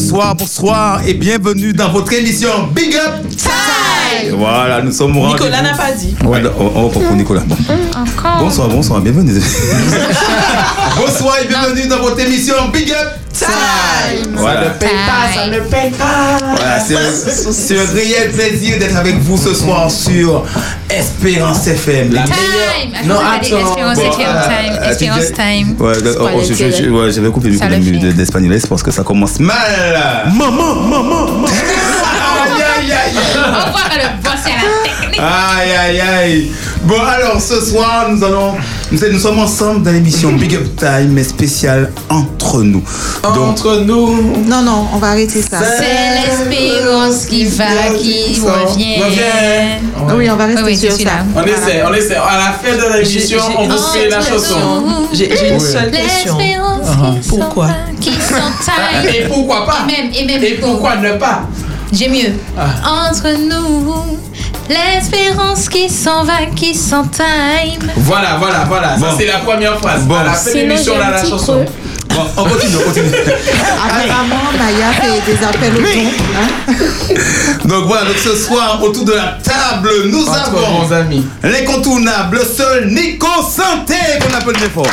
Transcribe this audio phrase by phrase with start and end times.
[0.00, 3.77] Bonsoir, bonsoir et bienvenue dans votre émission Big Up Time.
[4.32, 5.44] Voilà, nous sommes au rendez-vous.
[5.44, 6.14] Nicolas n'a pas dit.
[6.24, 7.42] Ouais, on, reprend pour Nicolas.
[7.46, 7.56] Bon.
[7.96, 8.38] Encore.
[8.40, 9.32] Bonsoir, bonsoir, bienvenue.
[10.96, 14.34] bonsoir et bienvenue dans votre émission Big Up Time.
[14.34, 14.64] Voilà.
[14.64, 16.38] Ça ne paye pas, ça ne paye pas.
[16.56, 20.44] Voilà, c'est un, c'est un réel plaisir d'être avec vous ce soir sur
[20.90, 22.12] Espérance FM.
[22.12, 22.34] La Time.
[23.04, 23.42] Non, Non, attends.
[23.42, 24.78] Espérance, euh, Time.
[24.82, 25.76] euh, Espérance Time.
[25.78, 27.64] Ouais, oh, oh, je- je- je- ouais, j'avais coupé du coup
[28.68, 30.24] parce que ça commence mal.
[30.34, 31.48] Maman, maman, maman.
[33.08, 33.50] Aïe, aïe, aïe.
[33.60, 35.20] On le boss à la technique.
[35.20, 36.52] Aïe, aïe, aïe.
[36.84, 38.54] Bon, alors ce soir, nous allons.
[38.90, 42.82] Nous, nous sommes ensemble dans l'émission Big Up Time, mais spéciale entre nous.
[43.22, 44.42] Donc, Entre nous.
[44.46, 45.58] Non, non, on va arrêter ça.
[45.60, 47.64] C'est l'espérance qui va,
[47.98, 49.02] qui revient.
[49.02, 50.16] Revient.
[50.16, 51.10] Oui, on va rester Oui, oui, sur ça.
[51.36, 52.16] On essaie, on essaie.
[52.16, 54.56] À la fin de l'émission, on vous fait la chanson.
[55.12, 55.60] J'ai une Oui.
[55.60, 56.38] seule question.
[56.38, 56.88] L'espérance
[57.20, 57.68] qui Pourquoi?
[59.12, 59.78] Et pourquoi pas?
[59.88, 60.44] Et même, et même.
[60.44, 61.42] Et pourquoi ne pas?
[61.92, 62.32] J'ai mieux.
[62.58, 63.08] Ah.
[63.10, 64.18] Entre nous,
[64.68, 67.78] l'espérance qui s'en va, qui s'entaille.
[67.96, 68.98] Voilà, voilà, voilà.
[68.98, 70.02] Ça, c'est la première phrase.
[70.04, 70.16] Bon.
[70.16, 71.64] À la fin de l'émission, la chanson.
[71.64, 71.64] creux.
[72.10, 73.06] bon, on continue, on continue.
[73.84, 76.10] Apparemment, Maya fait des appels au don.
[76.38, 76.74] hein.
[77.64, 80.88] Donc voilà, donc ce soir, autour de la table, nous Entre avons
[81.42, 84.86] l'incontournable, le seul Nico Santé qu'on appelle bien fort.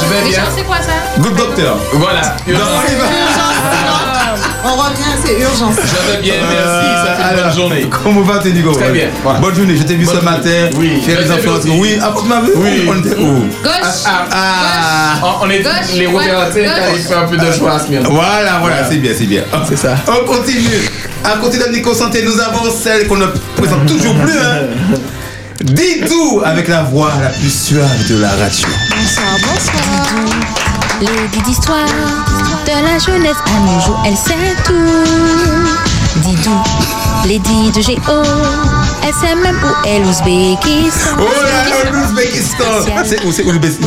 [0.00, 0.42] Je vais bien.
[0.54, 1.78] C'est quoi ça good doctor.
[1.94, 2.36] Voilà.
[2.46, 3.04] On y va.
[4.68, 5.76] On revient, c'est urgence.
[5.76, 6.88] Je vais bien, merci.
[7.06, 7.86] Ça fait une alors, bonne journée.
[8.02, 9.08] Comment vas-tu, Nico Très bien.
[9.40, 10.70] Bonne journée, je t'ai vu ce matin.
[10.76, 11.70] Oui, Faire je les aussi.
[11.70, 12.88] Oui, ah, tu m'as vu Oui.
[12.88, 14.02] On était où Gauche.
[14.06, 16.24] Ah, Ah On, on est Gauche, les gauche.
[16.26, 18.08] arrivent faire un peu de choix à ce moment.
[18.10, 19.42] Voilà, voilà, c'est bien, c'est bien.
[19.68, 19.94] C'est ça.
[20.08, 20.90] On continue.
[21.24, 24.32] À côté de Nico Santé, nous avons celle qu'on ne présente toujours plus.
[24.38, 24.96] Hein.
[25.60, 28.68] Didou avec la voix la plus suave de la radio.
[29.06, 29.84] Bonsoir, bonsoir.
[31.00, 31.86] Les dix d'histoire
[32.66, 34.74] de la jeunesse à nos jours, elle sait tout.
[36.22, 36.60] Didou,
[37.38, 38.22] dix de Géo,
[39.04, 41.18] elle sait même où est l'Ouzbékistan.
[41.20, 42.64] Oh là là, l'Ouzbékistan
[43.04, 43.86] C'est où C'est l'Ouzbékistan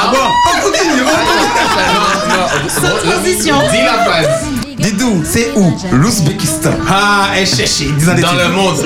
[0.00, 2.70] Ah bon On continue, on continue.
[2.70, 3.56] Sans transition.
[3.70, 4.47] Dis la phrase.
[4.78, 5.72] Didou, c'est où?
[5.92, 6.70] L'Ouzbékistan.
[6.88, 8.76] Ah, elle cherche, Dans le monde.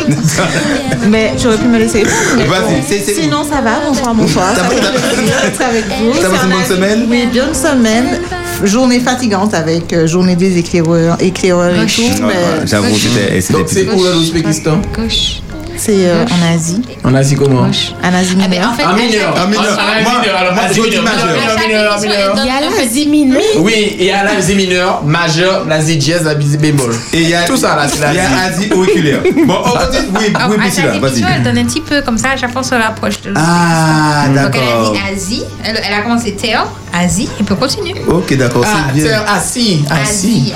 [1.08, 2.02] Mais j'aurais pu me laisser.
[2.02, 3.22] Vas-y, c'est c'est où?
[3.22, 3.80] Sinon, ça va.
[3.86, 4.54] Bonsoir, bonsoir.
[4.56, 6.12] Ça d'être avec vous.
[6.12, 7.06] Passé une bonne semaine?
[7.10, 8.20] Oui, bonne semaine.
[8.64, 12.02] Journée fatigante avec euh, journée des éclaireurs, éclaireurs et tout.
[12.02, 14.80] Ouais, Mais J'avoue, c'était Donc, c'est où l'Ouzbékistan?
[14.96, 15.42] Gauche.
[15.84, 16.80] C'est euh, en Asie.
[17.04, 18.70] En Asie comment En Asie Ah, ben, mineure.
[18.70, 19.34] en fait, En mineur.
[19.36, 19.68] En mineur.
[19.72, 20.64] En mineur.
[20.64, 21.98] Asie mineure.
[22.02, 23.38] Il y a un la petit- Zimine.
[23.58, 26.94] Oui, il y a la Zé mineur, majeur, la Zé dièse, la Zé bémol.
[27.12, 28.34] Et il y a, Tout ça là, c'est la Il y a Zé.
[28.64, 29.20] Asie auriculaire.
[29.46, 30.08] Bon, on continue.
[30.18, 31.24] Oui, Ah, oui, à Priscilla, chaque vas-y.
[31.36, 34.24] elle donne un petit peu comme ça, à chaque fois on se rapproche de Ah,
[34.28, 34.92] Donc elle a d'accord.
[34.92, 36.58] dit Asie, elle, elle a commencé Théo,
[36.92, 37.94] Asie, et puis on continue.
[38.08, 39.24] Ok, d'accord, Ah, c'est bien.
[39.26, 39.82] Asie,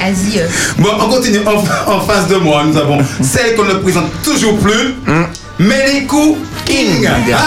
[0.03, 0.39] Asie.
[0.41, 0.47] euh.
[0.79, 1.39] Bon, on continue.
[1.47, 4.95] En, en face de moi, nous avons celle qu'on ne présente toujours plus,
[5.59, 7.09] Melikou King.
[7.33, 7.47] Ah,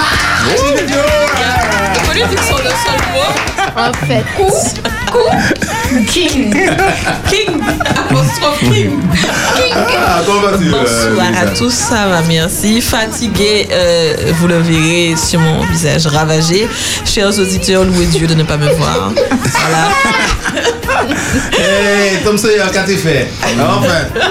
[3.76, 4.24] En fait,
[6.08, 6.54] King.
[7.30, 7.62] King.
[7.96, 8.92] Apostrophe King.
[9.76, 12.82] ah, vas-tu euh, Bonsoir à tous, ça va, merci.
[12.82, 16.68] Fatigué, euh, vous le verrez sur mon visage ravagé.
[17.06, 19.12] Chers auditeurs, louez Dieu de ne pas me voir.
[19.14, 19.90] Voilà.
[21.58, 23.28] Hey, Tom Sawyer, qu'as-tu fait
[23.60, 24.22] Enfin.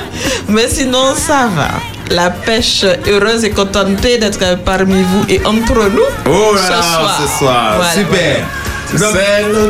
[0.49, 1.69] Mais sinon, ça va.
[2.11, 6.01] La pêche heureuse et contente d'être parmi vous et entre nous.
[6.27, 7.21] Oh là Ce là, soir.
[7.23, 7.73] ce soir.
[7.77, 8.47] Voilà, Super.
[8.95, 9.15] Donc,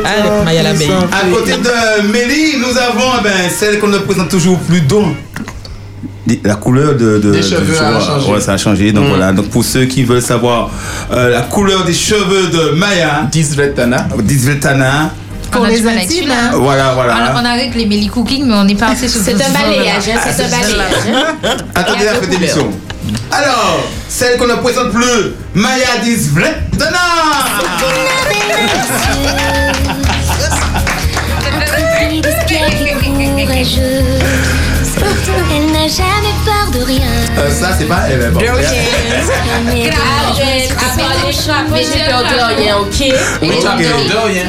[0.05, 0.89] Avec Maya l'abeille.
[1.11, 5.13] à côté de Mélie, nous avons eh ben, celle qu'on ne présente toujours plus, dont
[6.45, 8.31] la couleur de, de- Des de- cheveux du- a changé.
[8.31, 8.91] Ouais, ça a changé.
[8.93, 9.33] Donc voilà.
[9.33, 10.69] Donc pour ceux qui veulent savoir
[11.11, 14.07] euh, la couleur des cheveux de Maya, Disvetana.
[14.21, 15.11] Disveltana,
[15.51, 16.33] Pour On a les intimes, celui-là.
[16.45, 16.51] hein.
[16.53, 17.35] voilà, Alors, voilà.
[17.41, 20.19] on a réglé Méli Cooking, mais on n'est pas assez sur c'est un balayage, hein,
[20.35, 21.35] c'est un balayage.
[21.43, 21.57] hein.
[21.75, 22.69] Attendez la fin d'émission.
[23.31, 25.87] Alors, celle qu'on ne présente plus, Maya
[33.59, 34.03] courageux.
[35.51, 37.01] Elle n'a jamais peur de rien.
[37.37, 38.31] Euh, ça, c'est pas elle.
[38.31, 38.39] Bon.
[38.41, 38.45] Ah,
[41.25, 43.13] les choix, Mais j'ai peur de rien, ok?
[43.41, 43.81] Oui, T'as ok.
[43.83, 44.45] peur de rien.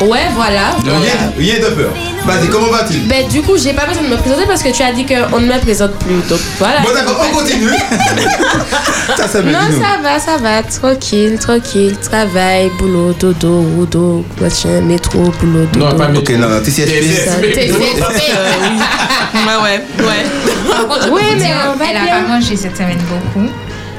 [0.00, 0.76] Ouais, voilà.
[0.84, 1.90] Rien, rien de peur.
[2.26, 4.82] Vas-y, comment vas-tu Ben, du coup, j'ai pas besoin de me présenter parce que tu
[4.82, 6.20] as dit qu'on ne me présente plus.
[6.28, 6.80] Donc voilà.
[6.80, 7.70] Bon, d'accord, on continue.
[9.16, 10.62] ça, ça Non, ça va, ça va.
[10.62, 11.96] Tranquille, tranquille.
[11.98, 15.86] Travail, boulot, dodo, dodo, machin, métro, boulot, dodo.
[15.86, 17.52] Non, pas Ok, non, non, TCSP.
[17.52, 17.72] TCSP.
[19.34, 20.24] Ouais, ouais, ouais.
[21.10, 23.46] Oui, peux mais on va elle a pas mangé cette semaine beaucoup.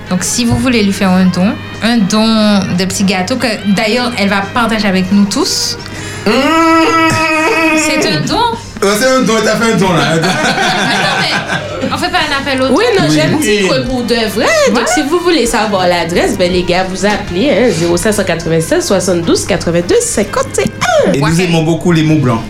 [0.09, 1.53] Donc, si vous voulez lui faire un don,
[1.83, 5.77] un don de petits gâteaux que d'ailleurs elle va partager avec nous tous.
[7.77, 8.35] C'est un don.
[8.83, 10.03] Ouais, c'est un don, t'as fait un don là.
[10.15, 10.27] Mais non,
[11.81, 13.15] mais on fait pas un appel au Oui, non, Oui.
[13.15, 13.45] j'aime Oui.
[13.59, 14.45] dire que pour de vrai.
[14.73, 19.95] Donc, si vous voulez savoir l'adresse, ben, les gars, vous appelez hein, 0596 72 82
[20.01, 21.11] 51.
[21.13, 22.41] Et nous aimons beaucoup les mots blancs.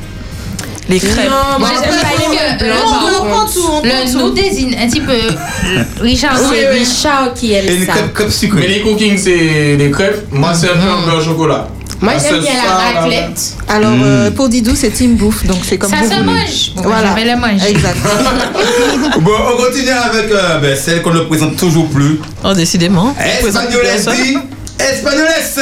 [0.89, 1.29] Les crêpes.
[1.29, 4.87] Non, moi, j'aime je pas les On prend tout, on prend Le nous désigne un
[4.87, 5.17] petit peu
[6.01, 6.37] Richard.
[6.37, 7.91] C'est Richard qui Et aime ça.
[7.93, 10.27] crêpe, crêpe Mais les cookies, c'est des crêpes.
[10.31, 11.67] Moi, c'est un peu un beurre au chocolat.
[11.99, 13.53] Moi, Ah, j'aime ce bien soir, la raclette.
[13.67, 16.71] Alors, euh, pour Didou, c'est Team Bouffe, donc c'est comme Ça vous se mange.
[16.75, 17.09] Bon, Voilà.
[17.09, 17.69] Je vais le manger.
[17.69, 17.97] Exact.
[19.21, 22.19] Bon, on continue avec euh, ben, celle qu'on ne présente toujours plus.
[22.43, 23.15] Oh, décidément.
[23.19, 23.81] Espagnoles
[24.15, 24.37] dit
[24.79, 25.57] Espagnoles Yes,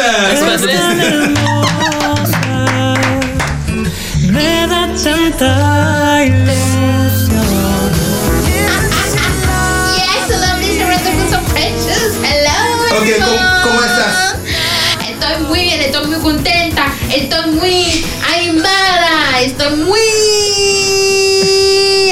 [17.16, 20.00] estoy muy animada, estoy muy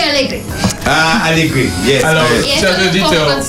[0.09, 0.41] alegre.
[0.85, 2.03] Ah, Allegri, yes.
[2.03, 2.25] Alors,
[2.59, 3.39] chers auditeurs,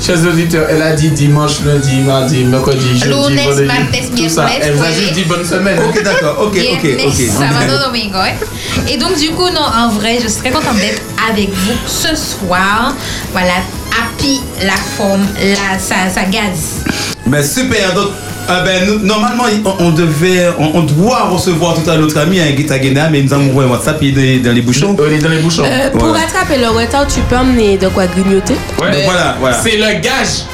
[0.00, 4.48] chers auditeurs, elle a dit dimanche, lundi, mardi, mercredi, jeudi, Lunes, vendredi, martes, tout ça.
[4.60, 5.78] Elle vous a juste dit bonne semaine.
[5.86, 7.14] Ok, d'accord, ok, ok, ok.
[7.38, 8.16] sábado, domingo.
[8.18, 8.32] hein.
[8.88, 12.16] Et donc, du coup, non, en vrai, je suis très contente d'être avec vous ce
[12.16, 12.94] soir.
[13.32, 13.52] Voilà,
[14.00, 16.84] Happy, la forme, la, ça, ça gaz.
[17.26, 18.12] Ben super, donc
[18.50, 22.18] euh, ben, nous- normalement on, on devait, on, on doit recevoir tout à l'heure notre
[22.18, 22.76] ami, hein, Guita
[23.10, 24.96] mais nous avons envoyé un WhatsApp, il est dans les bouchons.
[24.98, 25.64] Oh, il est dans les bouchons.
[25.64, 26.18] Euh, pour Ouais.
[26.20, 28.54] rattraper le retard, tu peux emmener de quoi grignoter.
[28.80, 29.04] Ouais.
[29.04, 29.58] Voilà, voilà.
[29.62, 30.44] C'est le gage.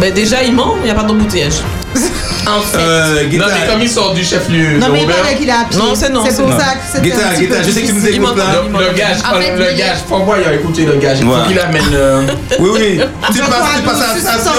[0.00, 1.54] Ben, déjà, il ment, il n'y a pas d'embouteillage.
[2.46, 2.78] En fait.
[2.78, 5.64] Euh, Non, mais comme il sort du chef-lieu Non, de mais il paraît qu'il à
[5.68, 5.78] pied.
[5.78, 7.92] Non, c'est non, C'est c'est pour ça que petit Guita, peu je sais que tu
[7.94, 8.44] nous écoutes là.
[8.64, 9.16] le, le gage,
[9.58, 11.18] le gage, moi, il a écouté le gage.
[11.20, 11.82] Il faut qu'il amène.
[11.94, 12.22] euh,
[12.58, 13.00] Oui, oui.
[13.32, 14.52] Tu passes, crois tu passes à la station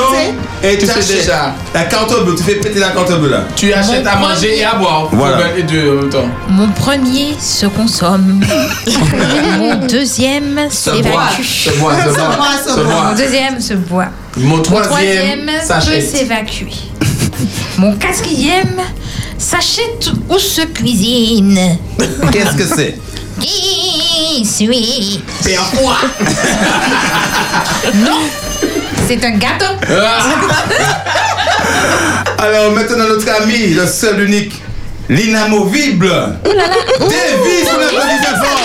[0.64, 1.54] et Tu sais déjà.
[1.74, 3.42] la carte bleue, tu fais péter la carte bleue là.
[3.56, 5.10] Tu achètes à manger et à boire.
[5.12, 5.38] Voilà.
[5.38, 6.26] bien les deux en même temps.
[6.50, 8.40] Mon premier se consomme.
[9.60, 11.44] Mon deuxième s'évacue.
[11.44, 13.04] se boit, se boit.
[13.10, 14.06] Mon deuxième se boit.
[14.38, 16.10] Mon Mon troisième peut s'achète.
[16.10, 16.72] s'évacuer.
[17.78, 18.82] Mon quatrième
[19.38, 21.78] s'achète ou se cuisine.
[22.32, 22.98] Qu'est-ce que c'est?
[23.40, 25.98] Qui suis C'est un quoi
[27.96, 28.20] Non
[29.08, 29.66] C'est un gâteau.
[32.38, 34.62] Alors maintenant notre ami, le seul unique,
[35.10, 36.40] l'inamovible.
[37.00, 38.64] Davis, on applaudit fort.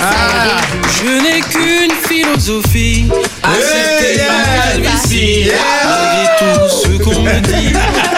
[0.00, 0.60] Ah.
[1.00, 3.08] Je n'ai qu'une philosophie,
[3.42, 5.50] accepter yeah, la calvitie.
[5.84, 7.72] Malgré tout ce qu'on me dit,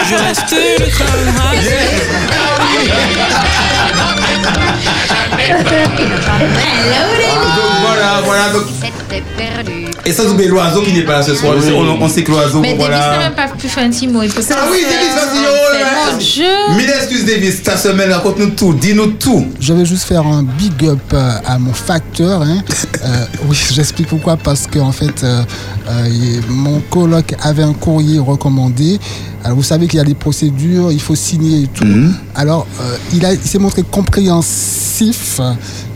[0.09, 0.77] je reste le.
[0.77, 2.60] Donc
[7.81, 8.49] voilà, voilà.
[8.53, 8.63] Donc,
[10.05, 11.53] et sans oublier l'oiseau qui n'est pas là ce soir.
[11.59, 11.71] Oui.
[11.75, 13.19] On, on sait que l'oiseau, Mais Davis n'a voilà.
[13.19, 14.23] même pas pu faire un petit mot.
[14.23, 14.79] Il peut Ah oui.
[14.81, 15.43] Davis, vas-y,
[16.33, 16.75] C'est oh là.
[16.75, 17.61] Mille excuses, Davis.
[17.61, 18.73] Ta semaine, raconte-nous tout.
[18.73, 19.45] Dis-nous tout.
[19.59, 22.41] Je vais juste faire un big up euh, à mon facteur.
[22.41, 22.61] hein.
[23.03, 24.37] Euh, oui, j'explique pourquoi.
[24.37, 25.41] Parce que en fait, euh,
[25.89, 28.99] euh, mon coloc avait un courrier recommandé.
[29.43, 31.83] Alors, vous savez qu'il y a des procédures, il faut signer et tout.
[32.35, 35.39] Alors, euh, il, a- il s'est montré compréhensif.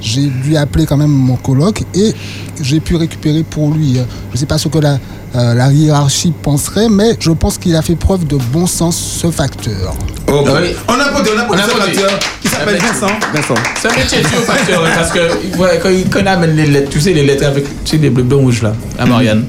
[0.02, 2.14] J'ai dû appeler quand même mon coloc et
[2.62, 3.94] j'ai pu récupérer pour lui.
[3.96, 4.00] Je
[4.34, 5.00] ne sais pas ce que la,
[5.36, 9.32] euh, la hiérarchie penserait, mais je pense qu'il a fait preuve de bon sens, ce
[9.32, 9.96] facteur.
[10.28, 10.54] Oh, bon.
[10.62, 10.70] Oui.
[10.88, 11.98] On a applaudi, on a applaudi On ce applaudit.
[12.00, 13.14] facteur qui s'appelle Vincent.
[13.34, 13.62] Vincent.
[13.82, 16.90] C'est un métier dur facteur parce que ouais, quand, il, quand il amène les lettres,
[16.90, 19.46] tu sais, les lettres avec tu sais, les bleus blancs rouges là, à Marianne.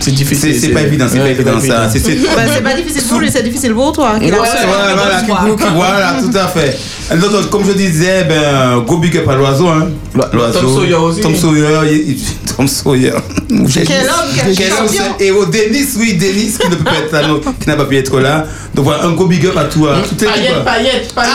[0.00, 0.58] C'est difficile.
[0.60, 1.88] C'est pas évident, c'est pas évident ça.
[1.90, 4.14] C'est- c'est- Bah, c'est pas difficile pour lui, c'est difficile pour toi.
[5.74, 6.78] voilà, tout à fait.
[7.16, 9.88] Donc, comme je disais, ben, go big up à l'oiseau, hein.
[10.32, 10.60] L'oiseau.
[10.60, 11.20] Tom Sawyer aussi.
[11.20, 11.66] Tom Sawyer,
[12.56, 13.12] Tom Sawyer.
[13.48, 14.86] Quel homme, quel homme,
[15.18, 17.20] Et au Denis, oui, Denis qui ne peut pas être là,
[17.60, 18.46] qui n'a pas pu être là.
[18.74, 19.96] Donc voilà, un go big up à toi.
[20.26, 21.34] Paillettes, paillettes, paillettes.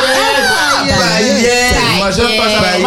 [0.87, 1.75] Paillettes.
[2.03, 2.77] Moi, je pense à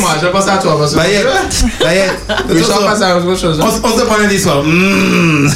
[0.00, 0.78] moi, je pense à toi.
[0.78, 1.26] Parce que Paillettes.
[1.78, 2.20] Paillettes.
[2.48, 3.60] Je pense à autre chose.
[3.60, 4.62] On, se prend lundi soir.
[4.64, 5.48] Mmh.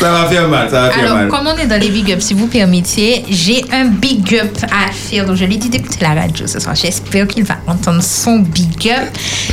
[0.00, 1.28] ça va faire mal, ça va faire Alors, mal.
[1.28, 4.90] comme on est dans les big ups, si vous permettez, j'ai un big up à
[4.92, 5.26] faire.
[5.26, 6.74] Donc, je lui ai dit d'écouter la radio ce soir.
[6.74, 9.08] J'espère qu'il va entendre son big up.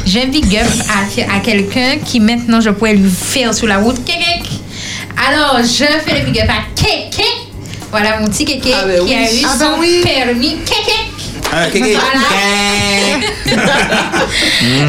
[0.05, 3.67] J'ai un big up à faire à quelqu'un qui maintenant je pourrais lui faire sur
[3.67, 3.98] la route.
[5.27, 7.44] Alors, je fais le big up à Kékek.
[7.95, 10.01] Voilà mon petit Kékek Ah, ben qui a eu Ah, ben son oui.
[10.03, 10.57] permis.
[10.65, 11.05] Kékek.
[11.53, 11.85] Ah, ok, ok.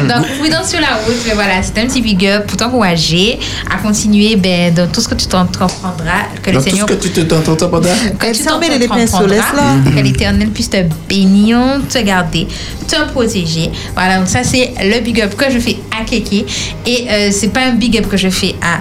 [0.09, 3.39] Donc, prudence sur la route, mais voilà, c'est un petit big up pour t'encourager
[3.73, 6.23] à continuer ben, dans tout ce que tu t'entreprendras.
[6.43, 6.85] Que le Dans tout ce Seigneur.
[6.87, 7.95] que tu te t'entendras.
[8.19, 9.77] que tu t'entreprendras.
[9.95, 11.57] Que l'éternel puisse te bénir,
[11.89, 12.45] te garder,
[12.87, 13.71] te protéger.
[13.95, 16.45] Voilà, donc ça, c'est le big up que je fais à Keke.
[16.85, 18.79] Et euh, c'est pas un big up que je fais à.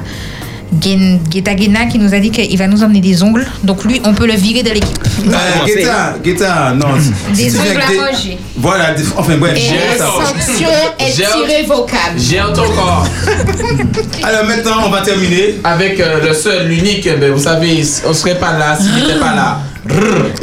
[1.31, 3.47] Geta Gena qui nous a dit qu'il va nous emmener des ongles.
[3.63, 4.99] Donc lui, on peut le virer de l'équipe.
[5.27, 6.89] Euh, Guetta, Guetta, non.
[7.35, 8.39] Des ongles à manger.
[8.57, 9.57] Voilà, des- enfin bref.
[9.57, 10.07] Et j'ai ça.
[10.07, 10.69] sanction
[10.99, 12.19] est irrévocable.
[12.19, 13.07] J'ai un corps.
[14.23, 15.57] Alors maintenant, on va terminer.
[15.65, 19.35] Avec euh, le seul, l'unique, ben, vous savez, on serait pas là s'il n'était pas
[19.35, 19.61] là.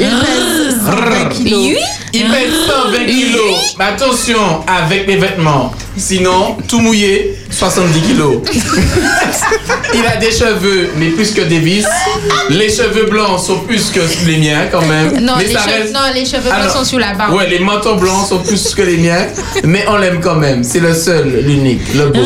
[0.00, 1.76] Il pèse 120 kilos.
[2.12, 3.74] Il pèse 120 kilos.
[3.78, 5.72] Mais attention, avec les vêtements.
[5.96, 8.38] Sinon, tout mouillé, 70 kilos.
[9.94, 11.84] Il a des cheveux, mais plus que des vis.
[12.50, 15.20] Les cheveux blancs sont plus que les miens, quand même.
[15.24, 17.34] Non, mais les ça cheveux, reste- non, les cheveux blancs Alors, sont sous la barbe.
[17.34, 19.26] Ouais, les manteaux blancs sont plus que les miens.
[19.64, 20.64] Mais on l'aime quand même.
[20.64, 22.20] C'est le seul, l'unique, le beau.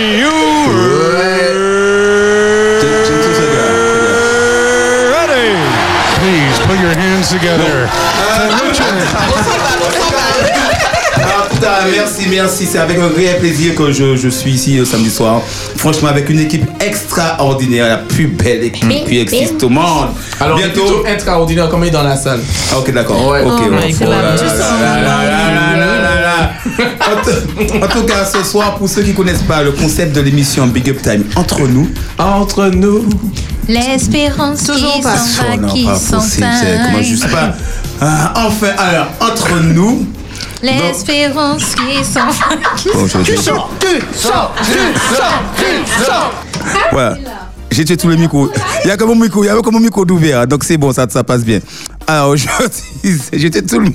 [0.00, 0.30] You
[1.12, 1.60] ready?
[6.20, 7.88] Please put your hands together.
[8.62, 8.94] Richard.
[11.22, 12.66] Ah, putain, merci, merci.
[12.66, 15.42] C'est avec un réel plaisir que je, je suis ici le samedi soir.
[15.76, 20.08] Franchement, avec une équipe extraordinaire, la plus belle équipe qui existe au monde.
[20.40, 21.04] Alors, bientôt.
[21.06, 22.40] extraordinaire comme il est dans la salle.
[22.72, 23.28] Ah, ok, d'accord.
[23.28, 23.42] Ouais.
[23.42, 23.92] Ok, Oh ouais.
[26.66, 30.20] En tout- En tout cas, ce soir, pour ceux qui connaissent pas le concept de
[30.20, 31.88] l'émission Big Up Time entre nous,
[32.18, 33.04] entre nous,
[33.68, 37.02] L'espérance qui s'en va, non, qui s'en va.
[37.02, 37.54] juste pas.
[38.00, 40.06] Ah, enfin, alors, entre nous.
[40.62, 42.56] L'espérance qui s'en va.
[42.76, 42.88] qui
[43.24, 43.86] Tu sors, tu
[44.18, 44.72] sors, tu
[45.16, 46.32] sors, tu sors.
[46.92, 47.16] Voilà.
[47.70, 48.50] J'ai tué tous les micros.
[48.84, 50.76] Il y a que mon micro, il y avait que mon micro d'ouvert, donc c'est
[50.76, 51.60] bon, ça, ça passe bien.
[52.06, 52.80] Alors aujourd'hui,
[53.32, 53.94] j'ai tué tout le monde.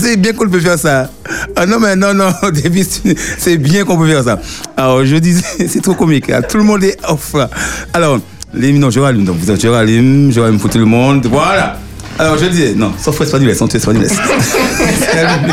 [0.00, 1.10] C'est bien qu'on peut faire ça.
[1.56, 2.30] Ah non, mais non, non,
[3.38, 4.40] c'est bien qu'on peut faire ça.
[4.76, 5.34] Alors je dis,
[5.68, 6.30] c'est trop comique.
[6.30, 6.40] hein.
[6.48, 7.34] Tout le monde est off.
[7.92, 8.18] Alors,
[8.54, 9.24] les non, je rallume.
[9.24, 11.26] Donc je rallume, je rallume pour tout le monde.
[11.26, 11.78] Voilà.
[12.18, 14.06] Alors je disais, non, sauf espagnol, sans espagnol.
[14.08, 15.52] C'est allumé.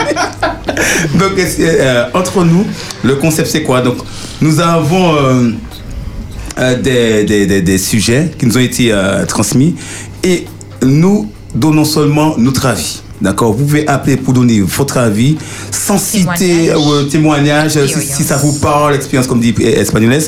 [1.15, 2.65] Donc, euh, entre nous,
[3.03, 3.81] le concept c'est quoi?
[3.81, 3.97] Donc,
[4.41, 5.51] nous avons euh,
[6.57, 8.91] euh, des, des- des- des sujets qui nous ont été
[9.27, 9.75] transmis
[10.23, 10.45] et
[10.83, 13.01] nous donnons seulement notre avis.
[13.21, 15.37] D'accord Vous pouvez appeler pour donner votre avis
[15.71, 16.77] sans citer Témoignage.
[16.91, 20.19] euh, témoignage, si, si ça vous parle, l'expérience comme dit Espagnoles,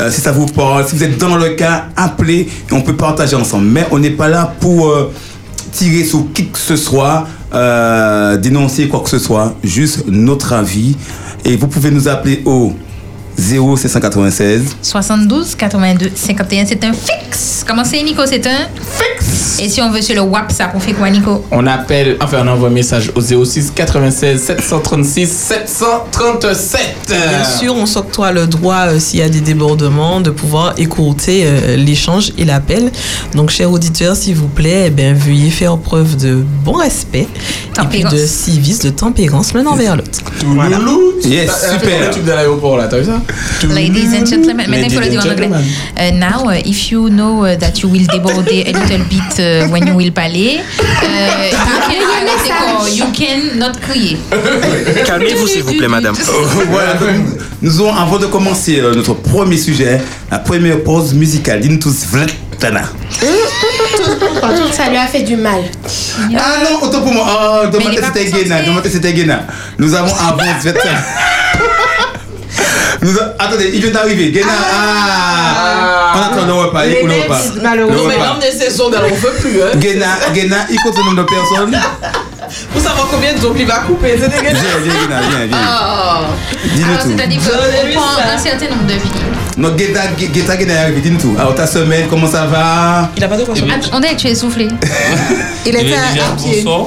[0.00, 2.96] euh, si ça vous parle, si vous êtes dans le cas, appelez et on peut
[2.96, 3.66] partager ensemble.
[3.66, 5.12] Mais on n'est pas là pour euh,
[5.72, 10.96] tirer sur qui que ce soit, euh, dénoncer quoi que ce soit, juste notre avis.
[11.44, 12.72] Et vous pouvez nous appeler au
[13.40, 17.64] 0796 72 82 51, c'est un fixe.
[17.66, 18.22] Comment c'est, Nico?
[18.26, 18.68] C'est un
[18.98, 19.58] fixe.
[19.60, 21.44] Et si on veut sur le WhatsApp, on fait quoi, Nico?
[21.50, 26.80] On appelle, enfin on envoie un message au 06 96 736 737.
[27.08, 31.42] Bien sûr, on s'octroie le droit, euh, s'il y a des débordements, de pouvoir écouter
[31.44, 32.90] euh, l'échange et l'appel.
[33.34, 37.26] Donc, chers auditeurs, s'il vous plaît, eh bien, veuillez faire preuve de bon respect
[37.82, 40.20] et puis de civisme, de tempérance l'un envers l'autre.
[40.42, 41.12] Loulou.
[41.24, 42.00] Yes, super.
[42.06, 43.20] le truc de l'aéroport là, t'as vu ça?
[43.74, 45.50] Ladies and gentlemen, maintenant faut le dire en anglais.
[45.96, 49.68] Uh, now, uh, if you know uh, that you will déborder a little bit uh,
[49.70, 50.60] when you will parler,
[51.02, 51.44] uh,
[51.90, 54.16] you can quoi, you can not crier.
[55.06, 56.14] Calmez-vous, s'il vous plaît, madame.
[56.70, 57.10] voilà, donc,
[57.62, 61.60] nous aurons, avant de commencer euh, notre premier sujet, la première pause musicale.
[61.60, 62.82] Dis-nous tous, Vlatana.
[64.72, 65.60] Ça lui a fait du mal.
[66.36, 67.26] Ah non, autant pour moi.
[67.64, 68.62] Oh, demandez c'était Guéna.
[68.62, 69.46] Demandez c'était Guéna.
[69.78, 71.00] Nous avons avant Vlatana.
[73.02, 74.30] Nous a- Attendez, il vient d'arriver.
[74.30, 74.46] Guéna.
[74.72, 76.12] Ah.
[76.16, 76.86] On attend le repas.
[76.86, 77.38] Il- Le repas?
[77.74, 79.62] Le Non, mais l'homme de saison, on veut plus.
[79.62, 79.76] Hein.
[79.76, 81.78] Guéna, Guéna, il compte le nombre de personnes.
[82.72, 84.62] Pour savoir combien de jours il va couper, c'est Viens, dégueulasse.
[84.82, 85.58] viens, Guéna, viens, viens.
[85.62, 86.24] Oh.
[86.74, 87.10] Dis-nous Alors, tout.
[87.16, 89.10] c'est-à-dire qu'on prend un certain nombre de vies.
[89.56, 91.00] Non, Guéna, Guéna, Guéna est arrivé.
[91.00, 91.36] Dis-nous tout.
[91.38, 93.08] Alors, ta semaine, comment ça va?
[93.16, 94.66] Il a pas de quoi Att- On dirait que tu es essoufflé.
[95.66, 96.62] Il était à, pied.
[96.64, 96.86] bonsoir.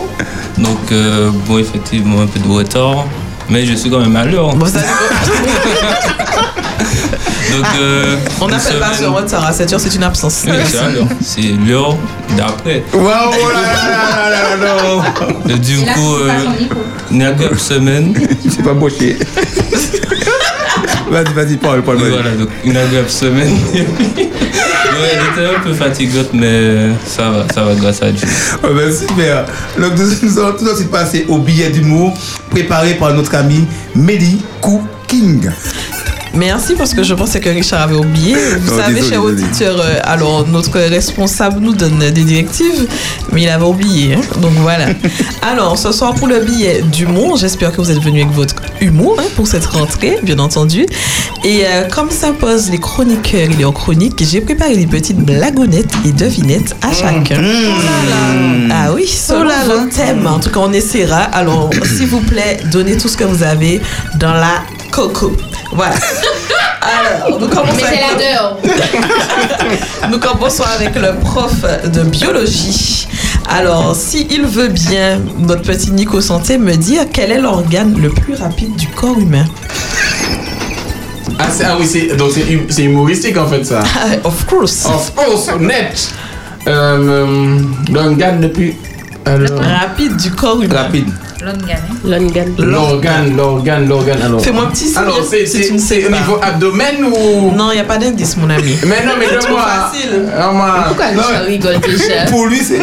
[0.58, 3.06] Donc, euh, bon, effectivement, un peu de retard,
[3.50, 4.56] mais je suis quand même à l'heure.
[7.54, 9.46] Donc, euh, On n'appelle pas ce retard.
[9.46, 10.44] À 7 heures, c'est une absence.
[10.48, 11.08] Oui, c'est à l'heure.
[11.22, 11.96] C'est l'heure
[12.36, 12.84] d'après.
[12.94, 14.76] Waouh, oh là là là là
[15.46, 16.30] là du coup, euh,
[17.12, 18.14] une semaine.
[18.50, 19.18] C'est pas boché.
[21.14, 21.98] Vas-y, vas-y, parle, parle.
[21.98, 23.56] Oui, voilà, donc une agréable semaine.
[24.94, 28.28] Ouais, elle était un peu fatigante, mais ça va, ça va grâce à Dieu.
[28.64, 29.46] Ouais, ben, super.
[29.80, 32.14] Donc, nous, allons tout de suite passer au billet d'humour
[32.52, 33.66] préparé par notre ami
[33.96, 35.50] Mehdi Cooking.
[36.36, 38.36] Merci parce que je pensais que Richard avait oublié.
[38.60, 42.88] Vous Non, savez, désolé, cher auditeur, euh, alors notre responsable nous donne des directives,
[43.32, 44.16] mais il avait oublié.
[44.16, 44.22] hein.
[44.42, 44.88] Donc voilà.
[45.44, 49.16] alors, ce soir pour le billet d'humour, j'espère que vous êtes venus avec votre humour
[49.20, 50.88] hein, pour cette rentrée, bien entendu.
[51.44, 56.12] Et euh, comme s'impose les chroniqueurs et leurs chroniques, j'ai préparé des petites blagonnettes et
[56.14, 57.44] devinettes à chacun.
[58.72, 59.76] Ah oui, selon Oh là là.
[59.76, 60.26] vos thèmes.
[60.26, 61.18] En tout cas, on essaiera.
[61.32, 63.82] Alors, s'il vous plaît, donnez tout ce que vous avez
[64.20, 65.32] dans la coco.
[65.76, 65.96] Voilà.
[67.26, 68.60] Alors, nous commençons avec
[70.12, 71.54] nous commençons avec le prof
[71.86, 73.08] de biologie.
[73.50, 78.36] Alors, s'il veut bien, notre petit Nico Santé, me dire quel est l'organe le plus
[78.36, 79.46] rapide du corps humain?
[81.40, 83.80] Ah, c'est- ah oui, c'est donc c'est hum- c'est humoristique en fait ça.
[84.24, 84.86] of course.
[84.86, 86.10] Of course, net.
[86.68, 87.60] Euh,
[87.92, 88.76] L'organe le plus.
[89.26, 90.76] Alors, Rapide du corps humain.
[90.84, 91.08] rapide.
[91.44, 92.56] L'organe.
[92.60, 94.22] L'organe, l'organe, l'organe.
[94.22, 96.18] Alors, Fais-moi un petit signe Alors, c'est si c'est- tu ne sais c'est au pas.
[96.20, 97.52] niveau abdomen ou.
[97.56, 98.78] Non, il n'y a pas d'indice, mon ami.
[98.88, 99.66] Mais non, mais C'est trop donne-moi.
[99.92, 100.10] facile.
[100.12, 100.84] Donne-moi.
[100.88, 102.80] Pourquoi Non, Richard rigole déjà Pour lui, c'est.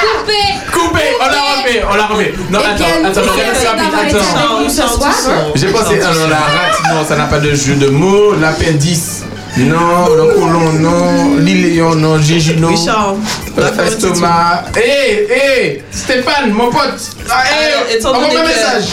[0.00, 0.32] Coupé.
[0.72, 2.34] Coupé, on l'a refait, on l'a refait.
[2.50, 4.68] Non, attends, attends, attends.
[4.68, 5.12] soir
[5.54, 8.34] J'ai pensé, alors la rate, non, ça n'a pas de jeu de mots.
[8.40, 9.24] L'appendice,
[9.64, 10.14] non.
[10.16, 11.36] Le colon, non.
[11.38, 12.18] L'iléon, non.
[12.20, 12.68] Gégino.
[12.68, 13.14] Richard,
[13.56, 14.64] va faire un petit L'estomac.
[14.76, 17.00] Hé, hé, Stéphane, mon pote.
[17.30, 17.42] Ah,
[17.90, 18.84] hé, étant envoie un message.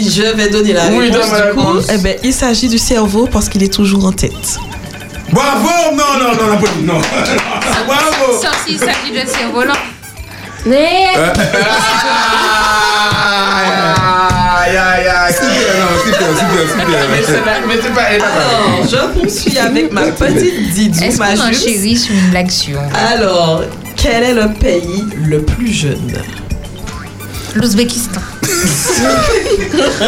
[0.00, 1.60] Je vais donner la Oui, réponse donne-moi la du coup.
[1.66, 1.86] réponse.
[1.92, 4.58] Eh ben, il s'agit du cerveau parce qu'il est toujours en tête.
[5.30, 7.00] Bravo Non, non, non, non, non.
[7.86, 9.74] Bravo Sauf s'il s'agit de cerveau, non.
[10.66, 11.08] Mais.
[14.70, 15.32] Aïe, aïe, aïe.
[15.34, 17.44] Super, non, super, super, Mais c'est super.
[17.44, 18.02] pas- mais c'est pas.
[18.02, 22.78] Alors, je poursuis avec ma petite Didou, Est-ce ma qu'on sur une blague sur
[23.12, 23.64] Alors,
[23.96, 26.12] quel est le pays le plus jeune?
[27.56, 28.20] l'Ouzbékistan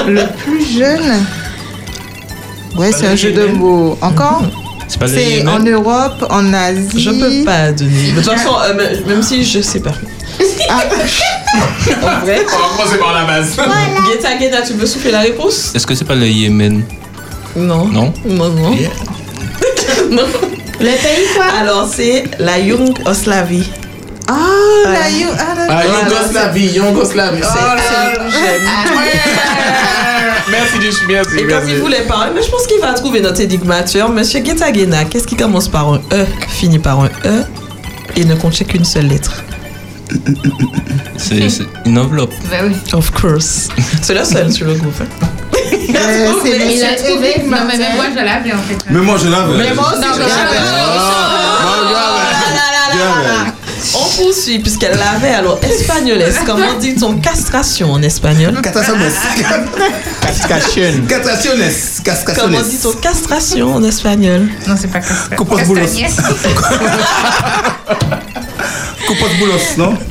[0.06, 1.24] Le plus jeune?
[2.76, 3.98] Ouais, c'est un jeu de mots.
[4.00, 4.44] Encore?
[4.86, 7.00] C'est pas le C'est Yémen en Europe, en Asie?
[7.02, 8.12] Je peux pas donner.
[8.12, 9.94] De toute façon, euh, même- même si je sais pas.
[10.68, 10.82] Ah,
[11.92, 12.44] En vrai.
[12.46, 13.56] On va commencer par la base.
[13.56, 15.72] Guetta, Guetta, tu veux souffler la réponse?
[15.74, 16.84] Est-ce que c'est pas le Yémen?
[17.56, 17.86] Non.
[17.86, 18.12] Non?
[18.24, 18.70] Non, non.
[20.10, 20.22] non.
[20.80, 21.44] Le pays quoi?
[21.60, 23.68] Alors, c'est la Yougoslavie.
[24.28, 24.32] ah,
[24.86, 25.28] la you.
[25.38, 27.42] Ah, la- Ah, Yougoslavie, Yougoslavie.
[27.42, 27.78] C'est Oh
[28.30, 28.96] jeune.
[28.96, 29.12] Ouais.
[30.50, 31.36] Merci, Duch, merci.
[31.36, 31.70] Et comme merci.
[31.70, 34.08] il voulait parler, mais je pense qu'il va trouver notre énigmateur.
[34.10, 37.44] Monsieur Guetta Guena, qu'est-ce qui commence par un E, finit par un E
[38.16, 39.44] et ne contient qu'une seule lettre
[41.16, 41.48] C'est
[41.86, 42.32] une enveloppe.
[42.50, 42.76] Bah oui.
[42.92, 43.68] Of course.
[44.02, 44.94] C'est la seule sur le groupe.
[45.00, 45.06] hein.
[45.94, 47.34] Euh, c'est Il a Monsieur trouvé.
[47.46, 48.78] Non, mais même moi, je l'avais en fait.
[48.90, 49.56] Mais moi, je l'avais.
[49.58, 50.58] Mais moi aussi, je l'avais.
[53.94, 55.34] On poursuit puisqu'elle l'avait.
[55.34, 59.12] Alors, espagnoles, comment dit-on castration en espagnol Castraciones.
[60.20, 61.06] Cascation.
[61.08, 61.72] Castraciones.
[62.36, 65.36] Comment dit-on castration en espagnol Non, c'est pas Castra.
[65.36, 65.58] Copos
[69.12, 69.98] Copos boulos, non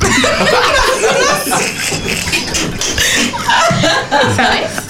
[4.36, 4.82] Ça reste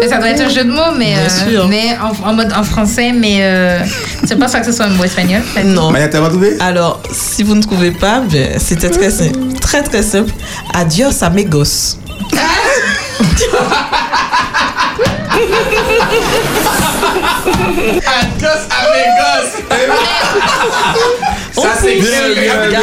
[0.00, 2.62] Mais ça doit être un jeu de mots, mais, euh, mais en, en mode en
[2.62, 3.80] français, mais euh,
[4.24, 5.42] c'est pas ça que ce soit un mot espagnol.
[5.64, 5.90] Non.
[5.90, 9.38] Maya, t'as pas trouvé Alors, si vous ne trouvez pas, ben, c'était très simple.
[9.60, 10.32] Très très simple.
[10.74, 11.96] Adios amigos.
[18.06, 19.48] Adios, amigos.
[21.62, 22.80] Ça, c'est Bien, bien, bien, bien,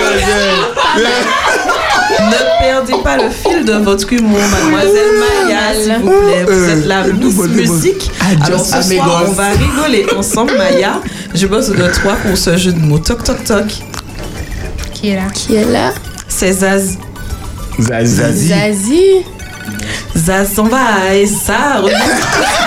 [0.98, 1.08] bien,
[2.30, 6.44] Ne perdez pas le fil de votre humour, mademoiselle Maya, s'il vous plaît.
[6.48, 7.36] Vous Euh, êtes la Miss.
[7.38, 8.12] Musique.
[8.46, 11.02] Alors ce soir, on va rigoler ensemble, Maya.
[11.34, 13.00] Je bosse de toi pour ce jeu de mots.
[13.00, 13.66] Toc, toc, toc.
[14.94, 15.24] Qui est là?
[15.34, 15.92] Qui est là?
[16.28, 16.98] C'est Zaz.
[17.80, 18.48] Zazie.
[18.48, 19.26] Zazie.
[20.16, 21.82] Zaz s'en va et ça.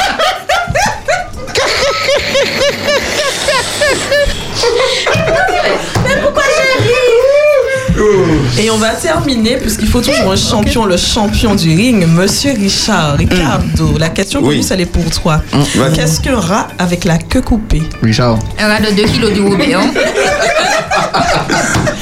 [8.58, 13.16] Et on va terminer, puisqu'il faut toujours un champion, le champion du ring, Monsieur Richard.
[13.16, 14.58] Ricardo, la question pour Oui.
[14.60, 15.42] nous, elle est pour toi.
[15.52, 15.92] vas-y.
[15.94, 17.82] Qu'est-ce qu'un rat avec la queue coupée?
[18.02, 18.38] Richard.
[18.58, 19.74] Un rat de 2 kilos du Roubaix.
[19.74, 19.90] hein.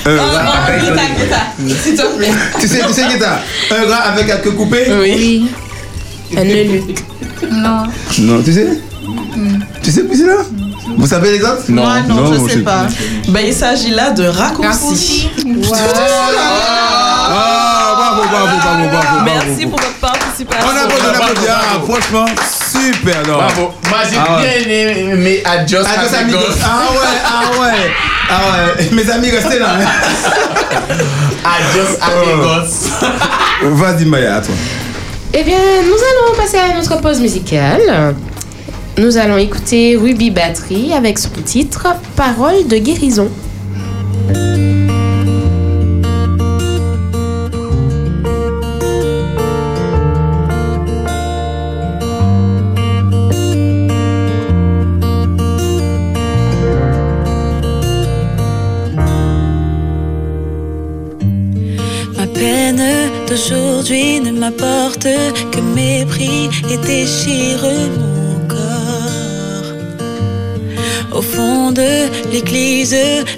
[0.06, 2.30] Un Oh, rat oh, avec- s'il te plaît.
[2.60, 4.84] Tu sais, tu sais, un rat avec la queue coupée?
[5.02, 5.46] Oui.
[6.36, 7.04] Un eunuque.
[7.50, 7.84] Non.
[8.20, 8.68] Non, tu sais?
[9.82, 10.36] Tu sais, c'est là
[10.96, 12.86] Vous savez l'exemple Moi, non, je sais pas.
[13.28, 14.68] Ben, il s'agit là de raccourci.
[14.68, 15.30] Raccourci.
[17.28, 19.24] Ah, bravo, bravo, bravo, bravo, bravo.
[19.24, 20.66] Merci pour votre participation.
[20.66, 21.48] On applaudit, on applaudit.
[21.50, 22.24] Ah, franchement,
[22.70, 23.26] super.
[23.26, 23.36] non.
[23.38, 23.72] Bravo.
[23.88, 24.64] Moi, j'ai Ah ouais.
[24.64, 26.38] bien aimé Adios Adios, Amigos.
[26.38, 26.58] amigos.
[26.64, 27.90] Ah ouais, ah ouais.
[28.30, 28.40] Ah
[28.78, 28.88] ouais.
[28.92, 29.66] Mes amis, restez là.
[29.80, 29.86] hein.
[31.44, 33.76] Adios Amigos.
[33.76, 34.54] Vas-y, Maya, à toi.
[35.34, 38.14] Eh bien, nous allons passer à notre pause musicale.
[38.98, 43.30] Nous allons écouter Ruby Battery avec son titre Parole de guérison.
[62.16, 62.82] Ma peine
[63.28, 65.06] d'aujourd'hui ne m'apporte
[65.52, 67.62] que mépris et déchire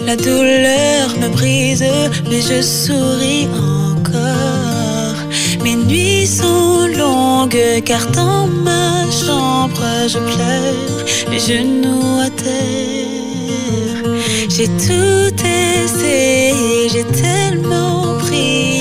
[0.04, 1.84] la douleur me brise,
[2.28, 5.16] mais je souris encore.
[5.62, 14.04] Mes nuits sont longues car dans ma chambre je pleure, les genoux à terre.
[14.50, 18.77] J'ai tout essayé, j'ai tellement pris,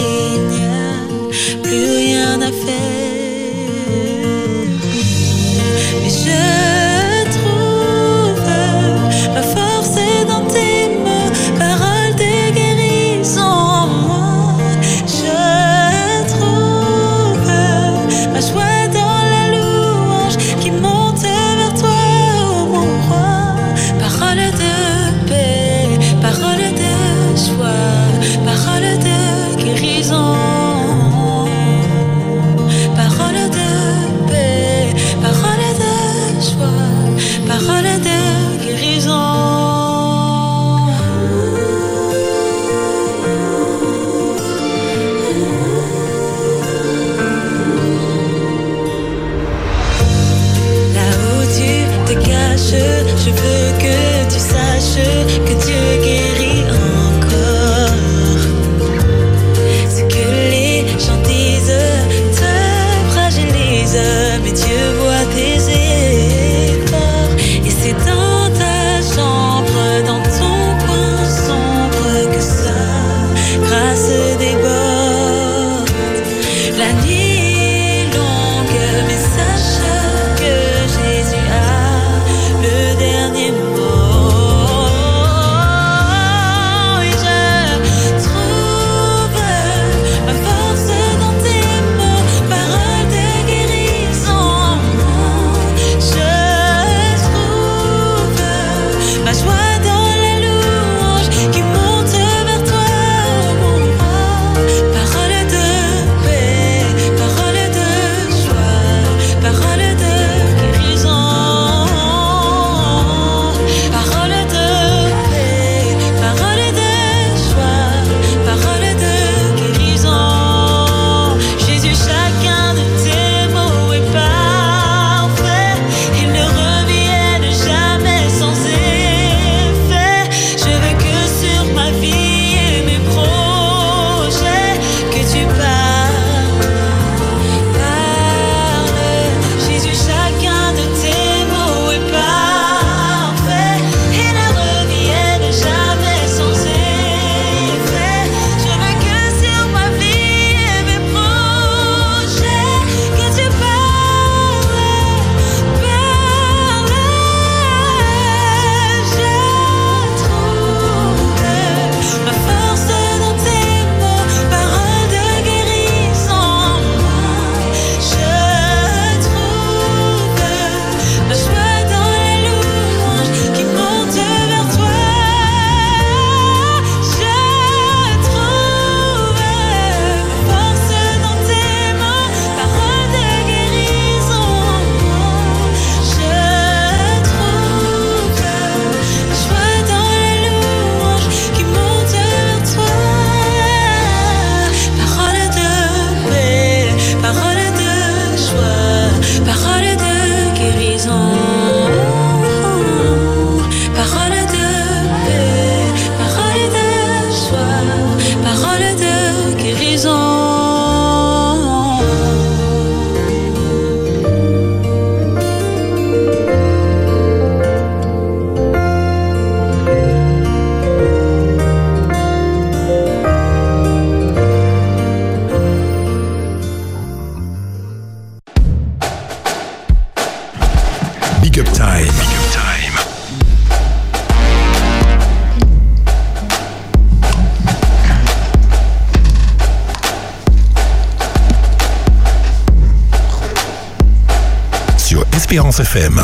[245.97, 246.21] FM.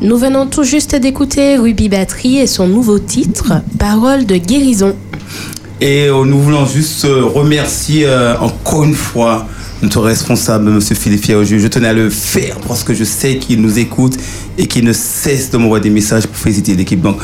[0.00, 4.96] Nous venons tout juste d'écouter Ruby Battery et son nouveau titre, Parole de guérison.
[5.80, 9.46] Et euh, nous voulons juste euh, remercier euh, encore une fois
[9.82, 10.80] notre responsable, M.
[10.80, 11.60] Philippe Fierroju.
[11.60, 14.16] Je tenais à le faire parce que je sais qu'il nous écoute
[14.58, 17.00] et qu'il ne cesse de m'envoyer des messages pour féliciter l'équipe.
[17.00, 17.18] Donc,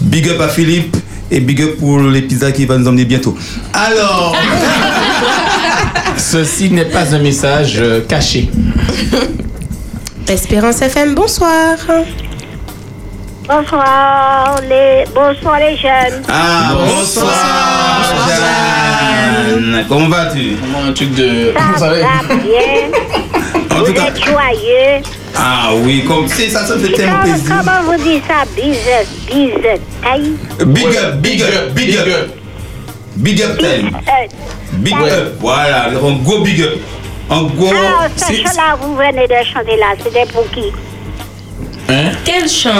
[0.00, 0.96] big up à Philippe
[1.30, 3.36] et big up pour l'épisode qui va nous emmener bientôt.
[3.72, 4.34] Alors,
[6.30, 8.50] Ceci n'est pas un message euh, caché.
[10.28, 11.74] Espérance FM, bonsoir.
[13.46, 16.22] Bonsoir les, bonsoir les jeunes.
[16.28, 19.86] ah, bonsoir, Jeanne.
[19.88, 20.56] Comment vas-tu?
[20.60, 21.54] Comment un truc de.
[21.56, 23.74] Ça Vous savez va bien.
[23.74, 25.02] En Vous tout cas, êtes joyeux.
[25.34, 27.54] ah oui, comme c'est ça, ça fait tellement Comment, plaisir.
[27.56, 28.44] comment vous dites ça?
[28.54, 28.76] Bise,
[29.30, 30.32] bise, taille.
[30.66, 32.37] Big up, big up, big up.
[33.18, 33.90] Big up time.
[34.78, 36.78] Big up, voilà, un gros big up.
[37.30, 37.68] Un gros.
[37.68, 40.72] alors, ce c'est- chant-là, vous venez de chanter là, c'était pour qui
[41.90, 42.10] Hein?
[42.24, 42.70] Quel chant?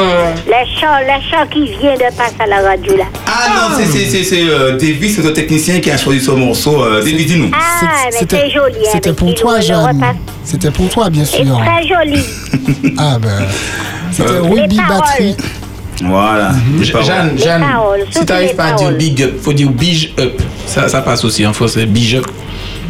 [0.47, 3.05] Les chants, les chants qui viennent de passer à la radio là.
[3.27, 6.83] Ah non, c'est- c'est c'est- c'est euh, Davis, notre technicien qui a choisi ce morceau.
[6.85, 7.51] Euh, Davis, dis-nous.
[7.55, 8.75] Ah, mais c'est joli.
[8.77, 9.79] hein, C'était pour toi, Jeanne.
[9.97, 10.17] repasse.
[10.45, 11.59] C'était pour toi, bien C'est sûr.
[11.59, 12.23] très joli.
[12.99, 13.47] Ah ben,
[14.13, 14.77] c'était Euh, Ruby.
[14.77, 15.37] Battery.
[16.05, 16.53] Voilà.
[16.81, 19.71] Je- Jeanne, Jeanne, paroles, si surtout t'arrives les pas à dire big up, faut dire
[19.71, 20.41] big up.
[20.67, 21.87] Ça, ça passe aussi en français.
[21.87, 22.27] Big up.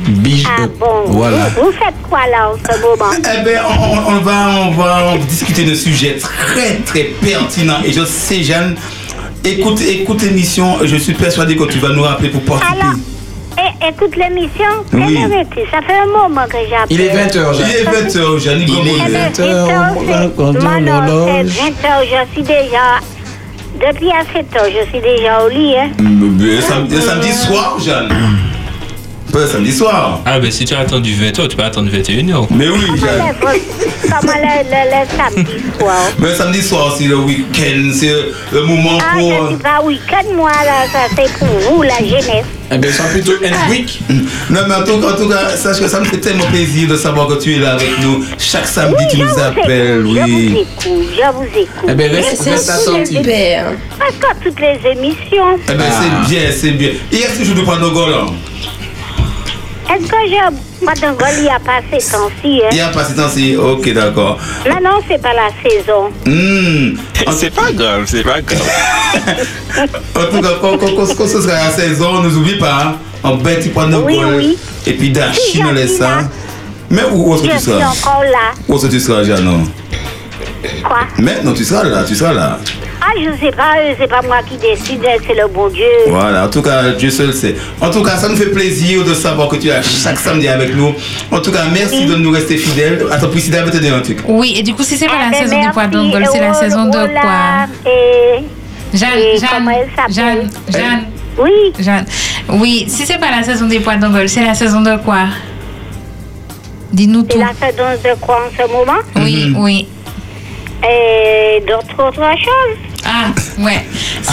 [0.09, 0.71] Big Ah up.
[0.79, 1.49] bon Voilà.
[1.57, 3.11] vous, vous faites quoi là en ce moment?
[3.19, 3.61] Eh ben,
[4.09, 7.81] on, va, on va discuter de sujets très, très pertinents.
[7.85, 8.77] Et je sais, Jeanne,
[9.45, 10.79] écoute, écoute l'émission.
[10.85, 12.81] Je suis persuadé que tu vas nous rappeler pour participer.
[12.81, 12.95] Alors,
[13.59, 14.65] eh, écoute l'émission.
[14.93, 15.15] Oui.
[15.15, 16.87] Quelle heure est-il Ça fait un moment que j'appelle.
[16.91, 18.61] Il est 20h, Il est 20h, Jeanne.
[18.67, 20.63] Il est Eh ben, 20h.
[20.63, 23.01] Moi, non, c'est 20h, je suis déjà.
[23.79, 25.75] Depuis à 7 heures, je suis déjà au lit.
[25.77, 25.91] Hein.
[26.61, 28.09] Samedi soir, Jeanne.
[29.39, 30.21] Pas le samedi soir.
[30.27, 32.49] Ah, ben si tu as attendu 20h, tu peux attendre 21h.
[32.51, 32.81] Mais oui,
[34.11, 37.91] Comment le, samedi soir Mais samedi soir, c'est le week-end.
[37.95, 38.13] C'est
[38.53, 39.31] le moment Ah, pour.
[39.51, 42.47] je dis pas week-end, moi, là, ça c'est pour vous, la jeunesse.
[42.73, 44.01] Eh bien, c'est plutôt end week.
[44.51, 46.97] Non, mais en tout, en tout cas, sache que ça me fait tellement plaisir de
[46.97, 48.25] savoir que tu es là avec nous.
[48.39, 50.59] Chaque samedi, Oui, tu je nous appelles, écoute, Je vous oui.
[50.63, 51.89] écoute, je vous écoute.
[51.89, 53.19] Eh ben, reste- reste c'est attentif.
[53.19, 53.67] super.
[53.99, 55.59] Parce que toutes les émissions.
[55.71, 56.91] Eh ben, c'est bien, c'est bien.
[57.13, 58.27] Hier, c'est jour de prendre là.
[59.91, 60.85] Est-ce que je.
[60.85, 62.69] Madame Goli a passé temps-ci, hein?
[62.71, 63.57] Il y a pas ce temps-ci.
[63.57, 64.39] Ok, d'accord.
[64.69, 66.11] Maintenant, c'est pas la saison.
[66.27, 66.97] Hmm.
[67.33, 68.63] C'est pas grave, c'est pas grave.
[70.15, 72.83] En tout cas, quand, quand, quand- quand ce sera la saison, ne nous oublie pas.
[72.85, 72.97] Hein?
[73.23, 74.57] En bête, tu prends nos Oui.
[74.87, 76.09] Et puis, chine, je laisse ça.
[76.09, 76.19] là.
[76.91, 77.91] Mais où, où est-ce que Je tu suis seras?
[77.91, 78.53] encore là.
[78.69, 79.67] Où est-ce que tu seras, Jeanne
[80.83, 81.01] Quoi?
[81.19, 82.59] Maintenant, tu seras là, tu seras là.
[83.01, 85.85] Ah, je sais pas, c'est pas moi qui décide, c'est le bon Dieu.
[86.09, 87.55] Voilà, en tout cas, Dieu seul sait.
[87.81, 90.75] En tout cas, ça nous fait plaisir de savoir que tu es chaque samedi avec
[90.75, 90.93] nous.
[91.31, 93.07] En tout cas, merci de nous rester fidèles.
[93.11, 94.19] Attends, Priscilla va te dire un truc.
[94.27, 96.27] Oui, et du coup, si c'est pas Ah, la ben, saison des merci, poids d'ongole,
[96.31, 97.67] c'est la oh, saison de quoi?
[97.87, 98.97] Et.
[98.97, 100.15] Jeanne, et Jeanne, comment elle s'appelle?
[100.15, 101.05] Jeanne, Jeanne.
[101.39, 101.51] Oui.
[101.79, 102.05] Jeanne.
[102.49, 105.27] Oui, si c'est pas la saison des poids d'ongole, c'est la saison de quoi?
[106.93, 107.41] Dis-nous C'est tout.
[107.41, 108.99] la saison de quoi en ce moment?
[109.17, 109.89] Oui, oui.
[110.85, 112.79] Et d'autres autres choses.
[113.05, 113.85] Ah, ouais.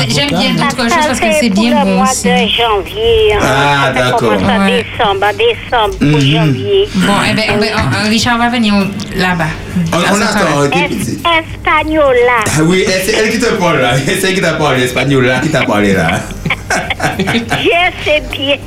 [0.09, 2.23] J'aime bien d'autres Ça, choses parce que c'est bien le bon mois aussi.
[2.27, 3.33] de janvier.
[3.33, 3.39] hein.
[3.41, 4.33] Ah, Ça d'accord.
[4.33, 4.83] en Ouais.
[4.83, 6.19] décembre, en décembre pour Mhm.
[6.19, 6.87] janvier.
[6.95, 8.73] Bon, eh ben, eh oh, Richard va venir
[9.15, 9.45] là-bas.
[9.93, 10.77] On, on attend.
[10.77, 12.43] Es- Espagnola.
[12.45, 13.93] Ah Oui, et c'est elle qui te parle là.
[14.05, 16.07] C'est elle qui t'a parlé, l'espagnol là, qui t'a parlé là.
[17.17, 18.57] Je sais bien.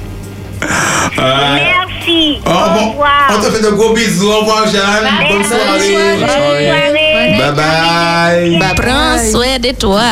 [1.19, 1.55] Ah.
[1.55, 2.39] Merci.
[2.47, 3.31] Oh, Au bon, revoir.
[3.31, 4.29] on te fait de gros bisous.
[4.31, 5.09] Au revoir, Jeanne.
[5.29, 6.17] Bonne soirée.
[6.19, 6.98] Bonne soirée.
[7.27, 8.75] Bye bye.
[8.77, 10.03] Prends soin de toi.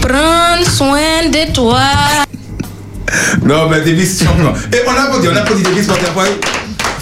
[0.00, 1.80] Prends soin de toi.
[3.44, 4.52] Non, mais Davis, franchement.
[4.72, 6.30] Et on applaudit, on applaudit Davis parce qu'après,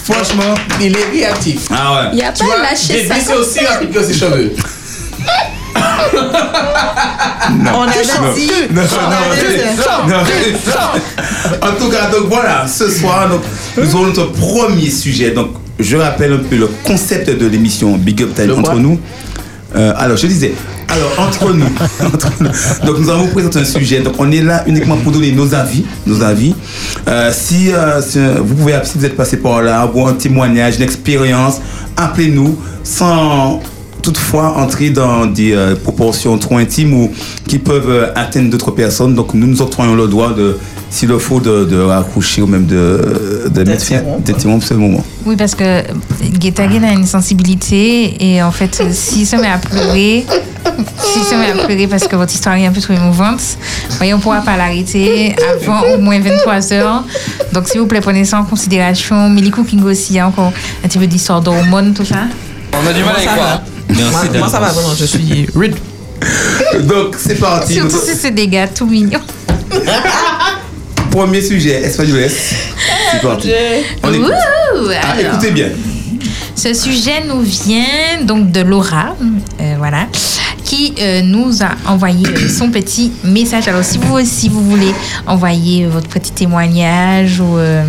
[0.03, 0.53] franchement.
[0.81, 1.61] Il est réactif.
[1.71, 2.09] Ah ouais.
[2.13, 3.13] Il a Tu pas vois, lâché ça.
[3.13, 4.53] Davis est aussi rapide que ses cheveux.
[7.73, 8.03] On avait
[8.35, 8.51] dit.
[8.71, 8.87] Non, On
[10.07, 11.67] non, non, non.
[11.67, 13.41] En tout cas, donc voilà, ce soir, donc,
[13.77, 15.31] nous aurons notre premier sujet.
[15.31, 18.99] Donc, je rappelle un peu le concept de l'émission Big Up Time entre nous.
[19.75, 20.53] Euh, alors, je disais,
[20.89, 21.65] alors entre nous,
[22.05, 22.49] entre nous.
[22.85, 24.01] donc nous allons vous présenter un sujet.
[24.01, 26.53] Donc, on est là uniquement pour donner nos avis, nos avis.
[27.07, 30.75] Euh, si, euh, si, vous pouvez, si vous êtes passé par là, avoir un témoignage,
[30.75, 31.61] une expérience,
[31.95, 33.61] appelez-nous sans
[34.01, 37.11] toutefois entrer dans des proportions trop intimes ou
[37.47, 39.13] qui peuvent atteindre d'autres personnes.
[39.13, 40.57] Donc nous nous octroyons le droit de
[40.91, 45.03] s'il le faut de, de raccrocher ou même de, de mettre fin, d'interrompre ce moment.
[45.25, 45.81] Oui, parce que
[46.37, 50.25] Guetagen a une sensibilité et en fait, s'il se met à pleurer,
[51.01, 53.39] s'il se met à pleurer parce que votre histoire est un peu trop émouvante,
[53.97, 57.03] voyez, on ne pourra pas l'arrêter avant au moins 23 heures.
[57.53, 59.29] Donc, s'il vous plaît, prenez ça en considération.
[59.29, 60.51] Milikou Kingo aussi, il y a encore
[60.83, 62.25] un petit peu d'histoire d'hormones, tout ça.
[62.73, 63.61] On a du mal avec quoi.
[63.89, 65.75] Moi, moi, ça va vraiment, je suis rude.
[66.81, 67.75] Donc, c'est parti.
[67.75, 69.21] Surtout si c'est des gars tout mignons.
[71.11, 72.29] Premier sujet, Espagnoles.
[72.29, 73.49] C'est parti.
[74.03, 74.31] On écoute.
[74.31, 75.33] Ouh, Ah, alors.
[75.33, 75.69] écoutez bien.
[76.55, 79.15] Ce sujet nous vient donc de Laura,
[79.59, 80.07] euh, voilà,
[80.63, 83.67] qui euh, nous a envoyé euh, son petit message.
[83.67, 84.93] Alors, si vous aussi vous voulez
[85.27, 87.83] envoyer euh, votre petit témoignage ou euh,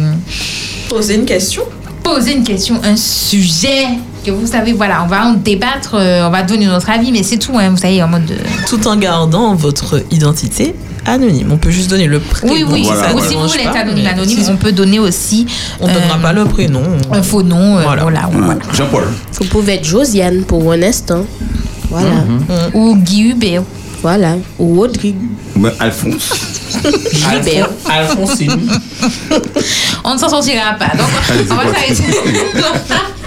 [0.89, 1.63] Poser une question,
[2.03, 3.87] poser une question, un sujet
[4.25, 7.23] que vous savez, voilà, on va en débattre, euh, on va donner notre avis, mais
[7.23, 8.25] c'est tout, hein, vous savez, en mode.
[8.27, 8.35] de-
[8.69, 11.49] tout en gardant votre identité anonyme.
[11.51, 12.53] On peut juste donner le prénom.
[12.53, 14.09] Oui, oui, ou ne si vous voulez être anonyme,
[14.51, 15.47] on peut donner aussi.
[15.81, 16.83] On ne donnera pas le prénom.
[17.13, 18.03] Un faux nom, euh, voilà.
[18.03, 18.57] voilà.
[18.73, 19.05] Jean-Paul.
[19.41, 21.25] Vous pouvez être Josiane pour un instant.
[21.91, 22.25] Voilà.
[22.75, 23.63] Ou Guy Hubert.
[24.03, 24.37] Voilà.
[24.59, 25.17] Ou Rodrigue.
[25.57, 26.33] Ouais, Alphonse.
[27.13, 27.69] Gilbert.
[27.89, 28.51] Alphonsine.
[30.05, 30.97] On ne s'en sortira pas.
[30.97, 31.07] Donc,
[31.51, 32.03] on va s'arrêter.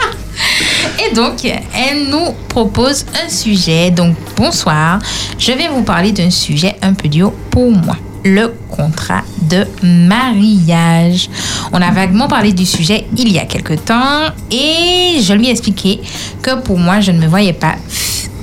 [0.99, 3.91] Et donc, elle nous propose un sujet.
[3.91, 4.99] Donc, bonsoir.
[5.37, 7.97] Je vais vous parler d'un sujet un peu dur pour moi.
[8.23, 11.29] Le contrat de mariage.
[11.71, 15.51] On a vaguement parlé du sujet il y a quelque temps et je lui ai
[15.51, 16.01] expliqué
[16.41, 17.75] que pour moi, je ne me voyais pas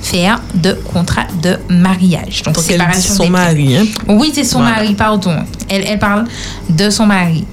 [0.01, 2.43] faire de contrat de mariage.
[2.43, 3.75] Donc, Donc, elle dit séparation son mari.
[3.77, 3.85] Hein?
[4.07, 4.75] Oui, c'est son Voilà.
[4.77, 5.35] mari, pardon.
[5.69, 6.25] Elle, elle parle
[6.69, 7.45] de son mari.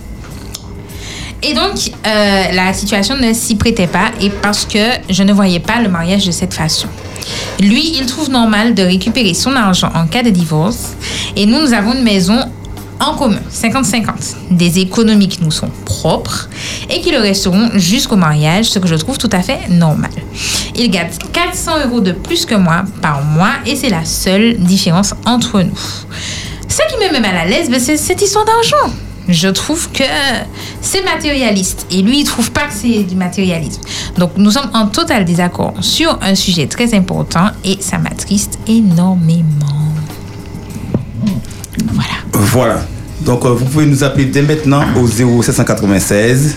[1.43, 5.61] Et donc, euh, la situation ne s'y prêtait pas et parce que je ne voyais
[5.61, 6.89] pas le mariage de cette façon.
[7.61, 10.97] Lui, il trouve normal de récupérer son argent en cas de divorce
[11.37, 12.39] et nous, nous avons une maison
[13.01, 16.51] en commun, 50-50, des économies qui nous sont propres
[16.91, 20.11] et qui le resteront jusqu'au mariage, ce que je trouve tout à fait normal.
[20.75, 25.15] Il gagne 400 euros de plus que moi par mois et c'est la seule différence
[25.25, 25.79] entre nous.
[26.69, 28.95] Ce qui me met mal à l'aise, ben, c'est cette histoire d'argent.
[29.29, 30.05] Je trouve que
[30.83, 33.83] c'est matérialiste et lui, il trouve pas que c'est du matérialisme.
[34.17, 39.45] Donc, nous sommes en total désaccord sur un sujet très important et ça m'attriste énormément.
[42.33, 42.81] Voilà.
[43.21, 46.57] Donc, euh, vous pouvez nous appeler dès maintenant au 0796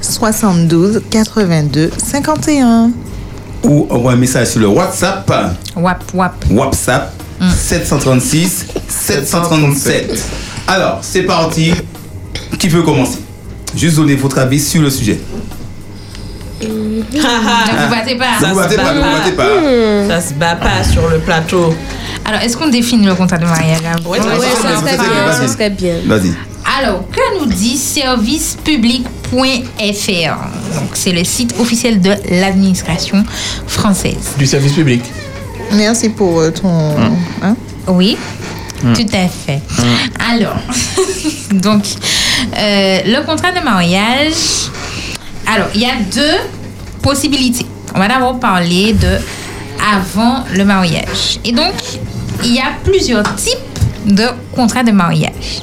[0.00, 2.90] 72 82 51.
[3.64, 5.32] ou envoyer un message sur le WhatsApp.
[5.76, 6.44] Wap, wap.
[6.50, 7.12] WhatsApp
[7.56, 10.22] 736 737.
[10.68, 11.72] Alors, c'est parti.
[12.58, 13.23] Qui veut commencer?
[13.76, 15.18] Juste donner votre avis sur le sujet.
[16.62, 18.40] Ne vous battez pas.
[18.40, 19.48] Ne vous battez pas, ne vous battez pas.
[20.08, 21.74] Ça se bat pas sur le plateau.
[22.24, 25.32] Alors, est-ce qu'on définit le contrat de mariage Ouais, Ouais, ça serait bien.
[25.32, 25.94] Ça serait bien.
[26.06, 26.32] Vas-y.
[26.78, 29.34] Alors, que nous dit servicepublic.fr
[30.74, 33.22] Donc, c'est le site officiel de l'administration
[33.66, 34.32] française.
[34.38, 35.02] Du service public.
[35.72, 36.94] Merci pour euh, ton.
[37.42, 37.56] hein?
[37.88, 38.16] Oui,
[38.82, 38.92] Mm.
[38.92, 39.60] tout à fait.
[40.30, 40.56] Alors,
[41.52, 41.84] donc,
[42.56, 44.70] euh, le contrat de mariage.
[45.46, 46.38] Alors, il y a deux
[47.02, 47.66] possibilités.
[47.94, 49.18] On va d'abord parler de
[49.92, 51.38] avant le mariage.
[51.44, 51.74] Et donc,
[52.42, 53.58] il y a plusieurs types
[54.06, 55.62] de contrats de mariage.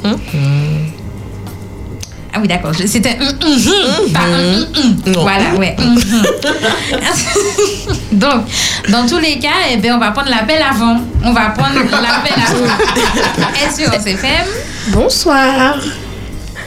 [2.33, 2.71] Ah oui, d'accord.
[2.85, 3.33] C'était un
[4.13, 5.01] pas un mhm.
[5.17, 5.75] Voilà, ouais.
[8.13, 8.45] Donc,
[8.89, 11.01] dans tous les cas, eh ben, on va prendre l'appel avant.
[11.23, 12.67] On va prendre l'appel avant.
[13.67, 14.47] Espérance FM.
[14.87, 15.75] Bonsoir.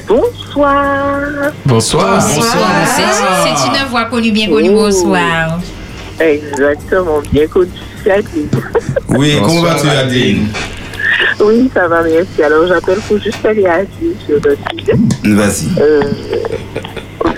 [0.07, 1.53] Bonsoir.
[1.65, 2.21] Bonsoir.
[2.21, 4.71] C'est c'est une voix connue, bien connue.
[4.71, 5.59] Bonsoir.
[6.21, 7.71] Exactement, bien connu.
[8.03, 8.49] C'est Adeline.
[9.09, 10.49] Oui, comment vas-tu, Adeline
[11.41, 12.43] Oui, ça va, merci.
[12.43, 13.87] Alors, j'appelle pour juste réagir
[14.27, 14.99] sur le sujet.
[15.25, 15.81] Vas-y.
[15.81, 16.03] Euh,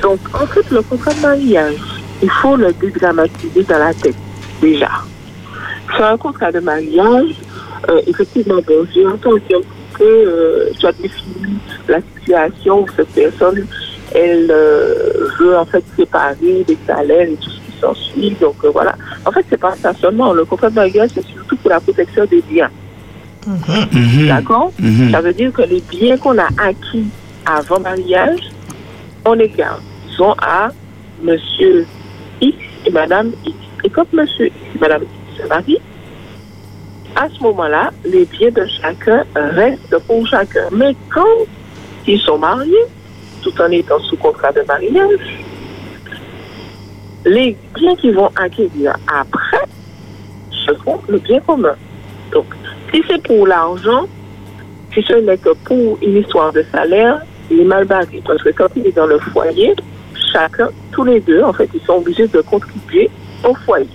[0.02, 1.74] donc, en fait, le contrat de mariage,
[2.22, 4.16] il faut le dédramatiser dans la tête,
[4.61, 4.90] déjà.
[5.94, 7.35] Sur un contrat de mariage,
[7.88, 9.61] euh, effectivement, bon, j'ai entendu un
[9.99, 13.67] peu, euh, tu as défini la situation où cette personne,
[14.15, 18.37] elle euh, veut en fait séparer les salaires et tout ce qui s'ensuit.
[18.41, 18.95] Donc, euh, voilà.
[19.25, 20.33] En fait, c'est pas ça seulement.
[20.33, 22.71] Le contrat de mariage, c'est surtout pour la protection des biens.
[24.27, 24.73] D'accord?
[24.79, 25.11] Mhm.
[25.13, 27.07] Ça veut dire que les biens qu'on a acquis
[27.45, 28.41] avant mariage,
[29.25, 29.81] on les garde.
[30.09, 30.71] Ils sont à
[31.23, 31.87] monsieur
[32.41, 32.57] X
[32.87, 33.57] et madame X.
[33.85, 35.81] Et quand monsieur X et madame X se marient,
[37.16, 40.69] à ce moment-là, les biens de chacun restent pour chacun.
[40.71, 41.46] Mais quand
[42.06, 42.85] ils sont mariés,
[43.42, 45.44] tout en étant sous contrat de mariage,
[47.25, 49.67] les biens qu'ils vont acquérir après
[50.67, 51.75] seront le bien commun.
[52.33, 52.46] Donc,
[52.92, 54.06] si c'est pour l'argent,
[54.92, 58.23] si ce n'est que pour une histoire de salaire, il est mal barré.
[58.25, 59.75] Parce que quand il est dans le foyer,
[60.33, 63.10] chacun, tous les deux, en fait, ils sont obligés de contribuer
[63.44, 63.88] au foyer.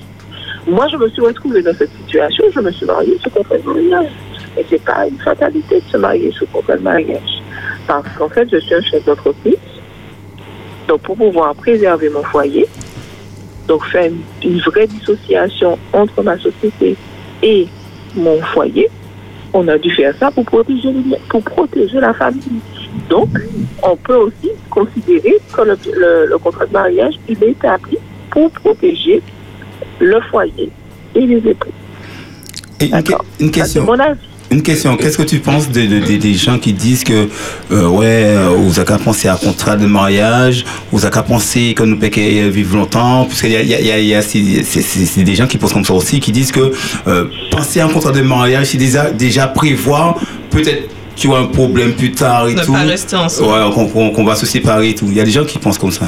[0.68, 3.64] Moi, je me suis retrouvée dans cette situation, je me suis mariée sous contrat de
[3.64, 4.12] mariage.
[4.58, 7.42] Et c'est pas une fatalité de se marier sous contrat de mariage.
[7.88, 9.56] Parce qu'en fait, je suis un chef d'entreprise.
[10.88, 12.68] Donc, pour pouvoir préserver mon foyer,
[13.68, 14.12] donc faire
[14.44, 16.96] une, vraie dissociation entre ma société
[17.42, 17.68] et
[18.16, 18.88] mon foyer,
[19.54, 20.92] on a dû faire ça pour protéger,
[22.00, 22.62] la famille.
[23.10, 23.30] Donc,
[23.82, 27.98] on peut aussi considérer que le contrat de mariage, il est établi
[28.30, 29.22] pour protéger
[30.02, 30.70] le foyer
[31.16, 31.70] et les époux.
[32.80, 33.86] Et une, que- une question.
[33.86, 34.20] mon avis.
[34.50, 34.98] Une question.
[34.98, 37.30] Qu'est-ce que tu penses de- de- de- des gens qui disent que,
[37.72, 41.22] euh, ouais, euh, vous avez qu'à penser à un contrat de mariage, vous avez qu'à
[41.24, 43.92] penser que nous pouvons vivre longtemps, parce qu'il y a, il y a- il y
[43.92, 46.20] a- il y a- c'est- c'est c'est- c'est des gens qui pensent comme ça aussi,
[46.20, 46.74] qui disent que
[47.08, 51.44] euh, penser à un contrat de mariage, c'est déjà, déjà prévoir peut-être qu'il y aura
[51.44, 52.74] un problème plus tard et Ne tout.
[52.74, 53.52] pas rester ensemble.
[53.52, 55.06] Ouais, qu'on va se séparer et tout.
[55.08, 56.08] Il y a des gens qui pensent comme ça.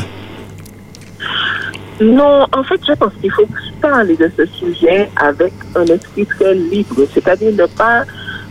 [2.03, 3.47] Non, en fait, je pense qu'il faut
[3.81, 6.95] parler de ce sujet avec un esprit très libre.
[7.13, 8.03] C'est-à-dire ne pas.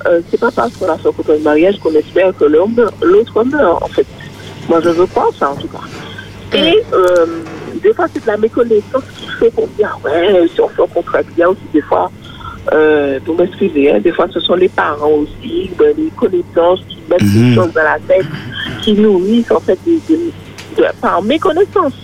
[0.06, 3.82] euh, c'est pas parce qu'on a fait un de mariage qu'on espère que l'autre meurt,
[3.82, 4.06] en fait.
[4.68, 5.78] Moi, je veux pas ça, en tout cas.
[6.56, 7.26] Et euh,
[7.82, 10.82] des fois, c'est de la méconnaissance qui fait qu'on dit, ah ouais, si on fait
[10.82, 12.10] un contrat, a aussi des fois,
[12.72, 16.98] euh, pour m'excuser, hein, des fois, ce sont les parents aussi, ben, les connaissances qui
[17.10, 18.26] mettent des choses dans la tête,
[18.82, 20.32] qui nourrissent, en fait, des, des-
[20.76, 21.94] de- par méconnaissance.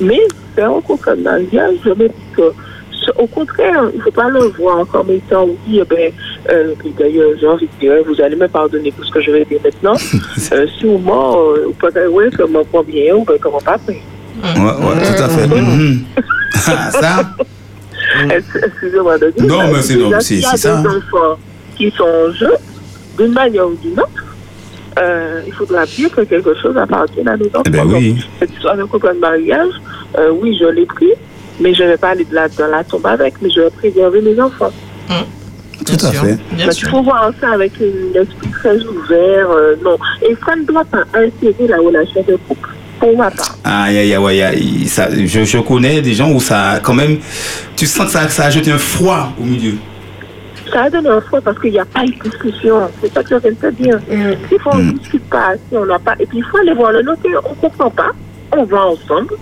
[0.00, 0.20] Mais
[0.54, 2.52] faire un de mariage, je me dis que,
[2.92, 6.12] ce- au contraire, il ne faut pas le voir comme étant, oui, eh ben,
[6.50, 9.30] euh, puis d'ailleurs, j'ai envie de dire, vous allez me pardonner pour ce que je
[9.30, 9.94] vais dire maintenant.
[10.52, 13.96] euh, sûrement, euh, vous pouvez ouais, comment pas bien ou ben, comment pas bien.
[14.42, 15.46] Ouais, tout à fait.
[15.46, 16.04] Mhm.
[16.54, 17.20] ça,
[18.30, 19.46] Ex- Excusez-moi de dire.
[19.46, 20.90] Non, euh, mais c'est- non, déjà, c'est- s'il y a c'est ça, des hein.
[21.12, 21.38] enfants
[21.76, 22.52] qui sont en jeu,
[23.18, 24.08] d'une manière ou d'une autre,
[24.98, 27.62] euh, il faudra bien que quelque chose appartienne à nos enfants.
[27.66, 28.12] Eh ben oui.
[28.14, 29.68] Donc, Cette histoire de contrat de mariage,
[30.18, 31.10] euh, oui, je l'ai pris,
[31.60, 33.70] mais je ne vais pas aller de la, dans la tombe avec, mais je vais
[33.70, 34.72] préserver mes enfants.
[35.86, 36.32] tout à fait.
[36.34, 39.50] Donc, il faut voir ça avec un esprit très ouvert.
[39.50, 39.96] euh, non.
[40.22, 42.68] Et ça ne doit pas insérer la relation de couple,
[42.98, 43.56] pour ma part.
[43.64, 47.18] Aïe, aïe, aïe, aïe, aïe, ça, je, je connais des gens où ça, quand même,
[47.76, 49.74] tu sens que ça, ça ajoute un froid au milieu.
[50.72, 52.90] Ça a donné un froid parce qu'il n'y a pas eu de discussion.
[53.00, 53.98] C'est ça que je viens de te dire.
[54.50, 56.14] Des fois, on ne discute pas assez, on n'a pas.
[56.18, 57.40] Et puis, il faut aller voir le notaire.
[57.44, 58.10] On ne comprend pas.
[58.56, 59.34] On va ensemble.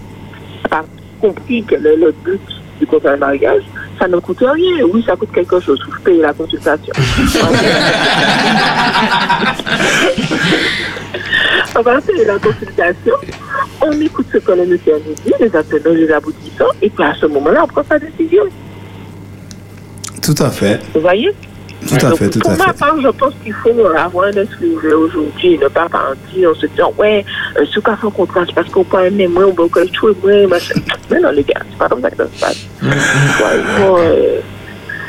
[0.64, 0.84] On pas
[1.20, 2.40] compris quel est le but
[2.78, 3.62] du contrat de mariage.
[3.98, 4.84] Ça ne coûte rien.
[4.92, 5.78] Oui, ça coûte quelque chose.
[5.86, 6.92] Vous payez la consultation.
[11.76, 13.14] on va payer la consultation.
[13.80, 16.70] On écoute ce que le notaire nous dit, les attendants, les aboutissants.
[16.82, 18.44] Et puis, à ce moment-là, on prend sa décision.
[20.24, 20.80] Tout à fait.
[20.94, 21.30] Vous voyez?
[21.86, 22.78] Tout à Donc, fait, tout pour à ma fait.
[22.78, 26.54] part, je pense qu'il faut avoir un esprit ouvert aujourd'hui et ne pas partir en
[26.54, 27.22] se disant, ouais,
[27.58, 30.12] euh, ce qu'on fait un contrat, c'est parce qu'on peut aimer moins, on peut tuer
[30.22, 30.74] moins, machin.
[31.10, 32.66] Mais non, les gars, c'est pas comme ça que ça se passe.
[33.80, 34.40] Euh,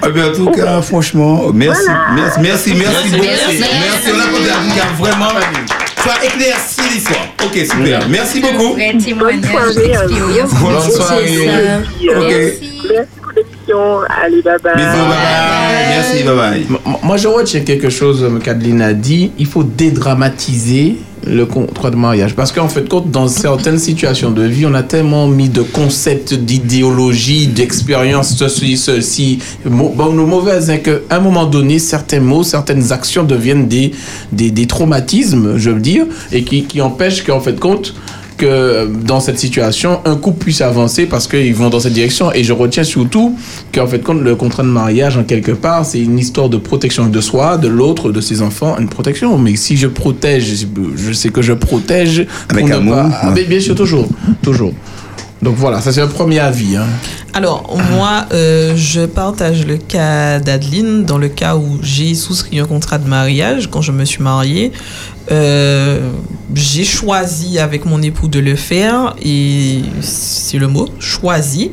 [0.05, 1.99] Eh bien, en tout cas, franchement, merci, Voilà.
[2.11, 3.24] merci, merci, merci, beaucoup.
[3.24, 3.59] Merci.
[3.59, 5.32] Merci, on a vraiment,
[6.03, 7.26] tu as éclairci l'histoire.
[7.45, 8.09] Ok, super.
[8.09, 8.76] Merci beaucoup.
[8.76, 9.93] Soirée.
[10.61, 11.47] Bonne soirée.
[12.09, 12.74] Ok.
[12.95, 13.99] Merci pour l'émission.
[14.23, 14.75] Allez, bye bye.
[14.75, 15.87] Bisous, bye bye.
[15.89, 16.65] Merci, bye bye.
[17.03, 19.31] Moi, je retiens quelque chose, euh, Kadeline a dit.
[19.37, 22.35] Il faut dédramatiser le contrat de mariage.
[22.35, 26.33] Parce qu'en fait, compte, dans certaines situations de vie, on a tellement mis de concepts,
[26.33, 32.91] d'idéologie, d'expérience, ceci, ceci, bon ou mauvaises, hein, qu'à un moment donné, certains mots, certaines
[32.91, 33.91] actions deviennent des,
[34.31, 37.95] des, des traumatismes, je veux dire, et qui, qui empêchent qu'en fait, compte,
[38.38, 42.31] que dans cette situation, un couple puisse avancer parce qu'ils vont dans cette direction.
[42.33, 43.36] Et je retiens surtout
[43.73, 47.07] qu'en fait, quand le contrat de mariage, en quelque part, c'est une histoire de protection
[47.07, 49.38] de soi, de l'autre, de ses enfants, une protection.
[49.38, 50.65] Mais si je protège,
[50.97, 52.25] je sais que je protège.
[52.49, 54.07] Avec amour, pas- Ah, bien sûr, toujours.
[54.41, 54.73] Toujours.
[55.45, 56.75] Donc voilà, ça c'est un premier avis.
[56.75, 56.87] hein.
[57.33, 62.65] Alors, moi, euh, je partage le cas d'Adeline, dans le cas où j'ai souscrit un
[62.65, 64.71] contrat de mariage quand je me suis mariée.
[65.31, 66.11] Euh,
[66.55, 71.71] j'ai choisi avec mon époux de le faire et c'est le mot, choisi.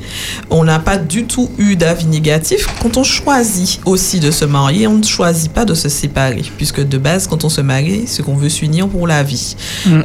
[0.51, 2.67] On n'a pas du tout eu d'avis négatif.
[2.83, 6.87] Quand on choisit aussi de se marier, on ne choisit pas de se séparer, puisque
[6.87, 9.57] de base, quand on se marie, c'est qu'on veut s'unir pour la vie.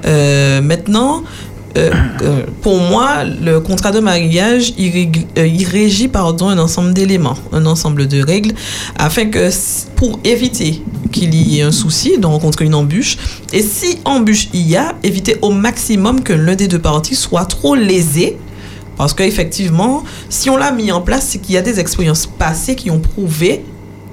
[0.05, 1.24] Euh, maintenant,
[1.78, 1.92] euh,
[2.24, 8.08] euh, pour moi, le contrat de mariage, il, euh, régit un ensemble d'éléments, un ensemble
[8.08, 8.54] de règles,
[8.98, 9.50] afin que,
[9.96, 13.18] pour éviter qu'il y ait un souci, de rencontrer une embûche,
[13.54, 17.46] et si embûche il y a, éviter au maximum que l'un des deux parties soit
[17.46, 18.38] trop lésé,
[18.98, 22.76] parce qu'effectivement, si on l'a mis en place, c'est qu'il y a des expériences passées
[22.76, 23.64] qui ont prouvé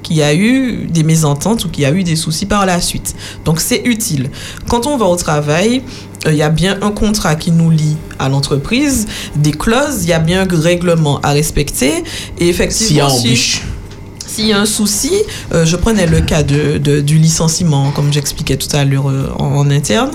[0.04, 2.80] qu'il y a eu des mésententes ou qu'il y a eu des soucis par la
[2.80, 3.16] suite.
[3.44, 4.30] Donc c'est utile.
[4.68, 5.82] Quand on va au travail,
[6.26, 10.10] euh, il y a bien un contrat qui nous lie à l'entreprise, des clauses, il
[10.10, 12.04] y a bien un règlement à respecter.
[12.38, 13.60] Et effectivement, si-.
[14.34, 15.12] S'il y a un souci,
[15.52, 19.70] euh, je prenais le cas de, du licenciement, comme j'expliquais tout à l'heure euh, en,
[19.70, 20.10] interne.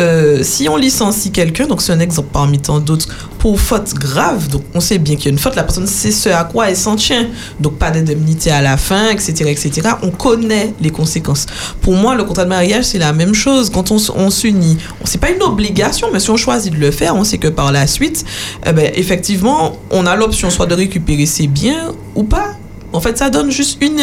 [0.00, 3.06] Euh, si on licencie quelqu'un, donc c'est un exemple parmi tant d'autres,
[3.38, 6.10] pour faute grave, donc on sait bien qu'il y a une faute, la personne sait
[6.10, 7.28] ce à quoi elle s'en tient.
[7.60, 9.88] Donc pas d'indemnité à la fin, etc., etc.
[10.02, 11.46] On connaît les conséquences.
[11.80, 13.70] Pour moi, le contrat de mariage, c'est la même chose.
[13.70, 17.14] Quand on, on s'unit, c'est pas une obligation, mais si on choisit de le faire,
[17.14, 18.24] on sait que par la suite,
[18.66, 22.59] eh ben, effectivement, on a l'option soit de récupérer ses biens ou pas.
[22.92, 24.00] En fait, ça donne juste une,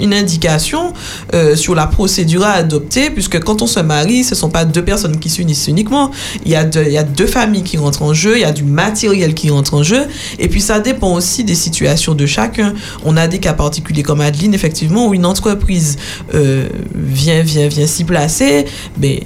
[0.00, 0.92] une indication
[1.32, 4.64] euh, sur la procédure à adopter, puisque quand on se marie, ce ne sont pas
[4.64, 6.10] deux personnes qui s'unissent uniquement.
[6.44, 8.44] Il y, a deux, il y a deux familles qui rentrent en jeu, il y
[8.44, 10.06] a du matériel qui rentre en jeu,
[10.38, 12.74] et puis ça dépend aussi des situations de chacun.
[13.04, 15.96] On a des cas particuliers comme Adeline, effectivement, où une entreprise
[16.34, 18.66] euh, vient, vient, vient s'y placer,
[19.00, 19.22] mais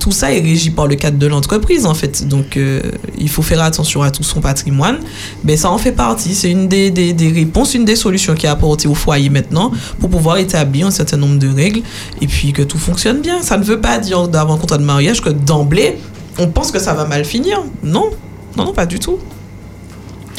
[0.00, 2.26] tout ça est régi par le cadre de l'entreprise, en fait.
[2.26, 2.80] Donc, euh,
[3.18, 4.98] il faut faire attention à tout son patrimoine.
[5.44, 6.34] Mais ça en fait partie.
[6.34, 9.70] C'est une des, des, des réponses, une des solutions qui est apportée au foyer maintenant
[10.00, 11.82] pour pouvoir établir un certain nombre de règles
[12.20, 13.42] et puis que tout fonctionne bien.
[13.42, 15.98] Ça ne veut pas dire d'avoir un contrat de mariage que d'emblée,
[16.38, 17.62] on pense que ça va mal finir.
[17.82, 18.10] Non,
[18.56, 19.18] non, non, pas du tout.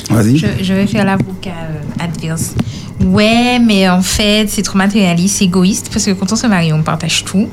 [0.10, 0.38] Vas-y.
[0.38, 2.54] Je, je vais faire l'avocat euh, adverse.
[3.06, 6.72] Ouais, mais en fait, c'est trop matérialiste, c'est égoïste, parce que quand on se marie,
[6.72, 7.50] on partage tout.